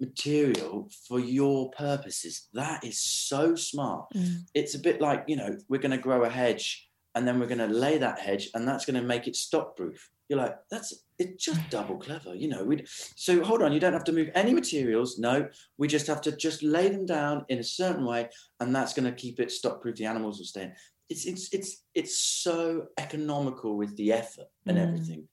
material 0.00 0.88
for 1.06 1.18
your 1.18 1.70
purposes. 1.70 2.48
That 2.54 2.84
is 2.84 3.00
so 3.00 3.54
smart. 3.54 4.06
Mm. 4.14 4.42
It's 4.54 4.74
a 4.74 4.78
bit 4.78 5.00
like, 5.00 5.24
you 5.26 5.36
know, 5.36 5.56
we're 5.68 5.80
going 5.80 5.92
to 5.92 5.98
grow 5.98 6.24
a 6.24 6.28
hedge 6.28 6.88
and 7.14 7.26
then 7.26 7.40
we're 7.40 7.46
going 7.46 7.58
to 7.58 7.66
lay 7.66 7.98
that 7.98 8.18
hedge 8.20 8.48
and 8.54 8.66
that's 8.66 8.84
going 8.84 9.00
to 9.00 9.06
make 9.06 9.26
it 9.26 9.36
stock 9.36 9.76
proof. 9.76 10.08
You're 10.28 10.38
like, 10.38 10.56
that's 10.70 10.94
it's 11.18 11.44
just 11.44 11.68
double 11.70 11.98
clever, 11.98 12.34
you 12.34 12.48
know. 12.48 12.62
We 12.64 12.84
so 12.86 13.42
hold 13.42 13.62
on, 13.62 13.72
you 13.72 13.80
don't 13.80 13.92
have 13.92 14.04
to 14.04 14.12
move 14.12 14.30
any 14.34 14.54
materials. 14.54 15.18
No, 15.18 15.48
we 15.76 15.88
just 15.88 16.06
have 16.06 16.20
to 16.22 16.36
just 16.36 16.62
lay 16.62 16.88
them 16.88 17.06
down 17.06 17.44
in 17.48 17.58
a 17.58 17.64
certain 17.64 18.04
way, 18.04 18.28
and 18.60 18.74
that's 18.74 18.94
going 18.94 19.06
to 19.06 19.12
keep 19.12 19.40
it 19.40 19.50
stock 19.50 19.82
proof. 19.82 19.96
The 19.96 20.06
animals 20.06 20.38
will 20.38 20.46
stay 20.46 20.62
in. 20.64 20.72
It's 21.08 21.26
it's 21.26 21.52
it's 21.52 21.84
it's 21.94 22.18
so 22.18 22.86
economical 22.98 23.76
with 23.76 23.96
the 23.96 24.12
effort 24.12 24.46
and 24.66 24.78
Mm. 24.78 24.82
everything, 24.82 25.28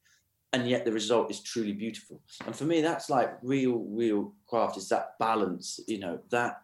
and 0.54 0.67
yet 0.67 0.86
the 0.86 0.91
result 0.91 1.30
is 1.30 1.41
truly 1.41 1.74
beautiful. 1.74 2.21
And 2.45 2.56
for 2.56 2.63
me, 2.65 2.82
that's 2.82 3.10
like 3.10 3.38
real 3.43 3.78
real 3.89 4.34
craft 4.48 4.78
is 4.78 4.89
that 4.89 5.19
balance, 5.19 5.80
you 5.88 6.00
know, 6.00 6.19
that 6.32 6.62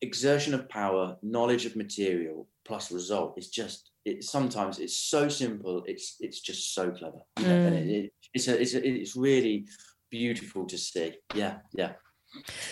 exertion 0.00 0.54
of 0.54 0.68
power, 0.68 1.16
knowledge 1.22 1.66
of 1.66 1.74
material 1.74 2.46
plus 2.64 2.92
result 2.92 3.34
is 3.36 3.48
just 3.48 3.90
it 4.04 4.22
sometimes 4.22 4.78
it's 4.78 4.96
so 4.96 5.28
simple 5.28 5.82
it's 5.86 6.16
it's 6.20 6.40
just 6.40 6.74
so 6.74 6.90
clever 6.90 7.18
know, 7.38 7.54
and 7.66 7.74
it, 7.74 7.88
it, 7.88 8.12
it's 8.34 8.48
a, 8.48 8.60
it's 8.60 8.74
a, 8.74 8.86
it's 8.86 9.16
really 9.16 9.66
beautiful 10.10 10.64
to 10.66 10.78
see 10.78 11.14
yeah 11.34 11.58
yeah 11.74 11.92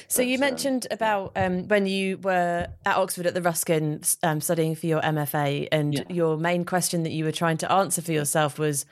So 0.09 0.21
you 0.23 0.35
um, 0.35 0.41
mentioned 0.41 0.87
about 0.91 1.33
um, 1.35 1.67
when 1.69 1.87
you 1.87 2.19
were 2.19 2.67
at 2.85 2.97
Oxford 2.97 3.27
at 3.27 3.33
the 3.35 3.41
Ruskin 3.43 4.03
um, 4.23 4.41
studying 4.41 4.75
for 4.75 4.87
your 4.87 5.01
MFA, 5.01 5.69
and 5.73 5.95
Yeah. 5.95 6.03
your 6.11 6.37
main 6.37 6.65
question 6.65 7.03
that 7.05 7.13
you 7.13 7.25
were 7.25 7.33
trying 7.33 7.57
to 7.59 7.73
answer 7.73 8.03
for 8.03 8.13
yourself 8.13 8.59
was 8.59 8.85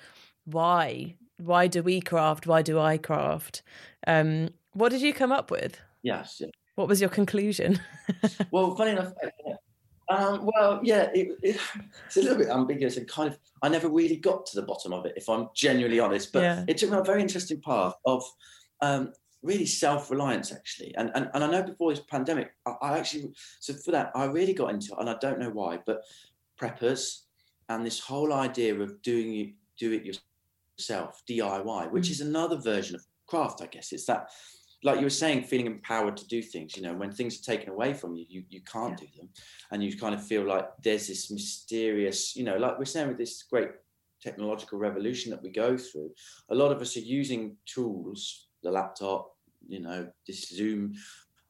why? 0.45 1.17
Why 1.37 1.67
do 1.69 1.83
we 1.83 2.01
craft? 2.01 2.47
Why 2.47 2.63
do 2.63 2.79
I 2.81 2.97
craft? 2.99 3.63
Um, 4.07 4.51
what 4.73 4.91
did 4.91 5.03
you 5.03 5.13
come 5.13 5.33
up 5.33 5.51
with? 5.51 5.79
yes. 6.03 6.41
What 6.77 6.89
was 6.89 7.01
your 7.01 7.11
conclusion? 7.11 7.79
well 8.51 8.75
funny 8.75 8.93
enough 8.93 9.13
um, 10.09 10.49
well 10.55 10.81
yeah 10.83 11.11
it, 11.15 11.29
it, 11.43 11.61
it's 12.07 12.17
a 12.17 12.23
little 12.23 12.37
bit 12.39 12.49
ambiguous 12.49 12.97
and 12.97 13.09
kind 13.09 13.29
of 13.33 13.39
i 13.63 13.69
never 13.69 13.89
really 13.89 14.17
got 14.17 14.45
to 14.47 14.57
the 14.61 14.67
bottom 14.67 14.93
of 14.93 15.07
it 15.07 15.15
if 15.17 15.29
i'm 15.29 15.49
genuinely 15.55 16.01
honest 16.01 16.33
but 16.33 16.43
Yeah. 16.43 16.65
it 16.69 16.79
took 16.79 16.91
me 16.91 16.99
a 16.99 17.03
very 17.03 17.23
interesting 17.23 17.61
path 17.61 17.95
of 18.05 18.23
um, 18.81 19.13
really 19.43 19.67
self-reliance 19.67 20.53
actually 20.53 20.95
and, 20.97 21.11
and 21.15 21.31
and 21.35 21.45
i 21.45 21.51
know 21.51 21.63
before 21.63 21.93
this 21.93 22.03
pandemic 22.11 22.53
I, 22.67 22.73
I 22.83 22.99
actually 22.99 23.33
so 23.61 23.75
for 23.75 23.91
that 23.93 24.11
i 24.15 24.25
really 24.25 24.55
got 24.55 24.71
into 24.71 24.93
it 24.93 24.99
and 25.01 25.09
i 25.11 25.17
don't 25.21 25.39
know 25.39 25.51
why 25.51 25.79
but 25.87 26.01
preppers 26.61 27.23
and 27.69 27.85
this 27.85 27.99
whole 28.01 28.33
idea 28.33 28.75
of 28.79 29.01
doing 29.03 29.35
it 29.37 29.49
do 29.79 29.93
it 29.93 30.05
yourself 30.79 31.23
diy 31.29 31.91
which 31.91 32.09
Mm. 32.09 32.11
is 32.11 32.21
another 32.21 32.57
version 32.57 32.95
of 32.95 33.05
craft 33.27 33.63
i 33.63 33.67
guess 33.67 33.93
it's 33.93 34.07
that 34.07 34.29
like 34.85 34.99
you 34.99 35.07
were 35.07 35.11
saying 35.11 35.43
feeling 35.43 35.67
empowered 35.67 36.17
to 36.17 36.27
do 36.29 36.41
things 36.41 36.77
you 36.77 36.83
know 36.83 36.95
when 36.95 37.11
things 37.11 37.41
are 37.41 37.45
taken 37.45 37.71
away 37.71 37.93
from 37.93 38.15
you 38.15 38.25
you, 38.29 38.45
you 38.49 38.61
can't 38.61 38.97
do 38.97 39.07
them. 39.17 39.29
And 39.71 39.83
you 39.83 39.97
kind 39.99 40.15
of 40.15 40.25
feel 40.25 40.45
like 40.45 40.69
there's 40.83 41.09
this 41.09 41.31
mysterious 41.31 42.37
you 42.37 42.45
know 42.45 42.57
like 42.57 42.79
we're 42.79 42.85
saying 42.85 43.09
with 43.09 43.19
this 43.19 43.43
great 43.51 43.71
technological 44.23 44.79
revolution 44.79 45.31
that 45.31 45.43
we 45.43 45.51
go 45.51 45.77
through 45.77 46.11
a 46.51 46.55
lot 46.55 46.71
of 46.71 46.81
us 46.81 46.97
are 46.97 47.01
using 47.01 47.57
tools 47.67 48.49
the 48.63 48.71
laptop 48.71 49.35
you 49.67 49.81
know 49.81 50.07
this 50.27 50.49
zoom 50.49 50.95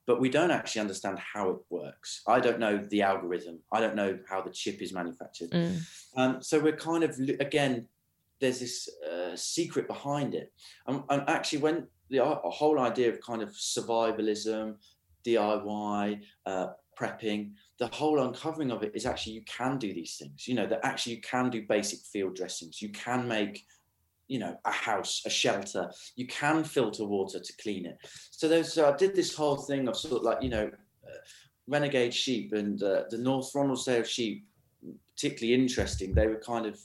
but 0.06 0.20
we 0.20 0.28
don't 0.28 0.50
actually 0.50 0.82
understand 0.82 1.18
how 1.18 1.50
it 1.50 1.58
works. 1.70 2.20
I 2.26 2.38
don't 2.40 2.58
know 2.58 2.76
the 2.76 3.02
algorithm. 3.02 3.60
I 3.72 3.80
don't 3.80 3.96
know 3.96 4.18
how 4.28 4.42
the 4.42 4.50
chip 4.50 4.82
is 4.82 4.92
manufactured. 4.92 5.50
Mm. 5.50 5.80
um, 6.16 6.42
so 6.42 6.60
we're 6.60 6.76
kind 6.76 7.04
of 7.04 7.18
again, 7.40 7.86
there's 8.40 8.60
this 8.60 8.88
uh, 9.10 9.34
secret 9.34 9.86
behind 9.86 10.34
it, 10.34 10.52
and, 10.86 11.02
and 11.08 11.22
actually, 11.28 11.60
when 11.60 11.86
the 12.10 12.24
uh, 12.24 12.38
whole 12.50 12.78
idea 12.78 13.08
of 13.10 13.20
kind 13.20 13.42
of 13.42 13.50
survivalism, 13.50 14.76
DIY, 15.26 16.20
uh, 16.46 16.66
prepping, 16.98 17.52
the 17.78 17.88
whole 17.88 18.20
uncovering 18.20 18.70
of 18.70 18.82
it 18.82 18.92
is 18.94 19.06
actually 19.06 19.32
you 19.32 19.42
can 19.42 19.78
do 19.78 19.92
these 19.92 20.16
things. 20.16 20.46
You 20.46 20.54
know 20.54 20.66
that 20.66 20.80
actually 20.84 21.16
you 21.16 21.20
can 21.22 21.50
do 21.50 21.66
basic 21.68 22.00
field 22.00 22.36
dressings. 22.36 22.80
You 22.80 22.90
can 22.90 23.26
make 23.26 23.64
you 24.26 24.38
know 24.38 24.56
a 24.64 24.70
house 24.70 25.22
a 25.26 25.30
shelter 25.30 25.92
you 26.16 26.26
can 26.26 26.64
filter 26.64 27.04
water 27.04 27.38
to 27.38 27.52
clean 27.62 27.84
it 27.84 27.98
so 28.30 28.48
there's 28.48 28.72
so 28.72 28.90
i 28.90 28.96
did 28.96 29.14
this 29.14 29.34
whole 29.34 29.56
thing 29.56 29.86
of 29.86 29.94
sort 29.94 30.14
of 30.14 30.22
like 30.22 30.42
you 30.42 30.48
know 30.48 30.64
uh, 31.06 31.16
renegade 31.68 32.14
sheep 32.14 32.54
and 32.54 32.82
uh, 32.82 33.02
the 33.10 33.18
north 33.18 33.52
Ronaldsay 33.52 34.02
sheep 34.06 34.46
particularly 35.14 35.60
interesting. 35.60 36.14
They 36.14 36.26
were 36.26 36.40
kind 36.40 36.66
of, 36.66 36.78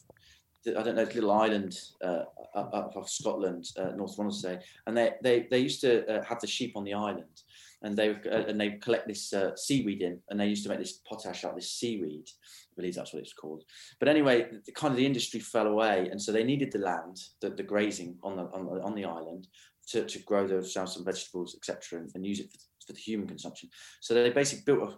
I 0.68 0.84
don't 0.84 0.96
know, 0.96 1.04
little 1.04 1.32
island 1.32 1.78
uh, 2.04 2.24
up, 2.54 2.74
up 2.74 2.98
off 2.98 3.10
Scotland, 3.10 3.66
uh, 3.78 3.92
North 3.96 4.18
Ronaldsay, 4.18 4.62
and 4.88 4.98
they 4.98 5.14
they 5.24 5.48
they 5.50 5.60
used 5.60 5.82
to 5.82 6.06
uh, 6.08 6.24
have 6.24 6.42
the 6.42 6.48
sheep 6.48 6.74
on 6.76 6.84
the 6.84 6.94
island, 6.94 7.44
and 7.82 7.96
they 7.98 8.10
uh, 8.10 8.46
and 8.48 8.60
they 8.60 8.72
collect 8.72 9.08
this 9.08 9.32
uh, 9.32 9.56
seaweed 9.56 10.02
in, 10.02 10.20
and 10.30 10.40
they 10.40 10.48
used 10.48 10.64
to 10.64 10.70
make 10.70 10.80
this 10.80 11.00
potash 11.08 11.46
out 11.46 11.52
of 11.52 11.56
this 11.56 11.72
seaweed. 11.72 12.28
I 12.28 12.76
believe 12.76 12.96
that's 12.96 13.14
what 13.14 13.22
it's 13.22 13.34
called. 13.34 13.64
But 14.00 14.10
anyway, 14.10 14.48
the, 14.66 14.72
kind 14.74 14.92
of 14.92 14.98
the 14.98 15.06
industry 15.06 15.40
fell 15.40 15.68
away, 15.68 16.10
and 16.12 16.22
so 16.22 16.32
they 16.32 16.44
needed 16.44 16.72
the 16.72 16.80
land, 16.80 17.20
the, 17.42 17.52
the 17.52 17.64
grazing 17.64 18.18
on 18.22 18.36
the 18.36 18.44
on 18.44 18.66
the, 18.66 18.82
on 18.82 18.96
the 18.96 19.06
island. 19.06 19.48
To, 19.94 20.06
to 20.06 20.20
grow 20.20 20.46
those 20.46 20.72
some 20.72 21.04
vegetables, 21.04 21.56
etc., 21.56 22.00
and, 22.00 22.12
and 22.14 22.24
use 22.24 22.40
it 22.40 22.52
for, 22.52 22.60
for 22.86 22.94
the 22.94 23.00
human 23.00 23.28
consumption. 23.28 23.70
So 24.02 24.14
they 24.14 24.30
basically 24.30 24.64
built 24.64 24.88
a 24.88 24.96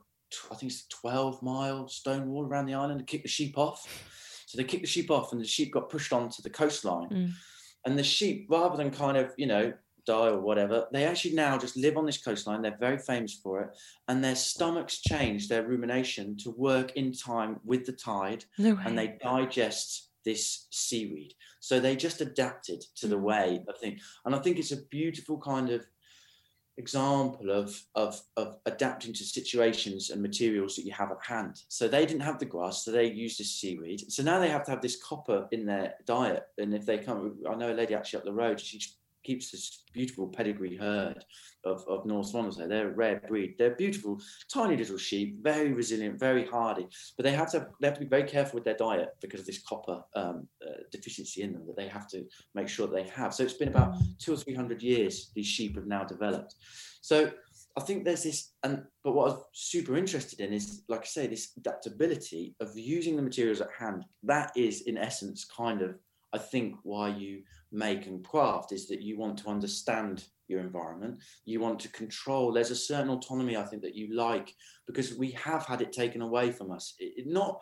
I 0.51 0.55
think 0.55 0.71
it's 0.71 0.85
a 0.85 0.89
12 1.01 1.41
mile 1.41 1.87
stone 1.87 2.27
wall 2.27 2.45
around 2.45 2.65
the 2.65 2.73
island 2.73 2.99
to 2.99 3.05
kick 3.05 3.23
the 3.23 3.29
sheep 3.29 3.57
off. 3.57 3.87
So 4.51 4.57
they 4.57 4.65
kicked 4.65 4.83
the 4.83 4.87
sheep 4.87 5.09
off, 5.09 5.31
and 5.31 5.39
the 5.39 5.47
sheep 5.47 5.71
got 5.71 5.89
pushed 5.89 6.11
onto 6.11 6.41
the 6.41 6.49
coastline. 6.49 7.07
Mm. 7.07 7.31
And 7.85 7.97
the 7.97 8.03
sheep, 8.03 8.47
rather 8.49 8.75
than 8.75 8.91
kind 8.91 9.15
of, 9.15 9.31
you 9.37 9.47
know, 9.47 9.71
die 10.05 10.27
or 10.27 10.41
whatever, 10.41 10.87
they 10.91 11.05
actually 11.05 11.35
now 11.35 11.57
just 11.57 11.77
live 11.77 11.95
on 11.95 12.05
this 12.05 12.17
coastline. 12.17 12.61
They're 12.61 12.75
very 12.77 12.97
famous 12.97 13.33
for 13.33 13.61
it. 13.61 13.69
And 14.09 14.21
their 14.21 14.35
stomachs 14.35 14.99
change 14.99 15.47
their 15.47 15.65
rumination 15.65 16.35
to 16.39 16.51
work 16.51 16.91
in 16.97 17.13
time 17.13 17.61
with 17.63 17.85
the 17.85 17.93
tide, 17.93 18.43
No 18.57 18.77
and 18.85 18.97
they 18.97 19.17
digest 19.23 20.09
this 20.25 20.67
seaweed. 20.69 21.33
So 21.61 21.79
they 21.79 21.95
just 21.95 22.19
adapted 22.19 22.83
to 22.97 23.07
the 23.07 23.17
way 23.17 23.63
of 23.69 23.77
thing. 23.77 23.99
And 24.25 24.35
I 24.35 24.39
think 24.39 24.59
it's 24.59 24.73
a 24.73 24.85
beautiful 24.87 25.37
kind 25.37 25.69
of 25.69 25.85
example 26.81 27.51
of, 27.51 27.67
of 27.95 28.19
of 28.35 28.57
adapting 28.65 29.13
to 29.13 29.23
situations 29.23 30.09
and 30.09 30.21
materials 30.21 30.75
that 30.75 30.85
you 30.85 30.91
have 30.91 31.11
at 31.11 31.23
hand. 31.25 31.61
So 31.67 31.87
they 31.87 32.05
didn't 32.05 32.29
have 32.29 32.39
the 32.39 32.45
grass, 32.53 32.83
so 32.83 32.91
they 32.91 33.05
used 33.05 33.39
this 33.39 33.51
seaweed. 33.59 34.11
So 34.11 34.23
now 34.23 34.39
they 34.39 34.49
have 34.49 34.65
to 34.65 34.71
have 34.71 34.81
this 34.81 35.01
copper 35.01 35.47
in 35.51 35.65
their 35.65 35.95
diet. 36.05 36.43
And 36.57 36.73
if 36.73 36.85
they 36.85 36.97
come, 36.97 37.37
I 37.49 37.55
know 37.55 37.71
a 37.71 37.81
lady 37.81 37.95
actually 37.95 38.19
up 38.19 38.25
the 38.25 38.33
road, 38.33 38.59
she 38.59 38.81
keeps 39.23 39.51
this 39.51 39.83
beautiful 39.93 40.27
pedigree 40.27 40.77
herd 40.77 41.23
of, 41.63 41.85
of 41.87 42.05
North 42.05 42.31
There, 42.31 42.67
They're 42.67 42.89
a 42.89 42.93
rare 42.93 43.21
breed. 43.27 43.55
They're 43.57 43.75
beautiful, 43.75 44.19
tiny 44.51 44.75
little 44.75 44.97
sheep, 44.97 45.43
very 45.43 45.73
resilient, 45.73 46.19
very 46.19 46.45
hardy. 46.45 46.87
But 47.17 47.23
they 47.23 47.33
have 47.33 47.51
to 47.51 47.67
they 47.79 47.87
have 47.87 47.95
to 47.95 48.01
be 48.01 48.09
very 48.09 48.23
careful 48.23 48.57
with 48.57 48.65
their 48.65 48.75
diet 48.75 49.09
because 49.21 49.41
of 49.41 49.45
this 49.45 49.61
copper 49.61 50.01
um, 50.15 50.47
uh, 50.65 50.83
deficiency 50.91 51.41
in 51.43 51.53
them 51.53 51.65
that 51.67 51.77
they 51.77 51.87
have 51.87 52.07
to 52.09 52.25
make 52.55 52.67
sure 52.67 52.87
they 52.87 53.07
have. 53.09 53.33
So 53.33 53.43
it's 53.43 53.53
been 53.53 53.69
about 53.69 53.95
two 54.19 54.33
or 54.33 54.37
three 54.37 54.55
hundred 54.55 54.81
years 54.81 55.31
these 55.35 55.47
sheep 55.47 55.75
have 55.75 55.87
now 55.87 56.03
developed. 56.03 56.55
So 57.01 57.31
I 57.77 57.81
think 57.81 58.03
there's 58.03 58.23
this, 58.23 58.51
and 58.63 58.83
but 59.03 59.13
what 59.13 59.31
I'm 59.31 59.39
super 59.53 59.95
interested 59.95 60.41
in 60.41 60.51
is, 60.51 60.83
like 60.89 61.01
I 61.01 61.05
say, 61.05 61.27
this 61.27 61.53
adaptability 61.57 62.55
of 62.59 62.77
using 62.77 63.15
the 63.15 63.21
materials 63.21 63.61
at 63.61 63.69
hand. 63.77 64.03
That 64.23 64.51
is, 64.55 64.81
in 64.81 64.97
essence, 64.97 65.45
kind 65.45 65.81
of, 65.81 65.95
I 66.33 66.37
think, 66.37 66.75
why 66.83 67.09
you 67.09 67.43
make 67.71 68.07
and 68.07 68.23
craft 68.23 68.71
is 68.71 68.87
that 68.87 69.01
you 69.01 69.17
want 69.17 69.37
to 69.39 69.49
understand 69.49 70.25
your 70.47 70.59
environment. 70.59 71.19
You 71.45 71.59
want 71.59 71.79
to 71.81 71.91
control. 71.91 72.51
There's 72.51 72.71
a 72.71 72.75
certain 72.75 73.09
autonomy, 73.09 73.55
I 73.55 73.63
think, 73.63 73.81
that 73.83 73.95
you 73.95 74.15
like 74.15 74.53
because 74.87 75.17
we 75.17 75.31
have 75.31 75.65
had 75.65 75.81
it 75.81 75.93
taken 75.93 76.21
away 76.21 76.51
from 76.51 76.71
us. 76.71 76.93
It, 76.99 77.25
not 77.27 77.61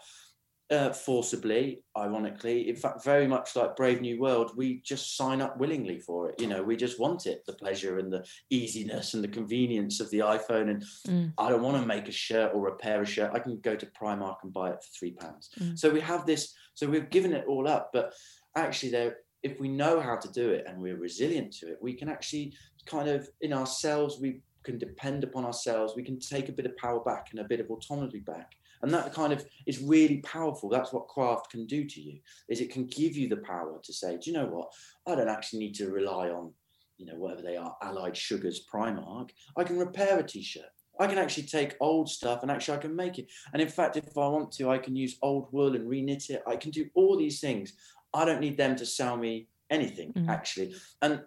uh, 0.71 0.93
forcibly, 0.93 1.83
ironically. 1.97 2.69
In 2.69 2.75
fact, 2.75 3.03
very 3.03 3.27
much 3.27 3.55
like 3.55 3.75
Brave 3.75 4.01
New 4.01 4.19
World, 4.19 4.51
we 4.55 4.81
just 4.85 5.17
sign 5.17 5.41
up 5.41 5.59
willingly 5.59 5.99
for 5.99 6.29
it. 6.29 6.39
You 6.39 6.47
know, 6.47 6.61
we 6.61 6.75
just 6.75 6.99
want 6.99 7.25
it 7.25 7.43
the 7.47 7.53
pleasure 7.53 7.97
and 7.97 8.13
the 8.13 8.23
easiness 8.49 9.15
and 9.15 9.23
the 9.23 9.29
convenience 9.29 9.99
of 9.99 10.09
the 10.11 10.19
iPhone. 10.19 10.69
And 10.69 10.83
Mm. 11.07 11.33
I 11.37 11.49
don't 11.49 11.63
want 11.63 11.77
to 11.81 11.87
make 11.87 12.07
a 12.07 12.11
shirt 12.11 12.51
or 12.53 12.61
repair 12.61 13.01
a 13.01 13.05
shirt. 13.05 13.31
I 13.33 13.39
can 13.39 13.59
go 13.61 13.75
to 13.75 13.85
Primark 13.87 14.37
and 14.43 14.53
buy 14.53 14.69
it 14.69 14.83
for 14.83 14.89
three 14.97 15.11
pounds. 15.11 15.49
Mm. 15.59 15.77
So 15.77 15.89
we 15.89 16.01
have 16.01 16.25
this, 16.25 16.53
so 16.75 16.87
we've 16.87 17.09
given 17.09 17.33
it 17.33 17.45
all 17.47 17.67
up. 17.67 17.89
But 17.91 18.13
actually, 18.55 18.91
there, 18.91 19.17
if 19.43 19.59
we 19.59 19.69
know 19.69 19.99
how 19.99 20.15
to 20.15 20.31
do 20.31 20.49
it 20.49 20.65
and 20.67 20.81
we're 20.81 20.97
resilient 20.97 21.53
to 21.53 21.67
it, 21.67 21.77
we 21.81 21.93
can 21.93 22.09
actually 22.09 22.53
kind 22.85 23.07
of 23.07 23.29
in 23.41 23.53
ourselves, 23.53 24.19
we 24.19 24.41
can 24.63 24.77
depend 24.77 25.23
upon 25.23 25.45
ourselves. 25.45 25.93
We 25.95 26.03
can 26.03 26.19
take 26.19 26.49
a 26.49 26.53
bit 26.53 26.65
of 26.65 26.75
power 26.77 26.99
back 26.99 27.29
and 27.31 27.39
a 27.39 27.45
bit 27.45 27.59
of 27.59 27.69
autonomy 27.69 28.19
back. 28.19 28.53
And 28.81 28.93
that 28.93 29.13
kind 29.13 29.33
of 29.33 29.45
is 29.65 29.81
really 29.81 30.17
powerful. 30.17 30.69
That's 30.69 30.93
what 30.93 31.07
craft 31.07 31.51
can 31.51 31.65
do 31.65 31.85
to 31.85 32.01
you 32.01 32.19
is 32.47 32.61
it 32.61 32.71
can 32.71 32.85
give 32.85 33.17
you 33.17 33.27
the 33.27 33.37
power 33.37 33.79
to 33.83 33.93
say 33.93 34.17
do 34.17 34.29
you 34.29 34.37
know 34.37 34.45
what? 34.45 34.71
I 35.07 35.15
don't 35.15 35.29
actually 35.29 35.59
need 35.59 35.75
to 35.75 35.89
rely 35.89 36.29
on 36.29 36.51
you 36.97 37.05
know 37.05 37.15
whatever 37.15 37.41
they 37.41 37.57
are 37.57 37.75
allied 37.81 38.15
sugars 38.15 38.65
primark. 38.71 39.31
I 39.57 39.63
can 39.63 39.77
repair 39.77 40.19
a 40.19 40.23
t-shirt. 40.23 40.65
I 40.99 41.07
can 41.07 41.17
actually 41.17 41.43
take 41.43 41.77
old 41.79 42.09
stuff 42.09 42.41
and 42.41 42.51
actually 42.51 42.77
i 42.77 42.81
can 42.81 42.95
make 42.95 43.19
it. 43.19 43.27
And 43.53 43.61
in 43.61 43.69
fact 43.69 43.95
if 43.95 44.17
i 44.17 44.27
want 44.27 44.51
to 44.53 44.69
i 44.69 44.77
can 44.77 44.95
use 44.95 45.17
old 45.21 45.47
wool 45.51 45.75
and 45.75 45.89
reknit 45.89 46.29
it. 46.29 46.43
I 46.45 46.55
can 46.57 46.71
do 46.71 46.89
all 46.93 47.17
these 47.17 47.39
things 47.39 47.73
i 48.13 48.25
don't 48.25 48.41
need 48.41 48.57
them 48.57 48.75
to 48.75 48.85
sell 48.85 49.15
me 49.17 49.47
anything 49.69 50.11
Mm. 50.13 50.27
actually 50.29 50.73
and 51.01 51.21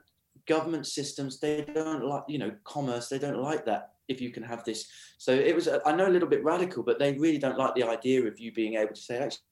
government 0.47 0.87
systems 0.87 1.39
they 1.39 1.64
don't 1.74 2.05
like 2.05 2.24
you 2.28 2.39
know 2.39 2.53
commerce 2.64 3.09
they 3.09 3.18
don't 3.18 3.41
like 3.41 3.64
that 3.66 3.91
if 4.09 4.20
you 4.20 4.30
can 4.30 4.43
have 4.43 4.64
this 4.64 4.89
so 5.18 5.33
it 5.33 5.55
was 5.55 5.68
i 5.87 5.93
know 5.95 6.09
a 6.09 6.14
little 6.14 6.28
bit 6.28 6.43
radical 6.45 6.83
but 6.83 6.99
they 6.99 7.16
really 7.18 7.39
don't 7.39 7.59
like 7.59 7.74
the 7.76 7.85
idea 7.85 8.20
of 8.26 8.39
you 8.41 8.51
being 8.53 8.74
able 8.74 8.95
to 8.95 9.01
say 9.01 9.18
actually 9.18 9.45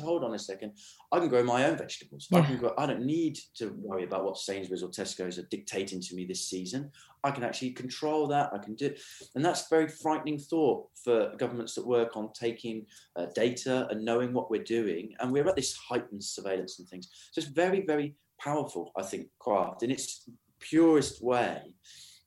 hold 0.00 0.24
on 0.24 0.34
a 0.34 0.38
second. 0.38 0.72
I 1.12 1.18
can 1.18 1.28
grow 1.28 1.42
my 1.42 1.64
own 1.64 1.76
vegetables. 1.76 2.28
I 2.32 2.42
can 2.42 2.56
grow 2.56 2.74
i 2.78 2.86
don't 2.86 3.04
need 3.04 3.38
to 3.56 3.74
worry 3.78 4.04
about 4.04 4.24
what 4.24 4.36
sainsbury's 4.36 4.82
or 4.82 4.90
tesco's 4.90 5.38
are 5.38 5.48
dictating 5.50 6.00
to 6.00 6.14
me 6.14 6.24
this 6.24 6.48
season. 6.48 6.90
I 7.24 7.30
can 7.30 7.42
actually 7.42 7.70
control 7.70 8.26
that. 8.28 8.50
I 8.52 8.58
can 8.58 8.74
do 8.74 8.94
and 9.34 9.44
that's 9.44 9.62
a 9.62 9.68
very 9.70 9.88
frightening 9.88 10.38
thought 10.38 10.86
for 11.02 11.32
governments 11.36 11.74
that 11.74 11.86
work 11.86 12.16
on 12.16 12.32
taking 12.32 12.86
uh, 13.16 13.26
data 13.34 13.88
and 13.90 14.04
knowing 14.04 14.32
what 14.32 14.50
we're 14.50 14.62
doing. 14.62 15.14
And 15.20 15.32
we're 15.32 15.48
at 15.48 15.56
this 15.56 15.76
heightened 15.76 16.22
surveillance 16.22 16.78
and 16.78 16.88
things. 16.88 17.08
So 17.32 17.40
it's 17.40 17.48
very 17.48 17.84
very 17.86 18.14
powerful 18.38 18.92
i 18.96 19.02
think 19.02 19.26
craft 19.38 19.82
in 19.82 19.90
its 19.90 20.28
purest 20.60 21.22
way 21.22 21.62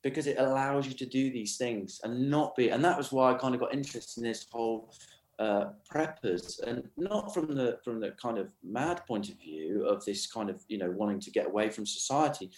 because 0.04 0.28
it 0.28 0.38
allows 0.40 0.88
you 0.88 0.94
to 0.94 1.06
do 1.06 1.32
these 1.32 1.58
things 1.58 2.00
and 2.04 2.30
not 2.30 2.56
be 2.56 2.70
and 2.70 2.84
that 2.84 2.98
was 2.98 3.12
why 3.12 3.32
i 3.32 3.38
kind 3.38 3.54
of 3.54 3.62
got 3.62 3.74
interested 3.74 4.22
in 4.22 4.28
this 4.28 4.46
whole 4.52 4.94
uh, 5.42 5.72
preppers 5.92 6.62
and 6.68 6.88
not 6.98 7.34
from 7.34 7.56
the 7.56 7.80
from 7.84 8.00
the 8.00 8.12
kind 8.22 8.38
of 8.38 8.54
mad 8.64 9.02
point 9.08 9.28
of 9.30 9.40
view 9.40 9.86
of 9.88 10.06
this 10.06 10.32
kind 10.32 10.50
of 10.52 10.64
you 10.68 10.78
know 10.78 10.92
wanting 10.92 11.20
to 11.20 11.32
get 11.32 11.48
away 11.48 11.68
from 11.70 11.86
society. 11.86 12.52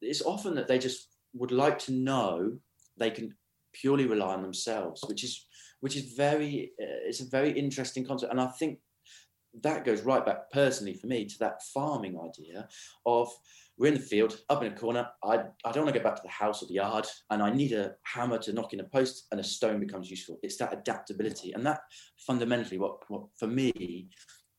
It's 0.00 0.22
often 0.22 0.54
that 0.54 0.66
they 0.66 0.78
just 0.78 1.08
would 1.34 1.52
like 1.52 1.78
to 1.80 1.92
know 1.92 2.56
they 2.96 3.10
can 3.10 3.34
purely 3.74 4.06
rely 4.06 4.34
on 4.34 4.42
themselves 4.42 5.02
which 5.08 5.24
is 5.24 5.46
which 5.80 5.96
is 5.96 6.14
very 6.14 6.72
uh, 6.80 7.00
it's 7.08 7.20
a 7.20 7.28
very 7.38 7.50
interesting 7.50 8.04
concept. 8.04 8.32
And 8.32 8.40
i 8.40 8.48
think 8.58 8.78
that 9.62 9.84
goes 9.84 10.00
right 10.00 10.24
back 10.24 10.50
personally 10.50 10.94
for 10.94 11.08
me 11.08 11.26
to 11.26 11.38
that 11.38 11.62
farming 11.74 12.18
idea 12.18 12.66
of 13.04 13.28
we're 13.82 13.88
in 13.88 13.94
the 13.94 14.00
field 14.00 14.38
up 14.48 14.62
in 14.62 14.72
a 14.72 14.76
corner 14.76 15.08
i, 15.24 15.34
I 15.64 15.72
don't 15.72 15.82
want 15.82 15.92
to 15.92 15.98
go 15.98 16.04
back 16.04 16.14
to 16.14 16.22
the 16.22 16.28
house 16.28 16.62
or 16.62 16.66
the 16.66 16.74
yard 16.74 17.04
and 17.30 17.42
i 17.42 17.50
need 17.50 17.72
a 17.72 17.94
hammer 18.04 18.38
to 18.38 18.52
knock 18.52 18.72
in 18.72 18.78
a 18.78 18.84
post 18.84 19.26
and 19.32 19.40
a 19.40 19.44
stone 19.44 19.80
becomes 19.80 20.08
useful 20.08 20.38
it's 20.44 20.56
that 20.58 20.72
adaptability 20.72 21.52
and 21.52 21.66
that 21.66 21.80
fundamentally 22.16 22.78
what, 22.78 22.98
what 23.08 23.24
for 23.36 23.48
me 23.48 24.08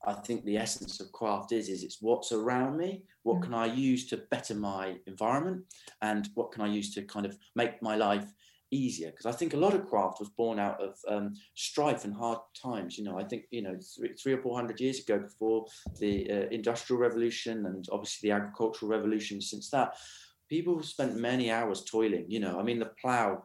i 0.05 0.11
think 0.11 0.43
the 0.43 0.57
essence 0.57 0.99
of 0.99 1.09
craft 1.13 1.53
is 1.53 1.69
is 1.69 1.83
it's 1.83 1.99
what's 2.01 2.33
around 2.33 2.75
me 2.77 3.03
what 3.23 3.37
Mm. 3.37 3.43
can 3.43 3.53
i 3.53 3.65
use 3.65 4.05
to 4.07 4.17
better 4.29 4.55
my 4.55 4.97
environment 5.07 5.63
and 6.01 6.27
what 6.35 6.51
can 6.51 6.61
i 6.61 6.67
use 6.67 6.93
to 6.93 7.03
kind 7.03 7.25
of 7.25 7.37
make 7.55 7.81
my 7.81 7.95
life 7.95 8.25
easier 8.73 9.11
because 9.11 9.25
i 9.25 9.31
think 9.31 9.53
a 9.53 9.57
lot 9.57 9.73
of 9.73 9.87
craft 9.87 10.19
was 10.19 10.29
born 10.29 10.59
out 10.59 10.81
of 10.81 10.97
um, 11.07 11.33
strife 11.55 12.05
and 12.05 12.13
hard 12.13 12.39
times 12.61 12.97
you 12.97 13.03
know 13.03 13.17
i 13.19 13.23
think 13.23 13.43
you 13.51 13.61
know 13.61 13.77
three, 13.95 14.13
three 14.13 14.33
or 14.33 14.41
four 14.41 14.55
hundred 14.55 14.79
years 14.79 14.99
ago 14.99 15.19
before 15.19 15.65
the 15.99 16.29
uh, 16.29 16.47
industrial 16.51 16.99
revolution 16.99 17.65
and 17.65 17.85
obviously 17.91 18.29
the 18.29 18.35
agricultural 18.35 18.89
revolution 18.89 19.41
since 19.41 19.69
that 19.69 19.95
people 20.49 20.81
spent 20.83 21.15
many 21.15 21.51
hours 21.51 21.83
toiling 21.83 22.25
you 22.27 22.39
know 22.39 22.59
i 22.59 22.63
mean 22.63 22.79
the 22.79 22.91
plow 23.01 23.43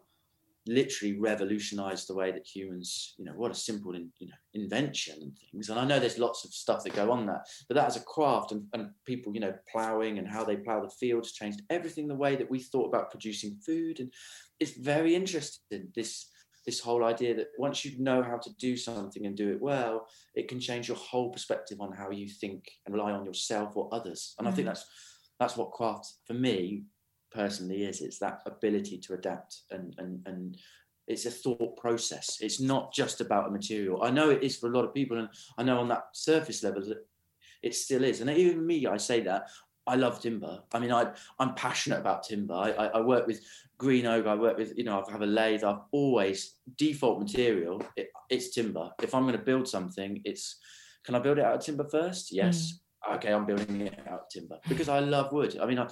literally 0.69 1.19
revolutionized 1.19 2.09
the 2.09 2.15
way 2.15 2.31
that 2.31 2.47
humans 2.47 3.15
you 3.19 3.25
know 3.25 3.33
what 3.33 3.51
a 3.51 3.55
simple 3.55 3.95
in, 3.95 4.11
you 4.19 4.29
know 4.29 4.35
invention 4.55 5.17
and 5.23 5.33
things. 5.39 5.69
And 5.71 5.79
i 5.81 5.85
know 5.85 5.99
there's 5.99 6.19
lots 6.19 6.45
of 6.45 6.53
stuff 6.53 6.85
that 6.85 6.95
go 6.95 7.11
on 7.11 7.27
that 7.27 7.43
but 7.67 7.75
that 7.77 7.87
as 7.87 7.97
a 7.97 8.01
craft 8.01 8.53
and, 8.53 8.65
and 8.75 8.91
people 9.07 9.33
you 9.35 9.41
know 9.41 9.55
plowing 9.73 10.19
and 10.19 10.29
how 10.29 10.45
they 10.45 10.57
plow 10.57 10.81
the 10.81 10.91
fields 11.01 11.33
changed 11.33 11.63
everything 11.71 12.07
the 12.07 12.15
way 12.25 12.37
that 12.37 12.51
we 12.51 12.61
thought 12.61 12.89
about 12.89 13.11
producing 13.11 13.57
food. 13.65 13.99
And 14.01 14.13
it's 14.61 14.73
very 14.73 15.15
interesting 15.15 15.89
this 15.95 16.29
this 16.67 16.81
whole 16.81 17.03
idea 17.05 17.35
that 17.35 17.49
once 17.59 17.83
you 17.85 17.99
know 17.99 18.23
how 18.23 18.37
to 18.37 18.51
do 18.59 18.77
something 18.77 19.25
and 19.25 19.35
do 19.37 19.51
it 19.53 19.61
well 19.61 20.07
it 20.35 20.49
can 20.49 20.61
change 20.61 20.87
your 20.89 20.99
whole 20.99 21.31
perspective 21.31 21.81
on 21.81 21.93
how 21.93 22.11
you 22.11 22.29
think 22.29 22.61
and 22.85 22.95
rely 22.95 23.13
on 23.13 23.25
yourself 23.25 23.75
or 23.77 23.89
others. 23.93 24.35
And 24.39 24.47
i 24.47 24.51
think 24.51 24.67
Mm. 24.67 24.73
that's 24.73 24.85
that's 25.41 25.57
what 25.57 25.71
craft 25.71 26.07
for 26.27 26.35
me 26.35 26.83
personally 27.31 27.85
is 27.85 28.01
it's 28.01 28.19
that 28.19 28.41
ability 28.47 28.99
to 28.99 29.15
adapt 29.15 29.63
and 29.71 29.95
and 29.99 30.27
and 30.27 30.59
it's 31.09 31.25
a 31.25 31.31
thought 31.31 31.77
process. 31.79 32.39
It's 32.41 32.61
not 32.61 32.93
just 32.93 33.21
about 33.23 33.49
a 33.49 33.51
material. 33.51 34.03
I 34.03 34.11
know 34.11 34.29
it 34.31 34.43
is 34.43 34.59
for 34.59 34.67
a 34.69 34.77
lot 34.77 34.85
of 34.85 34.93
people 34.95 35.19
and 35.19 35.29
i 35.57 35.63
know 35.63 35.79
on 35.81 35.89
that 35.89 36.05
surface 36.13 36.63
level 36.63 36.83
that 36.85 37.07
it 37.63 37.75
still 37.75 38.05
is. 38.05 38.21
And 38.21 38.31
even 38.31 38.67
me 38.67 38.87
i 38.87 38.97
say 38.97 39.21
that 39.23 39.49
i 39.87 39.95
love 39.95 40.21
timber. 40.21 40.61
I 40.73 40.79
mean 40.79 40.93
i 40.93 41.11
i'm 41.39 41.55
passionate 41.55 42.01
about 42.01 42.25
timber. 42.25 42.55
I 42.55 42.71
i, 42.73 42.87
I 42.87 43.01
work 43.01 43.27
with 43.27 43.41
green 43.79 44.07
oak 44.07 44.27
i 44.27 44.35
work 44.35 44.59
with 44.59 44.77
you 44.77 44.85
know 44.85 45.03
i 45.07 45.13
have 45.13 45.23
a 45.23 45.27
lathe. 45.27 45.65
I've 45.65 45.81
always 45.93 46.57
default 46.77 47.21
material 47.21 47.83
it, 47.97 48.09
it's 48.29 48.51
timber. 48.51 48.91
If 49.03 49.15
i'm 49.15 49.23
going 49.23 49.39
to 49.39 49.45
build 49.51 49.67
something 49.67 50.21
it's 50.25 50.59
can 51.05 51.15
i 51.15 51.19
build 51.19 51.39
it 51.39 51.45
out 51.45 51.57
of 51.57 51.65
timber 51.65 51.89
first? 51.89 52.33
Yes. 52.33 52.57
Mm. 53.09 53.17
Okay 53.17 53.33
i'm 53.33 53.47
building 53.47 53.81
it 53.81 53.99
out 54.07 54.21
of 54.25 54.29
timber 54.31 54.59
because 54.69 54.89
i 54.91 54.99
love 54.99 55.33
wood. 55.33 55.59
I 55.59 55.65
mean 55.67 55.79
I, 55.79 55.89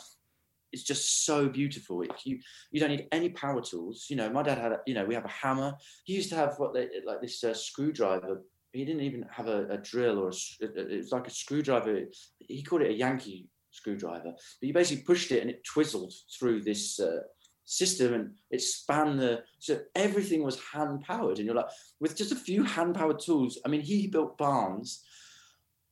it's 0.72 0.82
just 0.82 1.24
so 1.24 1.48
beautiful. 1.48 2.02
It, 2.02 2.10
you 2.24 2.38
you 2.70 2.80
don't 2.80 2.90
need 2.90 3.08
any 3.12 3.30
power 3.30 3.60
tools. 3.62 4.06
You 4.08 4.16
know, 4.16 4.30
my 4.30 4.42
dad 4.42 4.58
had 4.58 4.72
a, 4.72 4.80
you 4.86 4.94
know 4.94 5.04
we 5.04 5.14
have 5.14 5.24
a 5.24 5.28
hammer. 5.28 5.74
He 6.04 6.14
used 6.14 6.30
to 6.30 6.36
have 6.36 6.54
what 6.58 6.74
they 6.74 6.88
like 7.06 7.20
this 7.20 7.42
uh, 7.44 7.54
screwdriver. 7.54 8.42
He 8.72 8.84
didn't 8.84 9.02
even 9.02 9.24
have 9.30 9.48
a, 9.48 9.66
a 9.68 9.78
drill 9.78 10.18
or 10.18 10.28
a, 10.28 10.32
it- 10.60 10.98
was 10.98 11.12
like 11.12 11.26
a 11.26 11.30
screwdriver. 11.30 12.00
He 12.40 12.62
called 12.62 12.82
it 12.82 12.90
a 12.90 12.94
Yankee 12.94 13.48
screwdriver. 13.70 14.32
But 14.60 14.66
you 14.66 14.72
basically 14.74 15.04
pushed 15.04 15.30
it 15.32 15.40
and 15.40 15.50
it 15.50 15.64
twizzled 15.64 16.12
through 16.38 16.62
this 16.62 16.98
uh, 17.00 17.20
system 17.64 18.14
and 18.14 18.30
it 18.50 18.60
spanned 18.60 19.18
the 19.18 19.42
so 19.58 19.80
everything 19.94 20.42
was 20.42 20.60
hand 20.72 21.02
powered. 21.02 21.38
And 21.38 21.46
you're 21.46 21.54
like 21.54 21.70
with 22.00 22.16
just 22.16 22.32
a 22.32 22.36
few 22.36 22.64
hand 22.64 22.94
powered 22.94 23.20
tools. 23.20 23.58
I 23.64 23.68
mean, 23.68 23.80
he 23.80 24.06
built 24.08 24.36
barns 24.38 25.04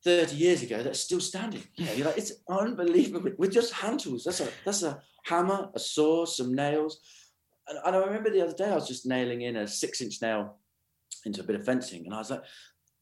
30 0.05 0.37
years 0.37 0.63
ago 0.63 0.83
that's 0.83 1.01
still 1.01 1.21
standing. 1.21 1.63
Know, 1.79 1.93
you're 1.93 2.07
like, 2.07 2.19
it's 2.19 2.33
unbelievable 2.49 3.31
with 3.39 3.53
just 3.53 3.73
hand 3.73 4.01
tools. 4.01 4.25
That's 4.25 4.41
a 4.41 4.49
that's 4.65 4.83
a 4.83 5.03
hammer, 5.25 5.71
a 5.75 5.79
saw, 5.79 6.25
some 6.27 6.55
nails. 6.55 7.01
And, 7.69 7.79
and 7.85 7.97
I 7.97 7.99
remember 7.99 8.31
the 8.31 8.43
other 8.43 8.55
day 8.55 8.69
I 8.69 8.75
was 8.75 8.89
just 8.89 9.07
nailing 9.07 9.43
in 9.43 9.57
a 9.57 9.67
six 9.67 10.01
inch 10.01 10.21
nail 10.21 10.59
into 11.25 11.41
a 11.41 11.45
bit 11.45 11.57
of 11.57 11.65
fencing, 11.65 12.05
and 12.05 12.15
I 12.15 12.19
was 12.19 12.31
like, 12.31 12.43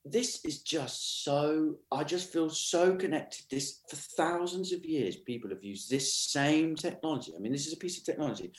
this 0.04 0.44
is 0.44 0.62
just 0.62 1.24
so 1.24 1.76
I 1.90 2.04
just 2.04 2.32
feel 2.32 2.50
so 2.50 2.96
connected. 2.96 3.44
This 3.50 3.80
for 3.88 3.96
thousands 3.96 4.72
of 4.72 4.84
years, 4.84 5.16
people 5.16 5.50
have 5.50 5.62
used 5.62 5.90
this 5.90 6.14
same 6.14 6.74
technology. 6.74 7.32
I 7.36 7.40
mean, 7.40 7.52
this 7.52 7.66
is 7.66 7.72
a 7.72 7.78
piece 7.78 7.98
of 7.98 8.04
technology. 8.04 8.52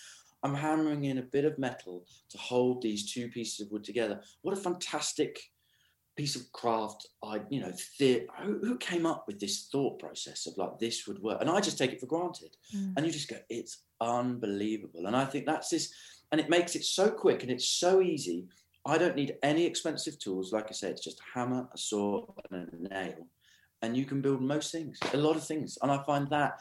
I'm 0.44 0.56
hammering 0.56 1.06
in 1.06 1.20
a 1.20 1.24
bit 1.24 1.46
of 1.46 1.58
metal 1.58 2.06
to 2.30 2.38
hold 2.38 2.82
these 2.82 3.14
two 3.14 3.30
pieces 3.30 3.62
of 3.62 3.72
wood 3.72 3.86
together. 3.86 4.22
What 4.42 4.58
a 4.58 4.62
fantastic 4.62 5.40
piece 6.16 6.36
of 6.36 6.52
craft 6.52 7.08
i 7.24 7.42
you 7.50 7.60
know 7.60 7.72
the, 8.00 8.28
who, 8.42 8.60
who 8.60 8.78
came 8.78 9.06
up 9.06 9.26
with 9.28 9.40
this 9.40 9.68
thought 9.72 9.98
process 10.00 10.46
of 10.46 10.58
like 10.58 10.78
this 10.80 11.08
would 11.08 11.20
work? 11.20 11.40
And 11.42 11.50
i 11.50 11.60
just 11.60 11.78
take 11.78 11.92
it 11.92 12.00
for 12.00 12.06
granted. 12.06 12.56
Mm. 12.76 12.94
and 12.96 13.06
you 13.06 13.12
just 13.12 13.30
go 13.30 13.38
it's 13.50 13.84
unbelievable. 14.00 15.08
And 15.08 15.16
i 15.16 15.26
think 15.26 15.46
that's 15.46 15.70
this 15.70 15.94
and 16.32 16.40
it 16.40 16.50
makes 16.50 16.76
it 16.76 16.84
so 16.84 17.10
quick 17.10 17.44
and 17.44 17.52
it's 17.52 17.68
so 17.68 18.02
easy. 18.02 18.48
I 18.86 18.98
don't 18.98 19.16
need 19.16 19.36
any 19.44 19.66
expensive 19.66 20.20
tools. 20.20 20.52
Like 20.52 20.68
i 20.70 20.74
say 20.74 20.90
it's 20.90 21.04
just 21.04 21.20
a 21.20 21.40
hammer 21.40 21.68
a 21.74 21.78
saw 21.78 22.26
and 22.52 22.70
a 22.74 22.94
nail. 22.94 23.28
And 23.82 23.98
you 23.98 24.06
can 24.06 24.22
build 24.22 24.42
most 24.42 24.72
things 24.72 25.00
a 25.14 25.18
lot 25.18 25.36
of 25.36 25.46
things. 25.46 25.78
And 25.82 25.92
i 25.92 26.02
find 26.04 26.30
that 26.30 26.60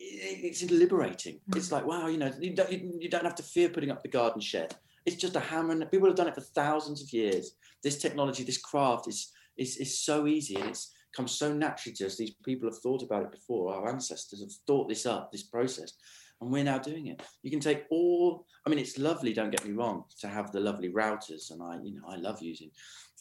it's 0.00 0.62
liberating. 0.70 1.40
It's 1.56 1.72
like 1.72 1.84
wow 1.84 2.06
you 2.06 2.18
know 2.18 2.32
you 2.40 2.54
don't, 2.54 2.70
you 2.72 3.08
don't 3.08 3.24
have 3.24 3.34
to 3.36 3.42
fear 3.42 3.68
putting 3.68 3.90
up 3.90 4.02
the 4.02 4.08
garden 4.08 4.40
shed 4.40 4.74
it's 5.08 5.22
just 5.24 5.36
a 5.36 5.40
hammer 5.40 5.72
and 5.72 5.90
people 5.90 6.08
have 6.08 6.16
done 6.16 6.28
it 6.28 6.34
for 6.34 6.40
thousands 6.40 7.02
of 7.02 7.12
years 7.12 7.56
this 7.82 7.98
technology, 7.98 8.44
this 8.44 8.58
craft 8.58 9.08
is 9.08 9.32
is 9.56 9.76
is 9.76 10.00
so 10.00 10.26
easy 10.26 10.56
and 10.56 10.68
it's 10.70 10.92
come 11.16 11.28
so 11.28 11.52
naturally 11.52 11.94
to 11.96 12.06
us. 12.06 12.16
These 12.16 12.34
people 12.44 12.68
have 12.68 12.78
thought 12.78 13.02
about 13.02 13.24
it 13.24 13.32
before. 13.32 13.74
Our 13.74 13.88
ancestors 13.88 14.40
have 14.40 14.52
thought 14.66 14.88
this 14.88 15.06
up, 15.06 15.32
this 15.32 15.44
process, 15.44 15.92
and 16.40 16.50
we're 16.50 16.64
now 16.64 16.78
doing 16.78 17.08
it. 17.08 17.22
You 17.42 17.50
can 17.50 17.60
take 17.60 17.84
all. 17.90 18.46
I 18.66 18.70
mean, 18.70 18.78
it's 18.78 18.98
lovely. 18.98 19.32
Don't 19.32 19.50
get 19.50 19.64
me 19.64 19.72
wrong, 19.72 20.04
to 20.20 20.28
have 20.28 20.52
the 20.52 20.60
lovely 20.60 20.90
routers, 20.90 21.50
and 21.50 21.62
I, 21.62 21.78
you 21.82 21.94
know, 21.94 22.06
I 22.08 22.16
love 22.16 22.42
using 22.42 22.70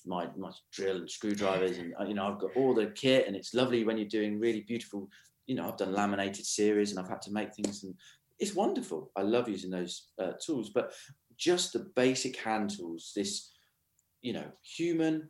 my 0.05 0.27
my 0.37 0.51
drill 0.71 0.97
and 0.97 1.09
screwdrivers, 1.09 1.77
and 1.77 1.93
uh, 1.99 2.05
you 2.05 2.13
know, 2.13 2.27
I've 2.27 2.39
got 2.39 2.55
all 2.55 2.73
the 2.73 2.87
kit, 2.87 3.27
and 3.27 3.35
it's 3.35 3.53
lovely 3.53 3.83
when 3.83 3.97
you're 3.97 4.07
doing 4.07 4.39
really 4.39 4.61
beautiful. 4.61 5.09
You 5.45 5.55
know, 5.55 5.67
I've 5.67 5.77
done 5.77 5.93
laminated 5.93 6.45
series, 6.45 6.91
and 6.91 6.99
I've 6.99 7.09
had 7.09 7.21
to 7.23 7.31
make 7.31 7.53
things, 7.53 7.83
and 7.83 7.95
it's 8.39 8.53
wonderful. 8.53 9.11
I 9.15 9.21
love 9.21 9.49
using 9.49 9.71
those 9.71 10.09
uh, 10.21 10.33
tools, 10.45 10.69
but 10.69 10.93
just 11.37 11.73
the 11.73 11.91
basic 11.95 12.37
hand 12.37 12.69
tools, 12.71 13.11
this 13.15 13.51
you 14.21 14.33
know, 14.33 14.51
human 14.77 15.29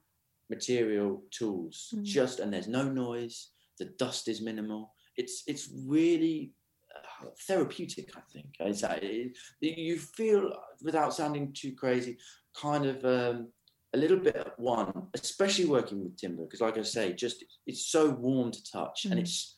material 0.49 1.22
tools, 1.32 1.93
Mm. 1.93 2.03
just 2.03 2.39
and 2.39 2.53
there's 2.53 2.68
no 2.70 2.84
noise, 2.89 3.51
the 3.80 3.86
dust 3.99 4.28
is 4.28 4.41
minimal. 4.41 4.93
It's 5.18 5.43
it's 5.47 5.70
really 5.86 6.53
uh, 6.95 7.26
therapeutic, 7.47 8.16
I 8.16 8.22
think. 8.34 8.55
It's, 8.60 8.84
uh, 8.84 8.97
it, 9.01 9.38
you 9.62 9.97
feel, 9.99 10.51
without 10.82 11.14
sounding 11.14 11.53
too 11.53 11.74
crazy, 11.76 12.18
kind 12.55 12.86
of 12.86 13.03
um, 13.05 13.51
a 13.93 13.97
little 13.97 14.18
bit 14.18 14.36
at 14.36 14.58
one, 14.60 15.08
especially 15.14 15.66
working 15.66 16.03
with 16.03 16.18
timber, 16.18 16.43
because 16.43 16.62
like 16.62 16.78
I 16.78 16.84
say, 16.84 17.14
just 17.14 17.43
it's 17.68 17.88
so 17.88 18.10
warm 18.10 18.51
to 18.51 18.64
touch 18.72 19.05
and 19.05 19.16
Mm. 19.16 19.20
it's 19.24 19.57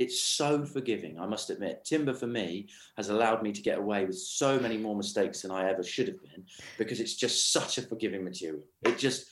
it's 0.00 0.22
so 0.22 0.64
forgiving. 0.64 1.20
I 1.20 1.26
must 1.26 1.50
admit, 1.50 1.84
timber 1.84 2.14
for 2.14 2.26
me 2.26 2.68
has 2.96 3.10
allowed 3.10 3.42
me 3.42 3.52
to 3.52 3.60
get 3.62 3.78
away 3.78 4.06
with 4.06 4.18
so 4.18 4.58
many 4.58 4.78
more 4.78 4.96
mistakes 4.96 5.42
than 5.42 5.50
I 5.50 5.68
ever 5.70 5.82
should 5.82 6.08
have 6.08 6.20
been 6.22 6.42
because 6.78 7.00
it's 7.00 7.14
just 7.14 7.52
such 7.52 7.76
a 7.78 7.82
forgiving 7.82 8.24
material. 8.24 8.64
It 8.82 8.98
just 8.98 9.28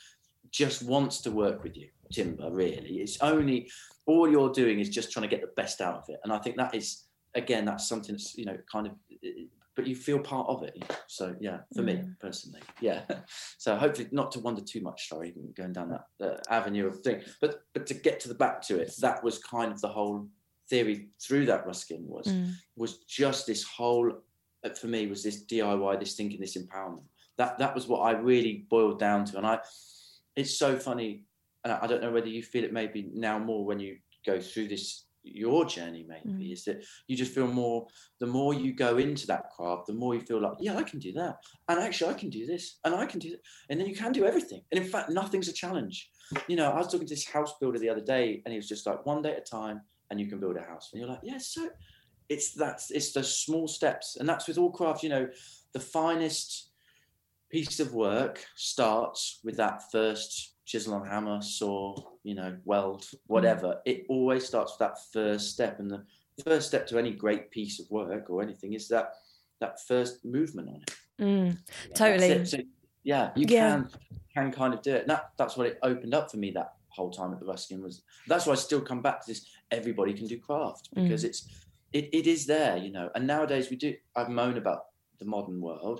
just 0.50 0.82
wants 0.82 1.20
to 1.22 1.30
work 1.30 1.62
with 1.64 1.76
you, 1.76 1.88
timber. 2.12 2.50
Really, 2.50 3.00
it's 3.00 3.18
only 3.22 3.70
all 4.06 4.30
you're 4.30 4.52
doing 4.52 4.78
is 4.78 4.90
just 4.90 5.10
trying 5.10 5.28
to 5.28 5.34
get 5.34 5.40
the 5.40 5.52
best 5.62 5.80
out 5.80 5.96
of 5.96 6.04
it, 6.08 6.20
and 6.22 6.32
I 6.32 6.38
think 6.38 6.56
that 6.56 6.74
is 6.74 7.04
again, 7.34 7.64
that's 7.64 7.88
something 7.88 8.14
that's 8.14 8.36
you 8.36 8.44
know 8.44 8.58
kind 8.70 8.86
of, 8.88 8.92
but 9.74 9.86
you 9.86 9.94
feel 9.96 10.18
part 10.18 10.48
of 10.48 10.62
it. 10.64 10.72
you 10.74 10.80
know. 10.82 10.96
So 11.06 11.34
yeah, 11.40 11.58
for 11.74 11.82
me 11.82 11.94
Mm. 11.94 12.20
personally, 12.20 12.60
yeah. 12.80 13.02
So 13.58 13.76
hopefully 13.76 14.08
not 14.12 14.32
to 14.32 14.40
wander 14.40 14.62
too 14.62 14.80
much. 14.80 15.08
Sorry, 15.08 15.34
going 15.56 15.72
down 15.72 15.88
that 15.90 16.06
uh, 16.26 16.38
avenue 16.50 16.86
of 16.86 17.00
thing, 17.00 17.22
but 17.40 17.62
but 17.74 17.86
to 17.86 17.94
get 17.94 18.20
to 18.20 18.28
the 18.28 18.34
back 18.44 18.60
to 18.68 18.78
it, 18.78 18.92
that 19.00 19.22
was 19.24 19.38
kind 19.38 19.72
of 19.72 19.80
the 19.80 19.88
whole 19.88 20.28
theory 20.68 21.08
through 21.20 21.46
that 21.46 21.66
Ruskin 21.66 22.06
was 22.06 22.26
Mm. 22.28 22.52
was 22.76 22.98
just 23.20 23.46
this 23.46 23.62
whole 23.64 24.12
uh, 24.64 24.70
for 24.70 24.88
me 24.88 25.06
was 25.06 25.22
this 25.22 25.44
DIY, 25.44 26.00
this 26.00 26.14
thinking, 26.16 26.40
this 26.40 26.56
empowerment. 26.56 27.04
That 27.36 27.58
that 27.58 27.74
was 27.74 27.86
what 27.86 28.00
I 28.00 28.12
really 28.12 28.66
boiled 28.68 28.98
down 28.98 29.24
to, 29.26 29.38
and 29.38 29.46
I. 29.46 29.60
It's 30.36 30.56
so 30.58 30.76
funny, 30.78 31.24
and 31.64 31.72
I 31.72 31.78
I 31.82 31.86
don't 31.86 32.02
know 32.02 32.12
whether 32.12 32.28
you 32.28 32.42
feel 32.42 32.64
it 32.64 32.72
maybe 32.72 33.10
now 33.14 33.38
more 33.38 33.64
when 33.64 33.78
you 33.80 33.98
go 34.26 34.40
through 34.40 34.68
this 34.68 35.04
your 35.24 35.64
journey 35.66 36.04
maybe 36.08 36.28
Mm. 36.48 36.52
is 36.52 36.64
that 36.64 36.78
you 37.08 37.14
just 37.16 37.34
feel 37.34 37.46
more 37.48 37.86
the 38.18 38.26
more 38.26 38.54
you 38.54 38.72
go 38.72 38.96
into 38.98 39.26
that 39.26 39.50
craft 39.50 39.86
the 39.86 39.92
more 39.92 40.14
you 40.14 40.20
feel 40.20 40.40
like 40.40 40.54
yeah 40.60 40.76
i 40.78 40.82
can 40.82 40.98
do 41.00 41.12
that 41.12 41.34
and 41.68 41.78
actually 41.80 42.10
i 42.14 42.18
can 42.18 42.30
do 42.30 42.46
this 42.46 42.78
and 42.84 42.94
i 42.94 43.04
can 43.04 43.18
do 43.20 43.30
that 43.32 43.40
and 43.68 43.78
then 43.78 43.86
you 43.88 43.94
can 43.96 44.12
do 44.12 44.24
everything 44.24 44.62
and 44.70 44.80
in 44.82 44.88
fact 44.88 45.10
nothing's 45.10 45.48
a 45.48 45.52
challenge 45.52 45.96
you 46.46 46.56
know 46.56 46.70
i 46.70 46.76
was 46.78 46.86
talking 46.90 47.06
to 47.06 47.14
this 47.14 47.28
house 47.28 47.52
builder 47.60 47.78
the 47.80 47.90
other 47.90 48.00
day 48.16 48.40
and 48.44 48.52
he 48.52 48.58
was 48.58 48.68
just 48.68 48.86
like 48.86 49.04
one 49.04 49.20
day 49.20 49.32
at 49.32 49.38
a 49.46 49.50
time 49.60 49.78
and 50.10 50.20
you 50.20 50.26
can 50.26 50.40
build 50.40 50.56
a 50.56 50.62
house 50.62 50.90
and 50.92 51.00
you're 51.00 51.08
like 51.08 51.20
yeah 51.22 51.38
so 51.38 51.68
it's 52.28 52.52
that's 52.52 52.90
it's 52.90 53.12
the 53.12 53.22
small 53.24 53.66
steps 53.68 54.16
and 54.16 54.28
that's 54.28 54.46
with 54.48 54.58
all 54.58 54.70
craft 54.70 55.02
you 55.02 55.08
know 55.08 55.28
the 55.72 55.80
finest 55.80 56.70
piece 57.50 57.80
of 57.80 57.94
work 57.94 58.44
starts 58.56 59.40
with 59.44 59.56
that 59.56 59.82
first 59.90 60.54
chisel 60.66 60.94
and 60.96 61.08
hammer 61.08 61.40
saw 61.40 61.94
you 62.22 62.34
know 62.34 62.56
weld 62.64 63.06
whatever 63.26 63.80
it 63.86 64.04
always 64.08 64.46
starts 64.46 64.72
with 64.72 64.80
that 64.80 64.98
first 65.12 65.50
step 65.52 65.78
and 65.80 65.90
the 65.90 66.04
first 66.44 66.68
step 66.68 66.86
to 66.86 66.98
any 66.98 67.10
great 67.12 67.50
piece 67.50 67.80
of 67.80 67.90
work 67.90 68.28
or 68.28 68.42
anything 68.42 68.74
is 68.74 68.86
that 68.88 69.12
that 69.60 69.78
first 69.86 70.24
movement 70.24 70.68
on 70.68 70.82
it 70.82 70.94
Mm. 71.20 71.58
that's 71.88 71.98
Totally. 71.98 72.28
it. 72.30 72.48
So, 72.48 72.58
yeah 73.02 73.30
you 73.34 73.46
Yeah. 73.48 73.72
can 73.72 73.88
can 74.32 74.52
kind 74.52 74.72
of 74.72 74.82
do 74.82 74.94
it 74.94 75.00
and 75.02 75.10
that 75.10 75.30
that's 75.36 75.56
what 75.56 75.66
it 75.66 75.78
opened 75.82 76.14
up 76.14 76.30
for 76.30 76.36
me 76.36 76.52
that 76.52 76.74
whole 76.98 77.10
time 77.10 77.32
at 77.34 77.40
the 77.40 77.46
Ruskin 77.46 77.80
was 77.82 78.02
that's 78.30 78.44
why 78.46 78.52
I 78.52 78.56
still 78.56 78.80
come 78.90 79.02
back 79.08 79.18
to 79.20 79.26
this 79.30 79.40
everybody 79.78 80.12
can 80.18 80.26
do 80.26 80.38
craft 80.48 80.84
Mm. 80.94 81.02
because 81.04 81.24
it's 81.28 81.40
it, 81.98 82.04
it 82.12 82.26
is 82.34 82.40
there 82.54 82.76
you 82.84 82.90
know 82.96 83.06
and 83.14 83.26
nowadays 83.34 83.66
we 83.70 83.76
do 83.76 83.90
I've 84.18 84.28
moan 84.38 84.56
about 84.58 84.80
the 85.20 85.24
modern 85.36 85.58
world 85.66 85.98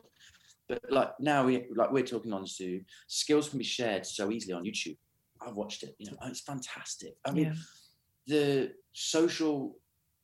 but 0.69 0.81
like 0.99 1.11
now 1.33 1.41
we 1.49 1.53
like 1.81 1.91
we're 1.93 2.11
talking 2.15 2.33
on 2.39 2.45
Zoom 2.47 2.81
skills 3.07 3.49
can 3.51 3.59
be 3.59 3.65
shared 3.79 4.05
so 4.19 4.31
easily 4.31 4.53
on 4.59 4.65
YouTube 4.71 4.99
I've 5.45 5.55
watched 5.63 5.83
it 5.87 5.95
you 5.99 6.07
know 6.11 6.17
it's 6.31 6.41
fantastic 6.53 7.15
I 7.27 7.31
mean 7.37 7.45
Yeah. 7.47 7.55
the 8.35 8.45
social 8.93 9.59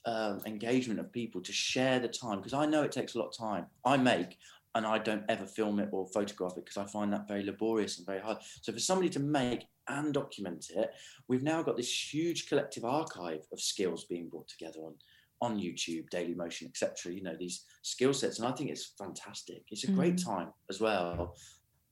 um, 0.07 0.37
engagement 0.45 1.01
of 1.01 1.07
people 1.21 1.41
to 1.49 1.53
share 1.53 1.99
the 1.99 2.09
time 2.23 2.37
because 2.39 2.53
I 2.63 2.67
know 2.67 2.83
it 2.83 2.93
takes 2.93 3.15
a 3.15 3.19
lot 3.19 3.29
of 3.33 3.37
time. 3.49 3.65
I 3.87 3.97
make 3.97 4.37
and 4.75 4.87
I 4.87 4.99
don't 4.99 5.25
ever 5.29 5.47
film 5.47 5.79
it 5.79 5.89
or 5.93 6.07
photograph 6.09 6.57
it 6.57 6.65
because 6.65 6.77
I 6.77 6.85
find 6.91 7.13
that 7.13 7.29
very 7.29 7.45
laborious 7.45 7.99
and 7.99 8.07
very 8.07 8.21
hard. 8.21 8.39
So 8.61 8.73
for 8.73 8.79
somebody 8.79 9.09
to 9.11 9.21
make 9.21 9.67
and 9.89 10.13
document 10.13 10.67
it, 10.75 10.91
we've 11.29 11.43
now 11.43 11.63
got 11.63 11.77
this 11.77 12.13
huge 12.13 12.49
collective 12.49 12.85
archive 12.85 13.47
of 13.53 13.61
skills 13.61 14.05
being 14.05 14.29
brought 14.29 14.49
together 14.49 14.81
on 14.81 14.95
on 15.41 15.59
YouTube, 15.59 16.09
Daily 16.11 16.35
Motion, 16.35 16.69
etc. 16.69 17.13
You 17.13 17.23
know 17.23 17.37
these 17.39 17.65
skill 17.83 18.15
sets, 18.15 18.39
and 18.39 18.49
I 18.49 18.53
think 18.53 18.71
it's 18.71 18.93
fantastic. 18.99 19.65
It's 19.71 19.85
a 19.85 19.91
great 19.91 20.17
mm-hmm. 20.17 20.31
time 20.31 20.49
as 20.71 20.81
well 20.81 21.37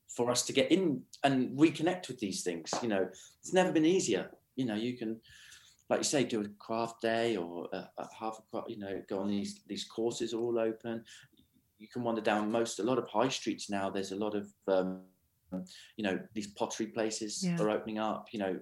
for 0.08 0.30
us 0.30 0.42
to 0.46 0.52
get 0.52 0.70
in 0.70 1.02
and 1.24 1.56
reconnect 1.58 2.08
with 2.08 2.18
these 2.18 2.42
things. 2.42 2.70
You 2.82 2.88
know, 2.88 3.08
it's 3.40 3.52
never 3.52 3.72
been 3.72 3.84
easier. 3.84 4.30
You 4.56 4.66
know, 4.66 4.74
you 4.74 4.96
can 4.96 5.20
like 5.92 6.00
you 6.00 6.04
say, 6.04 6.24
do 6.24 6.40
a 6.40 6.48
craft 6.58 7.02
day 7.02 7.36
or 7.36 7.68
a, 7.70 7.86
a 7.98 8.08
half 8.18 8.38
a 8.38 8.42
craft, 8.50 8.70
you 8.70 8.78
know, 8.78 9.02
go 9.10 9.18
on 9.18 9.28
these 9.28 9.60
these 9.66 9.84
courses 9.84 10.32
are 10.32 10.40
all 10.40 10.58
open. 10.58 11.04
You 11.82 11.88
can 11.88 12.04
wander 12.04 12.20
down 12.20 12.50
most 12.50 12.78
a 12.78 12.84
lot 12.84 12.98
of 12.98 13.08
high 13.08 13.28
streets 13.28 13.68
now. 13.68 13.90
There's 13.90 14.12
a 14.12 14.16
lot 14.24 14.34
of 14.36 14.46
um, 14.68 15.00
you 15.96 16.04
know 16.04 16.16
these 16.32 16.46
pottery 16.58 16.86
places 16.86 17.44
Yeah. 17.44 17.60
are 17.60 17.70
opening 17.70 17.98
up. 17.98 18.26
You 18.32 18.38
know, 18.38 18.52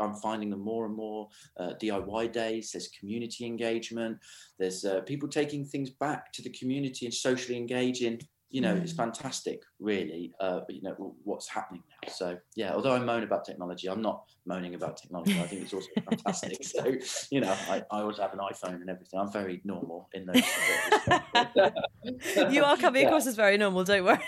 I'm 0.00 0.14
finding 0.16 0.50
them 0.50 0.60
more 0.60 0.84
and 0.84 0.94
more. 0.94 1.28
Uh, 1.58 1.72
DIY 1.82 2.30
days. 2.32 2.70
There's 2.72 2.88
community 2.88 3.46
engagement. 3.46 4.18
There's 4.58 4.84
uh, 4.84 5.00
people 5.00 5.28
taking 5.28 5.64
things 5.64 5.90
back 5.90 6.30
to 6.34 6.42
the 6.42 6.50
community 6.50 7.06
and 7.06 7.14
socially 7.14 7.56
engaging. 7.56 8.20
You 8.50 8.60
know, 8.60 8.74
it's 8.76 8.92
fantastic, 8.92 9.60
really. 9.78 10.32
Uh, 10.38 10.60
but 10.66 10.74
you 10.76 10.82
know 10.82 10.94
what's 11.24 11.48
happening 11.48 11.82
now. 11.90 11.97
So 12.06 12.38
yeah, 12.54 12.74
although 12.74 12.94
I 12.94 13.00
moan 13.00 13.24
about 13.24 13.44
technology, 13.44 13.88
I'm 13.88 14.02
not 14.02 14.24
moaning 14.46 14.74
about 14.74 14.96
technology. 14.96 15.38
I 15.38 15.46
think 15.46 15.62
it's 15.62 15.74
also 15.74 15.88
fantastic. 16.04 16.64
So 16.64 16.94
you 17.30 17.40
know, 17.40 17.50
I, 17.68 17.82
I 17.90 18.00
always 18.00 18.18
have 18.18 18.32
an 18.32 18.38
iPhone 18.38 18.76
and 18.76 18.88
everything. 18.88 19.18
I'm 19.18 19.32
very 19.32 19.60
normal 19.64 20.08
in 20.14 20.26
those. 20.26 20.36
you 22.50 22.64
are 22.64 22.76
coming 22.76 23.02
Yeah. 23.02 23.08
across 23.08 23.26
as 23.26 23.34
very 23.34 23.58
normal, 23.58 23.84
don't 23.84 24.04
worry. 24.04 24.18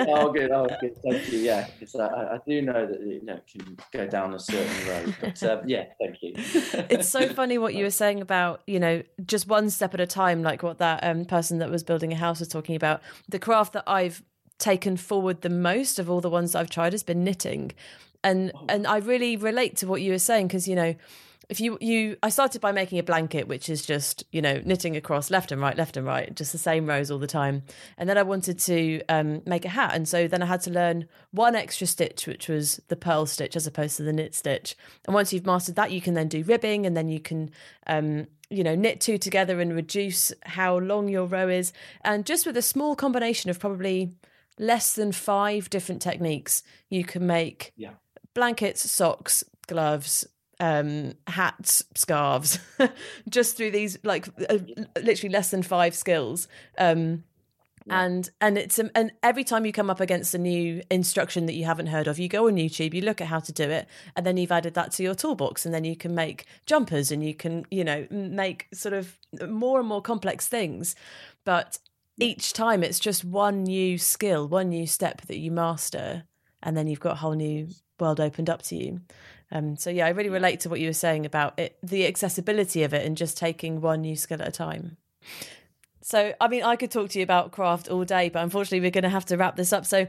oh, 0.00 0.32
good. 0.32 0.50
Oh, 0.50 0.68
good. 0.80 0.96
Thank 1.02 1.32
you. 1.32 1.38
Yeah, 1.38 1.66
because 1.78 1.94
I, 1.94 2.06
I 2.06 2.38
do 2.46 2.62
know 2.62 2.86
that 2.86 3.00
you 3.00 3.24
know 3.24 3.34
it 3.34 3.46
can 3.46 3.76
go 3.92 4.06
down 4.06 4.34
a 4.34 4.38
certain 4.38 4.88
road. 4.88 5.14
But 5.20 5.42
um, 5.44 5.60
yeah, 5.66 5.84
thank 6.00 6.22
you. 6.22 6.34
it's 6.90 7.08
so 7.08 7.28
funny 7.28 7.58
what 7.58 7.74
you 7.74 7.84
were 7.84 7.90
saying 7.90 8.20
about 8.20 8.62
you 8.66 8.80
know 8.80 9.02
just 9.24 9.46
one 9.46 9.70
step 9.70 9.94
at 9.94 10.00
a 10.00 10.06
time 10.06 10.42
like 10.42 10.62
what 10.62 10.78
that 10.78 11.00
um, 11.02 11.24
person 11.24 11.58
that 11.58 11.70
was 11.70 11.82
building 11.82 12.12
a 12.12 12.16
house 12.16 12.40
was 12.40 12.48
talking 12.48 12.76
about 12.76 13.00
the 13.28 13.38
craft 13.38 13.72
that 13.72 13.84
i've 13.86 14.22
taken 14.58 14.96
forward 14.96 15.42
the 15.42 15.50
most 15.50 15.98
of 15.98 16.10
all 16.10 16.20
the 16.20 16.30
ones 16.30 16.54
i've 16.54 16.70
tried 16.70 16.92
has 16.92 17.02
been 17.02 17.24
knitting. 17.24 17.72
And 18.24 18.52
and 18.68 18.86
i 18.86 18.98
really 18.98 19.36
relate 19.36 19.76
to 19.78 19.86
what 19.86 20.02
you 20.02 20.12
were 20.12 20.18
saying 20.18 20.48
because 20.48 20.66
you 20.66 20.74
know 20.74 20.94
if 21.48 21.60
you 21.60 21.78
you 21.80 22.16
i 22.22 22.28
started 22.28 22.60
by 22.60 22.72
making 22.72 22.98
a 22.98 23.02
blanket 23.02 23.46
which 23.46 23.68
is 23.68 23.84
just 23.84 24.24
you 24.32 24.42
know 24.42 24.60
knitting 24.64 24.96
across 24.96 25.30
left 25.30 25.52
and 25.52 25.60
right 25.60 25.76
left 25.76 25.96
and 25.96 26.06
right 26.06 26.34
just 26.34 26.52
the 26.52 26.58
same 26.58 26.86
rows 26.86 27.10
all 27.10 27.18
the 27.18 27.26
time. 27.26 27.62
And 27.98 28.08
then 28.08 28.18
i 28.18 28.22
wanted 28.22 28.58
to 28.60 29.02
um, 29.08 29.42
make 29.46 29.64
a 29.64 29.70
hat. 29.70 29.94
And 29.94 30.08
so 30.08 30.26
then 30.28 30.42
i 30.42 30.46
had 30.46 30.62
to 30.62 30.70
learn 30.70 31.06
one 31.30 31.54
extra 31.54 31.86
stitch 31.86 32.26
which 32.26 32.48
was 32.48 32.80
the 32.88 32.96
purl 32.96 33.26
stitch 33.26 33.56
as 33.56 33.66
opposed 33.66 33.96
to 33.98 34.02
the 34.02 34.12
knit 34.12 34.34
stitch. 34.34 34.76
And 35.04 35.14
once 35.14 35.32
you've 35.32 35.46
mastered 35.46 35.76
that 35.76 35.92
you 35.92 36.00
can 36.00 36.14
then 36.14 36.28
do 36.28 36.42
ribbing 36.42 36.86
and 36.86 36.96
then 36.96 37.08
you 37.08 37.20
can 37.20 37.50
um, 37.86 38.26
you 38.50 38.64
know 38.64 38.74
knit 38.74 39.00
two 39.00 39.18
together 39.18 39.60
and 39.60 39.74
reduce 39.74 40.32
how 40.44 40.78
long 40.78 41.08
your 41.08 41.26
row 41.26 41.48
is. 41.48 41.72
And 42.02 42.26
just 42.26 42.46
with 42.46 42.56
a 42.56 42.62
small 42.62 42.96
combination 42.96 43.50
of 43.50 43.60
probably 43.60 44.12
less 44.58 44.94
than 44.94 45.12
five 45.12 45.70
different 45.70 46.02
techniques 46.02 46.62
you 46.88 47.04
can 47.04 47.26
make. 47.26 47.72
Yeah. 47.76 47.94
blankets 48.34 48.90
socks 48.90 49.44
gloves 49.66 50.26
um 50.60 51.12
hats 51.26 51.82
scarves 51.94 52.58
just 53.28 53.56
through 53.56 53.70
these 53.70 53.98
like 54.04 54.28
uh, 54.48 54.58
literally 55.02 55.32
less 55.32 55.50
than 55.50 55.62
five 55.62 55.94
skills. 55.94 56.48
Um 56.78 57.24
and 57.88 58.30
and 58.40 58.58
it's 58.58 58.80
um, 58.80 58.90
and 58.96 59.12
every 59.22 59.44
time 59.44 59.64
you 59.64 59.72
come 59.72 59.90
up 59.90 60.00
against 60.00 60.34
a 60.34 60.38
new 60.38 60.82
instruction 60.90 61.46
that 61.46 61.54
you 61.54 61.64
haven't 61.64 61.86
heard 61.86 62.08
of 62.08 62.18
you 62.18 62.28
go 62.28 62.48
on 62.48 62.56
youtube 62.56 62.92
you 62.92 63.00
look 63.00 63.20
at 63.20 63.28
how 63.28 63.38
to 63.38 63.52
do 63.52 63.62
it 63.62 63.86
and 64.16 64.26
then 64.26 64.36
you've 64.36 64.50
added 64.50 64.74
that 64.74 64.90
to 64.90 65.04
your 65.04 65.14
toolbox 65.14 65.64
and 65.64 65.72
then 65.72 65.84
you 65.84 65.94
can 65.94 66.12
make 66.12 66.46
jumpers 66.66 67.12
and 67.12 67.22
you 67.22 67.32
can 67.32 67.64
you 67.70 67.84
know 67.84 68.04
make 68.10 68.66
sort 68.74 68.92
of 68.92 69.16
more 69.48 69.78
and 69.78 69.88
more 69.88 70.02
complex 70.02 70.48
things. 70.48 70.94
But 71.44 71.78
each 72.18 72.52
time 72.52 72.82
it's 72.82 72.98
just 72.98 73.24
one 73.24 73.64
new 73.64 73.98
skill 73.98 74.48
one 74.48 74.68
new 74.70 74.86
step 74.86 75.20
that 75.22 75.38
you 75.38 75.50
master 75.50 76.24
and 76.62 76.76
then 76.76 76.86
you've 76.86 77.00
got 77.00 77.12
a 77.12 77.16
whole 77.16 77.34
new 77.34 77.68
world 78.00 78.20
opened 78.20 78.50
up 78.50 78.62
to 78.62 78.76
you. 78.76 79.00
Um, 79.52 79.76
so 79.76 79.90
yeah 79.90 80.06
i 80.06 80.08
really 80.08 80.28
relate 80.28 80.60
to 80.60 80.68
what 80.68 80.80
you 80.80 80.88
were 80.88 80.92
saying 80.92 81.24
about 81.24 81.58
it 81.58 81.78
the 81.82 82.06
accessibility 82.06 82.82
of 82.82 82.92
it 82.92 83.06
and 83.06 83.16
just 83.16 83.38
taking 83.38 83.80
one 83.80 84.00
new 84.00 84.16
skill 84.16 84.42
at 84.42 84.48
a 84.48 84.52
time. 84.52 84.96
So, 86.06 86.34
I 86.40 86.46
mean, 86.46 86.62
I 86.62 86.76
could 86.76 86.92
talk 86.92 87.10
to 87.10 87.18
you 87.18 87.24
about 87.24 87.50
craft 87.50 87.88
all 87.88 88.04
day, 88.04 88.28
but 88.28 88.40
unfortunately, 88.44 88.78
we're 88.78 88.92
going 88.92 89.02
to 89.02 89.08
have 89.08 89.24
to 89.24 89.36
wrap 89.36 89.56
this 89.56 89.72
up. 89.72 89.84
So, 89.84 90.06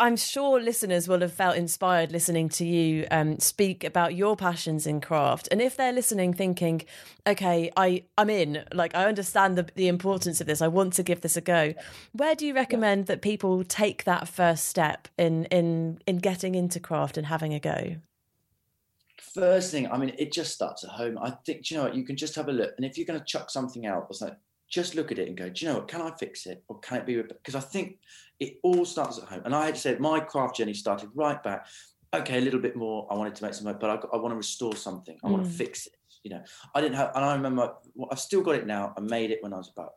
I'm 0.00 0.16
sure 0.16 0.58
listeners 0.58 1.06
will 1.06 1.20
have 1.20 1.34
felt 1.34 1.56
inspired 1.56 2.10
listening 2.10 2.48
to 2.50 2.64
you 2.64 3.06
um, 3.10 3.38
speak 3.38 3.84
about 3.84 4.14
your 4.14 4.34
passions 4.34 4.86
in 4.86 5.02
craft. 5.02 5.46
And 5.52 5.60
if 5.60 5.76
they're 5.76 5.92
listening, 5.92 6.32
thinking, 6.32 6.82
"Okay, 7.26 7.70
I 7.76 8.04
I'm 8.16 8.30
in. 8.30 8.64
Like, 8.72 8.94
I 8.94 9.04
understand 9.04 9.58
the 9.58 9.66
the 9.76 9.88
importance 9.88 10.40
of 10.40 10.46
this. 10.46 10.62
I 10.62 10.68
want 10.68 10.94
to 10.94 11.02
give 11.02 11.20
this 11.20 11.36
a 11.36 11.42
go." 11.42 11.74
Where 12.12 12.34
do 12.34 12.46
you 12.46 12.54
recommend 12.54 13.08
that 13.08 13.20
people 13.20 13.62
take 13.62 14.04
that 14.04 14.26
first 14.26 14.64
step 14.66 15.06
in 15.18 15.44
in 15.46 16.00
in 16.06 16.16
getting 16.16 16.54
into 16.54 16.80
craft 16.80 17.18
and 17.18 17.26
having 17.26 17.52
a 17.52 17.60
go? 17.60 17.96
First 19.18 19.70
thing, 19.70 19.92
I 19.92 19.98
mean, 19.98 20.14
it 20.18 20.32
just 20.32 20.54
starts 20.54 20.82
at 20.82 20.90
home. 20.90 21.18
I 21.18 21.30
think, 21.44 21.66
do 21.66 21.74
you 21.74 21.78
know 21.78 21.84
what? 21.84 21.94
You 21.94 22.04
can 22.04 22.16
just 22.16 22.34
have 22.36 22.48
a 22.48 22.52
look, 22.52 22.72
and 22.78 22.86
if 22.86 22.96
you're 22.96 23.06
going 23.06 23.20
to 23.20 23.24
chuck 23.24 23.50
something 23.50 23.84
out 23.84 24.06
or 24.08 24.14
something, 24.14 24.38
just 24.70 24.94
look 24.94 25.10
at 25.12 25.18
it 25.18 25.28
and 25.28 25.36
go, 25.36 25.48
do 25.50 25.64
you 25.66 25.70
know 25.72 25.78
what? 25.78 25.88
Can 25.88 26.00
I 26.00 26.12
fix 26.18 26.46
it, 26.46 26.62
or 26.68 26.78
can 26.78 26.98
it 26.98 27.06
be? 27.06 27.20
Because 27.20 27.56
I 27.56 27.60
think 27.60 27.98
it 28.38 28.58
all 28.62 28.84
starts 28.84 29.18
at 29.18 29.24
home. 29.24 29.42
And 29.44 29.54
I 29.54 29.66
had 29.66 29.76
said 29.76 30.00
my 30.00 30.20
craft 30.20 30.56
journey 30.56 30.74
started 30.74 31.10
right 31.14 31.42
back. 31.42 31.66
Okay, 32.14 32.38
a 32.38 32.40
little 32.40 32.60
bit 32.60 32.76
more. 32.76 33.06
I 33.10 33.14
wanted 33.14 33.34
to 33.36 33.44
make 33.44 33.54
something, 33.54 33.76
but 33.80 33.90
I, 33.90 34.16
I 34.16 34.20
want 34.20 34.32
to 34.32 34.36
restore 34.36 34.74
something. 34.74 35.16
I 35.22 35.28
want 35.28 35.44
to 35.44 35.50
Mm. 35.50 35.54
fix 35.54 35.86
it. 35.86 35.92
You 36.22 36.30
know, 36.32 36.42
I 36.74 36.80
didn't 36.80 36.96
have, 36.96 37.12
and 37.14 37.24
I 37.24 37.34
remember 37.34 37.72
well, 37.94 38.08
I've 38.12 38.20
still 38.20 38.42
got 38.42 38.54
it 38.56 38.66
now. 38.66 38.92
I 38.96 39.00
made 39.00 39.30
it 39.30 39.38
when 39.42 39.52
I 39.52 39.56
was 39.56 39.70
about 39.76 39.92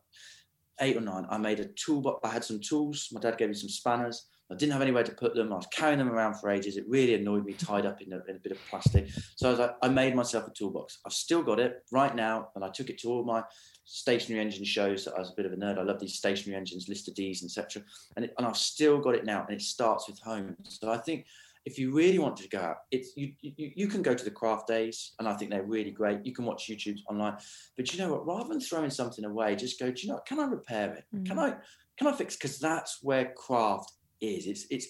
eight 0.80 0.96
or 0.96 1.00
nine. 1.00 1.26
I 1.30 1.38
made 1.38 1.60
a 1.60 1.66
toolbox. 1.66 2.20
I 2.24 2.32
had 2.32 2.44
some 2.44 2.60
tools. 2.60 3.08
My 3.12 3.20
dad 3.20 3.36
gave 3.38 3.48
me 3.48 3.54
some 3.54 3.68
spanners. 3.68 4.26
I 4.50 4.54
didn't 4.56 4.72
have 4.72 4.82
anywhere 4.82 5.02
to 5.04 5.12
put 5.12 5.34
them. 5.34 5.52
I 5.52 5.56
was 5.56 5.66
carrying 5.68 5.98
them 5.98 6.10
around 6.10 6.34
for 6.34 6.50
ages. 6.50 6.76
It 6.76 6.84
really 6.88 7.14
annoyed 7.14 7.44
me, 7.44 7.54
tied 7.54 7.86
up 7.86 8.00
in 8.02 8.12
a, 8.12 8.20
in 8.28 8.36
a 8.36 8.38
bit 8.38 8.52
of 8.52 8.58
plastic. 8.68 9.08
So 9.36 9.48
I 9.48 9.50
was 9.50 9.58
like, 9.58 9.76
I 9.82 9.88
made 9.88 10.14
myself 10.14 10.46
a 10.46 10.50
toolbox. 10.50 10.98
I've 11.06 11.12
still 11.12 11.42
got 11.42 11.58
it 11.60 11.82
right 11.92 12.14
now, 12.14 12.48
and 12.54 12.64
I 12.64 12.68
took 12.70 12.90
it 12.90 12.98
to 13.00 13.08
all 13.08 13.24
my 13.24 13.42
stationary 13.84 14.44
engine 14.44 14.64
shows. 14.64 15.04
that 15.04 15.14
I 15.14 15.20
was 15.20 15.30
a 15.30 15.34
bit 15.34 15.46
of 15.46 15.52
a 15.52 15.56
nerd. 15.56 15.78
I 15.78 15.82
love 15.82 16.00
these 16.00 16.14
stationary 16.14 16.58
engines, 16.58 16.88
Lister 16.88 17.12
Ds, 17.12 17.44
etc. 17.44 17.82
And 18.16 18.26
it, 18.26 18.34
and 18.38 18.46
I've 18.46 18.56
still 18.56 18.98
got 18.98 19.14
it 19.14 19.24
now, 19.24 19.44
and 19.46 19.54
it 19.54 19.62
starts 19.62 20.08
with 20.08 20.18
home. 20.20 20.56
So 20.64 20.90
I 20.90 20.98
think 20.98 21.26
if 21.64 21.78
you 21.78 21.94
really 21.94 22.18
want 22.18 22.36
to 22.36 22.48
go 22.48 22.58
out, 22.58 22.76
it's 22.90 23.16
you, 23.16 23.32
you 23.40 23.72
you 23.76 23.86
can 23.86 24.02
go 24.02 24.14
to 24.14 24.24
the 24.24 24.30
craft 24.30 24.66
days, 24.66 25.12
and 25.18 25.28
I 25.28 25.34
think 25.34 25.50
they're 25.50 25.62
really 25.62 25.90
great. 25.90 26.24
You 26.24 26.32
can 26.32 26.44
watch 26.44 26.68
YouTube 26.68 26.98
online, 27.08 27.36
but 27.76 27.92
you 27.92 27.98
know 27.98 28.12
what? 28.12 28.26
Rather 28.26 28.48
than 28.48 28.60
throwing 28.60 28.90
something 28.90 29.24
away, 29.24 29.56
just 29.56 29.78
go. 29.78 29.90
Do 29.90 30.02
you 30.02 30.12
know? 30.12 30.20
Can 30.26 30.40
I 30.40 30.44
repair 30.44 30.94
it? 30.94 31.04
Mm. 31.14 31.26
Can 31.26 31.38
I 31.38 31.56
can 31.96 32.06
I 32.06 32.12
fix? 32.12 32.36
Because 32.36 32.58
that's 32.58 32.98
where 33.02 33.32
craft 33.36 33.92
is. 34.20 34.46
It's 34.46 34.66
it's 34.70 34.88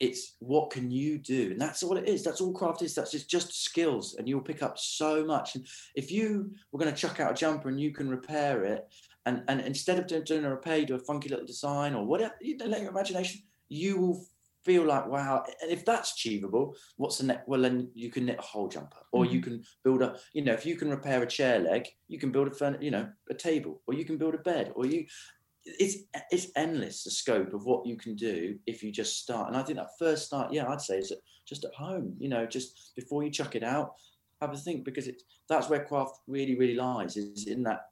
it's 0.00 0.36
what 0.38 0.70
can 0.70 0.90
you 0.90 1.18
do, 1.18 1.50
and 1.52 1.60
that's 1.60 1.82
all 1.82 1.98
it 1.98 2.08
is. 2.08 2.24
That's 2.24 2.40
all 2.40 2.52
craft 2.52 2.82
is. 2.82 2.94
That's 2.94 3.12
just 3.12 3.28
just 3.30 3.62
skills, 3.62 4.16
and 4.18 4.26
you'll 4.26 4.40
pick 4.40 4.62
up 4.62 4.78
so 4.78 5.24
much. 5.24 5.54
And 5.54 5.66
if 5.94 6.10
you 6.10 6.50
were 6.72 6.78
going 6.78 6.92
to 6.92 6.98
chuck 6.98 7.20
out 7.20 7.32
a 7.32 7.34
jumper 7.34 7.68
and 7.68 7.78
you 7.78 7.92
can 7.92 8.08
repair 8.08 8.64
it, 8.64 8.88
and 9.26 9.42
and 9.48 9.60
instead 9.60 9.98
of 9.98 10.06
doing, 10.06 10.24
doing 10.24 10.44
a 10.44 10.50
repair, 10.50 10.78
you 10.78 10.86
do 10.86 10.94
a 10.94 10.98
funky 10.98 11.28
little 11.28 11.46
design 11.46 11.94
or 11.94 12.06
whatever, 12.06 12.34
you 12.40 12.56
know, 12.56 12.66
let 12.66 12.80
your 12.80 12.90
imagination. 12.90 13.42
You 13.68 13.98
will 13.98 14.26
feel 14.64 14.84
like 14.84 15.06
wow 15.06 15.42
and 15.62 15.70
if 15.70 15.84
that's 15.86 16.12
achievable 16.12 16.74
what's 16.96 17.18
the 17.18 17.24
next 17.24 17.48
well 17.48 17.62
then 17.62 17.90
you 17.94 18.10
can 18.10 18.26
knit 18.26 18.38
a 18.38 18.42
whole 18.42 18.68
jumper 18.68 18.98
or 19.12 19.24
mm-hmm. 19.24 19.34
you 19.34 19.40
can 19.40 19.62
build 19.84 20.02
a 20.02 20.16
you 20.34 20.44
know 20.44 20.52
if 20.52 20.66
you 20.66 20.76
can 20.76 20.90
repair 20.90 21.22
a 21.22 21.26
chair 21.26 21.60
leg 21.60 21.88
you 22.08 22.18
can 22.18 22.30
build 22.30 22.48
a 22.48 22.78
you 22.80 22.90
know 22.90 23.08
a 23.30 23.34
table 23.34 23.80
or 23.86 23.94
you 23.94 24.04
can 24.04 24.18
build 24.18 24.34
a 24.34 24.38
bed 24.38 24.70
or 24.74 24.84
you 24.84 25.06
it's 25.64 25.98
it's 26.30 26.48
endless 26.56 27.04
the 27.04 27.10
scope 27.10 27.52
of 27.52 27.64
what 27.64 27.86
you 27.86 27.96
can 27.96 28.14
do 28.14 28.58
if 28.66 28.82
you 28.82 28.90
just 28.90 29.18
start 29.18 29.48
and 29.48 29.56
i 29.56 29.62
think 29.62 29.78
that 29.78 29.98
first 29.98 30.26
start 30.26 30.52
yeah 30.52 30.66
i'd 30.68 30.80
say 30.80 30.98
is 30.98 31.12
just 31.46 31.64
at 31.64 31.74
home 31.74 32.14
you 32.18 32.28
know 32.28 32.46
just 32.46 32.92
before 32.96 33.22
you 33.22 33.30
chuck 33.30 33.54
it 33.54 33.62
out 33.62 33.94
have 34.40 34.52
a 34.52 34.56
think 34.56 34.84
because 34.84 35.06
it's 35.06 35.24
that's 35.48 35.68
where 35.68 35.84
craft 35.84 36.18
really 36.26 36.58
really 36.58 36.74
lies 36.74 37.16
is 37.16 37.46
in 37.46 37.62
that 37.62 37.86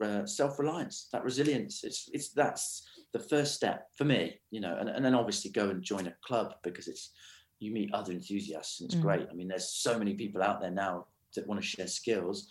uh, 0.00 0.24
self-reliance 0.24 1.08
that 1.12 1.24
resilience 1.24 1.82
it's 1.82 2.08
it's 2.12 2.28
that's 2.28 2.88
the 3.12 3.18
first 3.18 3.54
step 3.54 3.88
for 3.96 4.04
me, 4.04 4.38
you 4.50 4.60
know, 4.60 4.76
and, 4.78 4.88
and 4.88 5.04
then 5.04 5.14
obviously 5.14 5.50
go 5.50 5.70
and 5.70 5.82
join 5.82 6.06
a 6.06 6.14
club 6.24 6.54
because 6.62 6.88
it's 6.88 7.10
you 7.58 7.72
meet 7.72 7.92
other 7.92 8.12
enthusiasts 8.12 8.80
and 8.80 8.90
it's 8.90 8.98
mm. 8.98 9.02
great. 9.02 9.26
I 9.30 9.34
mean, 9.34 9.48
there's 9.48 9.70
so 9.70 9.98
many 9.98 10.14
people 10.14 10.42
out 10.42 10.60
there 10.60 10.70
now 10.70 11.06
that 11.34 11.46
want 11.46 11.60
to 11.60 11.66
share 11.66 11.86
skills. 11.86 12.48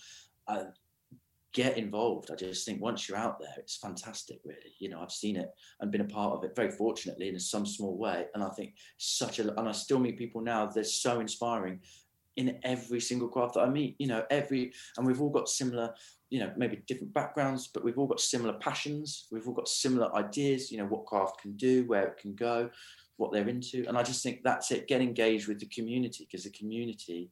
Uh, 0.48 0.66
get 1.58 1.76
involved. 1.76 2.30
I 2.30 2.36
just 2.36 2.68
think 2.68 2.80
once 2.80 3.10
you're 3.10 3.18
out 3.18 3.40
there, 3.40 3.56
it's 3.58 3.78
fantastic, 3.78 4.40
really. 4.46 4.76
You 4.78 4.90
know, 4.90 5.02
I've 5.02 5.12
seen 5.12 5.36
it 5.36 5.50
and 5.80 5.92
been 5.92 6.02
a 6.02 6.06
part 6.06 6.34
of 6.34 6.44
it 6.44 6.56
very 6.56 6.70
fortunately 6.70 7.30
in 7.30 7.40
some 7.40 7.66
small 7.66 7.98
way. 7.98 8.28
And 8.36 8.44
I 8.44 8.50
think 8.50 8.76
such 8.98 9.40
a, 9.40 9.60
and 9.60 9.68
I 9.68 9.72
still 9.72 9.98
meet 9.98 10.20
people 10.20 10.42
now, 10.42 10.68
they're 10.68 10.84
so 10.84 11.20
inspiring 11.20 11.80
in 12.36 12.60
every 12.62 13.00
single 13.00 13.28
craft 13.28 13.56
that 13.56 13.62
I 13.62 13.70
meet, 13.70 13.96
you 13.98 14.06
know, 14.06 14.24
every, 14.30 14.72
and 14.98 15.08
we've 15.08 15.20
all 15.20 15.32
got 15.32 15.50
similar 15.50 15.96
you 16.30 16.42
know 16.42 16.52
maybe 16.58 16.84
different 16.88 17.14
backgrounds 17.14 17.68
but 17.68 17.86
we've 17.86 17.98
all 17.98 18.06
got 18.06 18.20
similar 18.20 18.52
passions 18.60 19.28
we've 19.32 19.48
all 19.48 19.54
got 19.54 19.66
similar 19.66 20.14
ideas 20.14 20.70
you 20.70 20.78
know 20.78 20.84
what 20.84 21.06
craft 21.06 21.40
can 21.40 21.56
do 21.56 21.86
where 21.86 22.06
it 22.06 22.18
can 22.18 22.36
go 22.36 22.70
what 23.16 23.32
they're 23.32 23.48
into 23.48 23.86
and 23.88 23.98
i 23.98 24.04
just 24.04 24.24
think 24.24 24.42
that's 24.44 24.70
it 24.72 24.90
get 24.90 25.00
engaged 25.00 25.48
with 25.48 25.58
the 25.58 25.66
community 25.68 26.28
because 26.30 26.44
the 26.44 26.50
community 26.50 27.32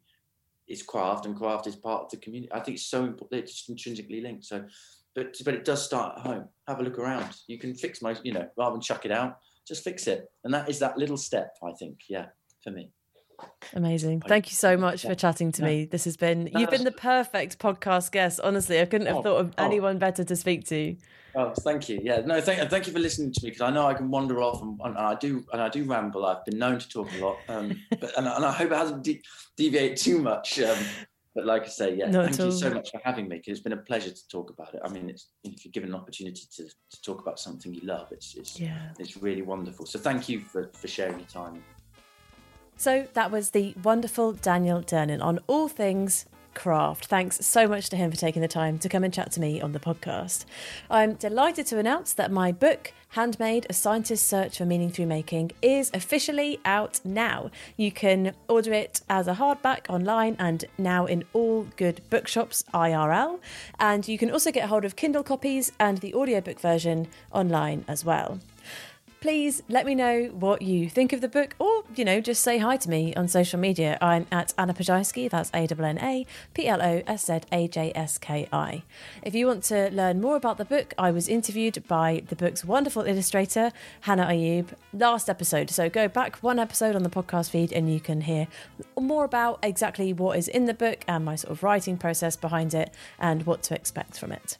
is 0.67 0.83
craft 0.83 1.25
and 1.25 1.35
craft 1.35 1.67
is 1.67 1.75
part 1.75 2.03
of 2.03 2.11
the 2.11 2.17
community. 2.17 2.51
I 2.51 2.59
think 2.59 2.77
it's 2.77 2.87
so 2.87 3.03
important 3.03 3.43
it's 3.43 3.53
just 3.53 3.69
intrinsically 3.69 4.21
linked 4.21 4.45
so 4.45 4.65
but 5.13 5.35
but 5.45 5.53
it 5.53 5.63
does 5.63 5.83
start 5.83 6.17
at 6.17 6.25
home. 6.25 6.49
Have 6.67 6.79
a 6.79 6.83
look 6.83 6.99
around. 6.99 7.33
You 7.47 7.57
can 7.57 7.73
fix 7.73 8.01
most 8.01 8.25
you 8.25 8.33
know 8.33 8.47
rather 8.57 8.73
than 8.73 8.81
chuck 8.81 9.05
it 9.05 9.11
out 9.11 9.37
just 9.67 9.83
fix 9.83 10.07
it. 10.07 10.25
And 10.43 10.53
that 10.53 10.69
is 10.69 10.79
that 10.79 10.97
little 10.97 11.17
step 11.17 11.55
i 11.63 11.71
think 11.73 11.99
yeah 12.09 12.27
for 12.63 12.71
me 12.71 12.91
Amazing. 13.73 14.21
Thank 14.21 14.49
you 14.49 14.55
so 14.55 14.77
much 14.77 15.03
for 15.03 15.15
chatting 15.15 15.51
to 15.53 15.63
me. 15.63 15.85
This 15.85 16.05
has 16.05 16.17
been, 16.17 16.49
you've 16.55 16.69
been 16.69 16.83
the 16.83 16.91
perfect 16.91 17.59
podcast 17.59 18.11
guest. 18.11 18.39
Honestly, 18.43 18.79
I 18.79 18.85
couldn't 18.85 19.07
have 19.07 19.17
oh, 19.17 19.21
thought 19.23 19.41
of 19.41 19.53
oh. 19.57 19.65
anyone 19.65 19.97
better 19.97 20.23
to 20.23 20.35
speak 20.35 20.65
to. 20.67 20.95
Oh, 21.35 21.53
thank 21.59 21.89
you. 21.89 21.99
Yeah, 22.01 22.21
no, 22.21 22.39
thank, 22.39 22.69
thank 22.69 22.87
you 22.87 22.93
for 22.93 22.99
listening 22.99 23.33
to 23.33 23.43
me 23.43 23.49
because 23.49 23.61
I 23.61 23.69
know 23.69 23.85
I 23.85 23.93
can 23.93 24.09
wander 24.09 24.41
off 24.41 24.61
and, 24.61 24.79
and, 24.83 24.97
I 24.97 25.15
do 25.15 25.43
and 25.51 25.61
I 25.61 25.67
do 25.67 25.83
ramble. 25.83 26.25
I've 26.25 26.45
been 26.45 26.57
known 26.57 26.79
to 26.79 26.87
talk 26.87 27.09
a 27.13 27.25
lot, 27.25 27.37
um, 27.49 27.77
but 27.99 28.17
and, 28.17 28.25
and, 28.25 28.45
I 28.45 28.51
hope 28.53 28.71
it 28.71 28.77
hasn't 28.77 29.03
de- 29.03 29.21
deviated 29.57 29.97
too 29.97 30.19
much. 30.19 30.61
Um, 30.61 30.77
but 31.35 31.45
like 31.45 31.63
I 31.63 31.67
say, 31.67 31.93
yeah, 31.93 32.09
Not 32.09 32.33
thank 32.33 32.39
you 32.39 32.51
so 32.51 32.73
much 32.73 32.91
for 32.91 33.01
having 33.03 33.27
me. 33.27 33.37
Because 33.37 33.51
it's 33.51 33.59
been 33.59 33.73
a 33.73 33.77
pleasure 33.77 34.11
to 34.11 34.27
talk 34.29 34.49
about 34.49 34.73
it. 34.73 34.79
I 34.85 34.87
mean, 34.87 35.09
it's 35.09 35.27
if 35.43 35.65
you're 35.65 35.73
given 35.73 35.89
an 35.89 35.95
opportunity 35.95 36.43
to, 36.55 36.63
to 36.63 37.01
talk 37.01 37.19
about 37.19 37.37
something 37.37 37.73
you 37.73 37.81
love, 37.81 38.07
it's 38.11 38.35
it's 38.35 38.57
yeah. 38.57 38.91
it's 38.97 39.17
really 39.17 39.41
wonderful. 39.41 39.85
So 39.85 39.99
thank 39.99 40.29
you 40.29 40.39
for 40.39 40.69
for 40.73 40.87
sharing 40.87 41.19
your 41.19 41.27
time. 41.27 41.61
So 42.77 43.07
that 43.13 43.31
was 43.31 43.51
the 43.51 43.73
wonderful 43.83 44.33
Daniel 44.33 44.81
Durnan 44.81 45.21
on 45.21 45.39
all 45.47 45.67
things 45.67 46.25
craft. 46.55 47.05
Thanks 47.05 47.45
so 47.45 47.67
much 47.67 47.89
to 47.89 47.95
him 47.95 48.09
for 48.09 48.17
taking 48.17 48.41
the 48.41 48.47
time 48.47 48.79
to 48.79 48.89
come 48.89 49.03
and 49.03 49.13
chat 49.13 49.31
to 49.33 49.39
me 49.39 49.61
on 49.61 49.73
the 49.73 49.79
podcast. 49.79 50.45
I'm 50.89 51.13
delighted 51.13 51.67
to 51.67 51.77
announce 51.77 52.13
that 52.13 52.31
my 52.31 52.51
book, 52.51 52.93
Handmade 53.09 53.67
A 53.69 53.73
Scientist's 53.73 54.27
Search 54.27 54.57
for 54.57 54.65
Meaning 54.65 54.89
Through 54.89 55.05
Making, 55.05 55.51
is 55.61 55.91
officially 55.93 56.59
out 56.65 56.99
now. 57.03 57.51
You 57.77 57.91
can 57.91 58.33
order 58.47 58.73
it 58.73 59.01
as 59.09 59.27
a 59.27 59.35
hardback 59.35 59.89
online 59.89 60.35
and 60.39 60.65
now 60.77 61.05
in 61.05 61.23
all 61.33 61.67
good 61.75 62.01
bookshops 62.09 62.63
IRL. 62.73 63.39
And 63.79 64.07
you 64.07 64.17
can 64.17 64.31
also 64.31 64.51
get 64.51 64.69
hold 64.69 64.85
of 64.85 64.95
Kindle 64.95 65.23
copies 65.23 65.71
and 65.79 65.99
the 65.99 66.15
audiobook 66.15 66.59
version 66.59 67.07
online 67.31 67.85
as 67.87 68.03
well 68.03 68.39
please 69.25 69.63
let 69.69 69.87
me 69.87 69.95
know 69.95 70.25
what 70.25 70.61
you 70.61 70.87
think 70.87 71.11
of 71.11 71.19
the 71.19 71.27
book 71.27 71.55
or, 71.57 71.83
you 71.95 72.05
know, 72.05 72.21
just 72.21 72.43
say 72.43 72.59
hi 72.59 72.77
to 72.77 72.87
me 72.87 73.11
on 73.15 73.27
social 73.27 73.59
media. 73.59 73.97
I'm 73.99 74.27
at 74.31 74.53
Anna 74.55 74.71
Ploszajski, 74.71 75.31
that's 75.31 75.49
A 75.51 75.65
N 75.83 75.97
A 75.99 76.27
P 76.53 76.67
L 76.67 76.79
O 76.79 77.01
S 77.07 77.25
Z 77.25 77.39
A 77.51 77.67
J 77.67 77.91
S 77.95 78.19
K 78.19 78.47
I. 78.53 78.83
If 79.23 79.33
you 79.33 79.47
want 79.47 79.63
to 79.63 79.89
learn 79.89 80.21
more 80.21 80.35
about 80.35 80.59
the 80.59 80.63
book, 80.63 80.93
I 80.99 81.09
was 81.09 81.27
interviewed 81.27 81.87
by 81.87 82.21
the 82.27 82.35
book's 82.35 82.63
wonderful 82.63 83.01
illustrator, 83.01 83.71
Hannah 84.01 84.27
Ayub, 84.27 84.67
last 84.93 85.27
episode. 85.27 85.71
So 85.71 85.89
go 85.89 86.07
back 86.07 86.35
one 86.43 86.59
episode 86.59 86.95
on 86.95 87.01
the 87.01 87.09
podcast 87.09 87.49
feed 87.49 87.73
and 87.73 87.91
you 87.91 87.99
can 87.99 88.21
hear 88.21 88.47
more 88.95 89.23
about 89.23 89.57
exactly 89.63 90.13
what 90.13 90.37
is 90.37 90.47
in 90.47 90.65
the 90.65 90.75
book 90.75 91.03
and 91.07 91.25
my 91.25 91.35
sort 91.35 91.51
of 91.51 91.63
writing 91.63 91.97
process 91.97 92.35
behind 92.35 92.75
it 92.75 92.93
and 93.17 93.47
what 93.47 93.63
to 93.63 93.73
expect 93.73 94.19
from 94.19 94.31
it. 94.31 94.59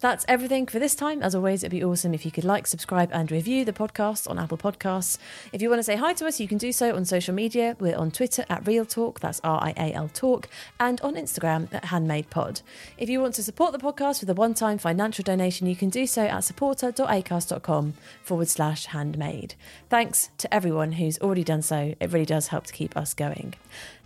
That's 0.00 0.24
everything 0.28 0.66
for 0.66 0.78
this 0.78 0.94
time. 0.94 1.22
As 1.22 1.34
always, 1.34 1.62
it'd 1.62 1.70
be 1.70 1.84
awesome 1.84 2.14
if 2.14 2.24
you 2.24 2.30
could 2.30 2.44
like, 2.44 2.66
subscribe, 2.66 3.10
and 3.12 3.30
review 3.30 3.66
the 3.66 3.72
podcast 3.74 4.28
on 4.30 4.38
Apple 4.38 4.56
Podcasts. 4.56 5.18
If 5.52 5.60
you 5.60 5.68
want 5.68 5.80
to 5.80 5.84
say 5.84 5.96
hi 5.96 6.14
to 6.14 6.26
us, 6.26 6.40
you 6.40 6.48
can 6.48 6.56
do 6.56 6.72
so 6.72 6.96
on 6.96 7.04
social 7.04 7.34
media. 7.34 7.76
We're 7.78 7.98
on 7.98 8.10
Twitter 8.10 8.46
at 8.48 8.66
Real 8.66 8.86
Talk, 8.86 9.20
that's 9.20 9.42
R 9.44 9.60
I 9.62 9.74
A 9.76 9.92
L 9.92 10.08
Talk, 10.08 10.48
and 10.78 11.00
on 11.02 11.16
Instagram 11.16 11.72
at 11.74 11.86
Handmade 11.86 12.30
Pod. 12.30 12.62
If 12.96 13.10
you 13.10 13.20
want 13.20 13.34
to 13.34 13.42
support 13.42 13.72
the 13.72 13.78
podcast 13.78 14.20
with 14.20 14.30
a 14.30 14.34
one 14.34 14.54
time 14.54 14.78
financial 14.78 15.22
donation, 15.22 15.66
you 15.66 15.76
can 15.76 15.90
do 15.90 16.06
so 16.06 16.22
at 16.22 16.44
supporter.acast.com 16.44 17.94
forward 18.22 18.48
slash 18.48 18.86
handmade. 18.86 19.54
Thanks 19.90 20.30
to 20.38 20.52
everyone 20.52 20.92
who's 20.92 21.18
already 21.18 21.44
done 21.44 21.62
so. 21.62 21.94
It 22.00 22.10
really 22.10 22.24
does 22.24 22.48
help 22.48 22.64
to 22.66 22.72
keep 22.72 22.96
us 22.96 23.12
going. 23.12 23.54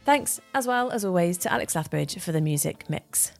Thanks, 0.04 0.40
as 0.52 0.66
well 0.66 0.90
as 0.90 1.04
always, 1.04 1.38
to 1.38 1.52
Alex 1.52 1.74
Lathbridge 1.74 2.20
for 2.20 2.32
the 2.32 2.40
music 2.40 2.90
mix. 2.90 3.30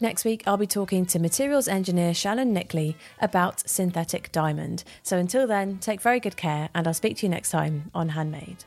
Next 0.00 0.24
week, 0.24 0.42
I'll 0.46 0.56
be 0.56 0.66
talking 0.66 1.06
to 1.06 1.18
materials 1.18 1.68
engineer 1.68 2.14
Shannon 2.14 2.52
Nickley 2.52 2.96
about 3.20 3.68
synthetic 3.68 4.30
diamond. 4.32 4.84
So 5.02 5.18
until 5.18 5.46
then, 5.46 5.78
take 5.78 6.00
very 6.00 6.20
good 6.20 6.36
care, 6.36 6.68
and 6.74 6.86
I'll 6.86 6.94
speak 6.94 7.16
to 7.18 7.26
you 7.26 7.30
next 7.30 7.50
time 7.50 7.90
on 7.94 8.10
Handmade. 8.10 8.64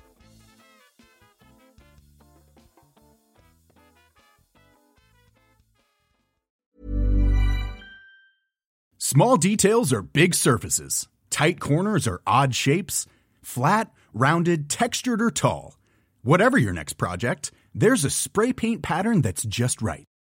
Small 8.98 9.38
details 9.38 9.94
are 9.94 10.02
big 10.02 10.36
surfaces, 10.36 11.08
tight 11.30 11.62
corners 11.62 12.08
are 12.08 12.22
odd 12.28 12.54
shapes, 12.54 13.06
flat, 13.42 13.90
rounded, 14.14 14.70
textured, 14.70 15.22
or 15.22 15.32
tall. 15.32 15.78
Whatever 16.24 16.58
your 16.58 16.74
next 16.74 16.94
project, 16.94 17.52
there's 17.74 18.04
a 18.04 18.10
spray 18.10 18.52
paint 18.52 18.82
pattern 18.82 19.22
that's 19.22 19.44
just 19.44 19.82
right 19.82 20.08